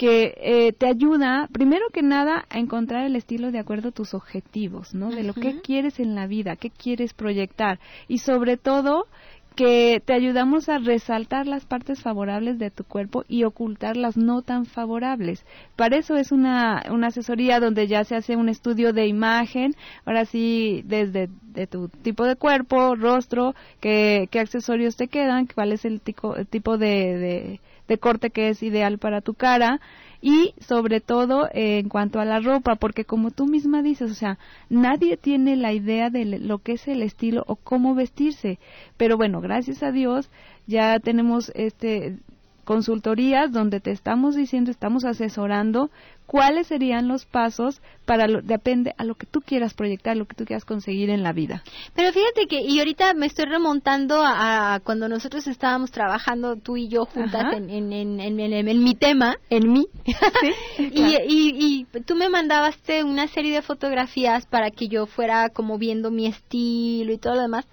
que 0.00 0.32
eh, 0.38 0.72
te 0.72 0.86
ayuda, 0.86 1.46
primero 1.52 1.84
que 1.92 2.00
nada, 2.00 2.46
a 2.48 2.58
encontrar 2.58 3.04
el 3.04 3.16
estilo 3.16 3.52
de 3.52 3.58
acuerdo 3.58 3.90
a 3.90 3.92
tus 3.92 4.14
objetivos, 4.14 4.94
¿no? 4.94 5.10
De 5.10 5.22
lo 5.22 5.34
que 5.34 5.60
quieres 5.60 6.00
en 6.00 6.14
la 6.14 6.26
vida, 6.26 6.56
qué 6.56 6.70
quieres 6.70 7.12
proyectar 7.12 7.78
y 8.08 8.16
sobre 8.16 8.56
todo 8.56 9.04
que 9.56 10.02
te 10.02 10.14
ayudamos 10.14 10.70
a 10.70 10.78
resaltar 10.78 11.46
las 11.46 11.66
partes 11.66 12.00
favorables 12.00 12.58
de 12.58 12.70
tu 12.70 12.84
cuerpo 12.84 13.24
y 13.28 13.44
ocultar 13.44 13.98
las 13.98 14.16
no 14.16 14.40
tan 14.40 14.64
favorables. 14.64 15.44
Para 15.76 15.98
eso 15.98 16.16
es 16.16 16.32
una, 16.32 16.82
una 16.90 17.08
asesoría 17.08 17.60
donde 17.60 17.86
ya 17.86 18.02
se 18.04 18.16
hace 18.16 18.36
un 18.36 18.48
estudio 18.48 18.94
de 18.94 19.06
imagen, 19.06 19.74
ahora 20.06 20.24
sí, 20.24 20.82
desde 20.86 21.28
de 21.42 21.66
tu 21.66 21.88
tipo 21.88 22.24
de 22.24 22.36
cuerpo, 22.36 22.94
rostro, 22.94 23.54
qué, 23.80 24.28
qué 24.30 24.40
accesorios 24.40 24.96
te 24.96 25.08
quedan, 25.08 25.46
cuál 25.46 25.72
es 25.72 25.84
el, 25.84 26.00
el 26.38 26.46
tipo 26.46 26.78
de, 26.78 26.86
de 26.86 27.60
corte 27.98 28.30
que 28.30 28.48
es 28.48 28.62
ideal 28.62 28.98
para 28.98 29.20
tu 29.20 29.34
cara 29.34 29.80
y 30.22 30.54
sobre 30.60 31.00
todo 31.00 31.46
eh, 31.46 31.78
en 31.78 31.88
cuanto 31.88 32.20
a 32.20 32.24
la 32.24 32.40
ropa, 32.40 32.76
porque 32.76 33.04
como 33.04 33.30
tú 33.30 33.46
misma 33.46 33.82
dices, 33.82 34.10
o 34.10 34.14
sea, 34.14 34.38
nadie 34.68 35.16
tiene 35.16 35.56
la 35.56 35.72
idea 35.72 36.10
de 36.10 36.24
lo 36.24 36.58
que 36.58 36.72
es 36.72 36.88
el 36.88 37.02
estilo 37.02 37.44
o 37.46 37.56
cómo 37.56 37.94
vestirse, 37.94 38.58
pero 38.96 39.16
bueno, 39.16 39.40
gracias 39.40 39.82
a 39.82 39.92
Dios 39.92 40.30
ya 40.66 40.98
tenemos 41.00 41.50
este 41.54 42.18
consultorías 42.64 43.52
donde 43.52 43.80
te 43.80 43.90
estamos 43.90 44.34
diciendo, 44.34 44.70
estamos 44.70 45.04
asesorando 45.04 45.90
cuáles 46.30 46.68
serían 46.68 47.08
los 47.08 47.26
pasos 47.26 47.82
para 48.04 48.28
lo, 48.28 48.40
depende 48.40 48.94
a 48.96 49.04
lo 49.04 49.16
que 49.16 49.26
tú 49.26 49.40
quieras 49.40 49.74
proyectar, 49.74 50.16
lo 50.16 50.26
que 50.26 50.36
tú 50.36 50.44
quieras 50.44 50.64
conseguir 50.64 51.10
en 51.10 51.24
la 51.24 51.32
vida. 51.32 51.64
Pero 51.96 52.12
fíjate 52.12 52.46
que 52.46 52.60
y 52.60 52.78
ahorita 52.78 53.14
me 53.14 53.26
estoy 53.26 53.46
remontando 53.46 54.22
a, 54.24 54.80
cuando 54.84 55.08
nosotros 55.08 55.48
estábamos 55.48 55.90
trabajando 55.90 56.54
tú 56.54 56.76
y 56.76 56.88
yo 56.88 57.04
juntas 57.04 57.52
en, 57.52 57.68
en, 57.68 57.92
en, 58.20 58.40
en, 58.40 58.84
mi 58.84 58.94
tema, 58.94 59.38
en 59.48 59.72
mí. 59.72 59.88
y, 60.78 61.16
y, 61.26 61.86
y 61.92 62.00
tú 62.02 62.14
me 62.14 62.28
mandabaste 62.28 63.02
una 63.02 63.26
serie 63.26 63.52
de 63.52 63.62
fotografías 63.62 64.46
para 64.46 64.70
que 64.70 64.86
yo 64.86 65.06
fuera 65.06 65.48
como 65.48 65.78
viendo 65.78 66.12
mi 66.12 66.26
estilo 66.26 67.12
y 67.12 67.18
todo 67.18 67.34
lo 67.34 67.42
demás. 67.42 67.66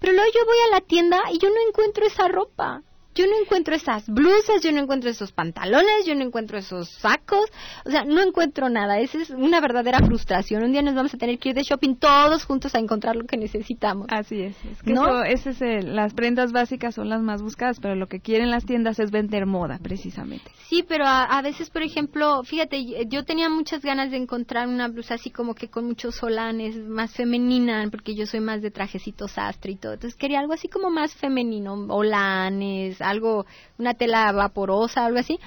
Pero 0.00 0.14
luego 0.14 0.30
yo 0.34 0.44
voy 0.46 0.56
a 0.66 0.74
la 0.74 0.80
tienda 0.80 1.18
y 1.32 1.38
yo 1.38 1.48
no 1.48 1.68
encuentro 1.68 2.04
esa 2.06 2.26
ropa 2.26 2.82
yo 3.20 3.26
no 3.26 3.38
encuentro 3.42 3.74
esas 3.74 4.08
blusas, 4.08 4.62
yo 4.62 4.72
no 4.72 4.80
encuentro 4.80 5.10
esos 5.10 5.32
pantalones, 5.32 6.06
yo 6.06 6.14
no 6.14 6.22
encuentro 6.22 6.56
esos 6.56 6.88
sacos, 6.88 7.50
o 7.84 7.90
sea, 7.90 8.04
no 8.04 8.22
encuentro 8.22 8.70
nada. 8.70 8.98
Esa 8.98 9.18
es 9.18 9.30
una 9.30 9.60
verdadera 9.60 9.98
frustración. 9.98 10.62
Un 10.64 10.72
día 10.72 10.80
nos 10.80 10.94
vamos 10.94 11.12
a 11.12 11.18
tener 11.18 11.38
que 11.38 11.50
ir 11.50 11.54
de 11.54 11.62
shopping 11.62 11.96
todos 11.96 12.44
juntos 12.44 12.74
a 12.74 12.78
encontrar 12.78 13.16
lo 13.16 13.24
que 13.24 13.36
necesitamos. 13.36 14.06
Así 14.10 14.40
es. 14.40 14.56
es 14.64 14.82
que 14.82 14.94
¿No? 14.94 15.22
eso, 15.22 15.50
es 15.50 15.60
las 15.84 16.14
prendas 16.14 16.52
básicas 16.52 16.94
son 16.94 17.10
las 17.10 17.20
más 17.20 17.42
buscadas, 17.42 17.78
pero 17.78 17.94
lo 17.94 18.06
que 18.06 18.20
quieren 18.20 18.50
las 18.50 18.64
tiendas 18.64 18.98
es 18.98 19.10
vender 19.10 19.44
moda, 19.44 19.78
precisamente. 19.82 20.50
Sí, 20.68 20.82
pero 20.86 21.04
a, 21.06 21.42
veces, 21.42 21.68
por 21.68 21.82
ejemplo, 21.82 22.42
fíjate, 22.44 23.06
yo 23.06 23.24
tenía 23.24 23.50
muchas 23.50 23.82
ganas 23.82 24.10
de 24.10 24.16
encontrar 24.16 24.68
una 24.68 24.88
blusa 24.88 25.14
así 25.14 25.30
como 25.30 25.54
que 25.54 25.68
con 25.68 25.84
muchos 25.84 26.14
solanes, 26.14 26.76
más 26.76 27.14
femenina, 27.14 27.86
porque 27.90 28.14
yo 28.14 28.24
soy 28.24 28.40
más 28.40 28.62
de 28.62 28.70
trajecitos 28.70 29.32
sastre 29.32 29.72
y 29.72 29.76
todo. 29.76 29.94
Entonces 29.94 30.16
quería 30.18 30.40
algo 30.40 30.54
así 30.54 30.68
como 30.68 30.90
más 30.90 31.14
femenino, 31.14 31.74
olanes, 31.88 33.02
algo, 33.10 33.46
una 33.78 33.94
tela 33.94 34.30
vaporosa, 34.32 35.04
algo 35.04 35.18
así. 35.18 35.38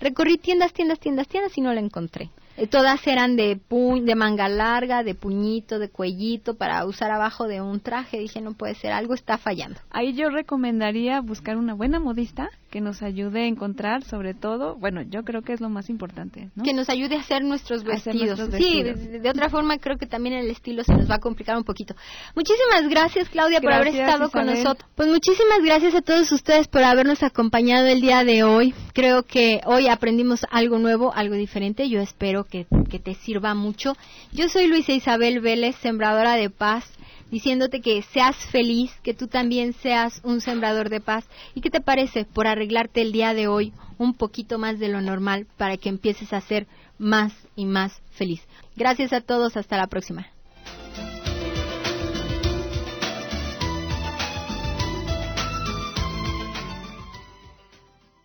Recorrí 0.00 0.36
tiendas, 0.38 0.72
tiendas, 0.72 0.98
tiendas, 0.98 1.28
tiendas 1.28 1.56
y 1.56 1.60
no 1.60 1.72
la 1.72 1.80
encontré. 1.80 2.30
Eh, 2.56 2.66
todas 2.66 3.06
eran 3.06 3.36
de, 3.36 3.60
de 4.02 4.14
manga 4.14 4.48
larga, 4.48 5.02
de 5.02 5.14
puñito, 5.14 5.78
de 5.78 5.88
cuellito, 5.88 6.54
para 6.54 6.84
usar 6.84 7.10
abajo 7.10 7.46
de 7.46 7.60
un 7.60 7.80
traje. 7.80 8.18
Dije, 8.18 8.40
no 8.40 8.52
puede 8.52 8.74
ser, 8.74 8.92
algo 8.92 9.14
está 9.14 9.38
fallando. 9.38 9.80
Ahí 9.90 10.12
yo 10.12 10.28
recomendaría 10.28 11.20
buscar 11.20 11.56
una 11.56 11.74
buena 11.74 12.00
modista 12.00 12.50
que 12.72 12.80
nos 12.80 13.02
ayude 13.02 13.42
a 13.42 13.46
encontrar, 13.46 14.02
sobre 14.02 14.32
todo, 14.32 14.76
bueno, 14.76 15.02
yo 15.02 15.24
creo 15.24 15.42
que 15.42 15.52
es 15.52 15.60
lo 15.60 15.68
más 15.68 15.90
importante. 15.90 16.48
¿no? 16.54 16.64
Que 16.64 16.72
nos 16.72 16.88
ayude 16.88 17.16
a 17.16 17.20
hacer 17.20 17.44
nuestros 17.44 17.84
vestidos. 17.84 18.40
Sí, 18.56 18.82
de, 18.82 19.28
otra 19.28 19.50
forma 19.50 19.76
creo 19.76 19.98
que 19.98 20.06
también 20.06 20.34
el 20.34 20.50
estilo 20.50 20.82
se 20.82 20.94
nos 20.94 21.08
va 21.08 21.16
a 21.16 21.18
complicar 21.18 21.54
un 21.58 21.64
poquito. 21.64 21.94
Muchísimas 22.34 22.88
gracias, 22.88 23.28
Claudia, 23.28 23.60
por 23.60 23.74
haber 23.74 23.88
estado 23.88 24.30
con 24.30 24.46
nosotros. 24.46 24.90
Pues 24.94 25.06
muchísimas 25.06 25.62
gracias 25.62 25.94
a 25.94 26.00
todos 26.00 26.32
ustedes 26.32 26.66
por 26.66 26.82
habernos 26.82 27.22
acompañado 27.22 27.86
el 27.88 28.00
día 28.00 28.24
de 28.24 28.42
hoy. 28.42 28.72
Creo 28.94 29.24
que 29.24 29.60
hoy 29.66 29.88
aprendimos 29.88 30.46
algo 30.50 30.78
nuevo, 30.78 31.12
algo 31.14 31.34
diferente. 31.34 31.90
Yo 31.90 32.00
espero 32.00 32.44
que, 32.44 32.66
que 32.88 32.98
te 32.98 33.12
sirva 33.12 33.52
mucho. 33.52 33.92
Yo 34.32 34.48
soy 34.48 34.66
Luisa 34.66 34.92
Isabel 34.92 35.40
Vélez, 35.40 35.76
sembradora 35.82 36.36
de 36.36 36.48
paz 36.48 36.90
diciéndote 37.32 37.80
que 37.80 38.02
seas 38.02 38.36
feliz, 38.52 38.92
que 39.02 39.14
tú 39.14 39.26
también 39.26 39.72
seas 39.72 40.20
un 40.22 40.40
sembrador 40.40 40.90
de 40.90 41.00
paz. 41.00 41.24
¿Y 41.54 41.62
qué 41.62 41.70
te 41.70 41.80
parece 41.80 42.24
por 42.26 42.46
arreglarte 42.46 43.00
el 43.00 43.10
día 43.10 43.34
de 43.34 43.48
hoy 43.48 43.72
un 43.98 44.14
poquito 44.14 44.58
más 44.58 44.78
de 44.78 44.88
lo 44.88 45.00
normal 45.00 45.46
para 45.56 45.76
que 45.78 45.88
empieces 45.88 46.32
a 46.32 46.40
ser 46.42 46.68
más 46.98 47.32
y 47.56 47.64
más 47.64 48.00
feliz? 48.12 48.42
Gracias 48.76 49.12
a 49.12 49.22
todos, 49.22 49.56
hasta 49.56 49.78
la 49.78 49.88
próxima. 49.88 50.31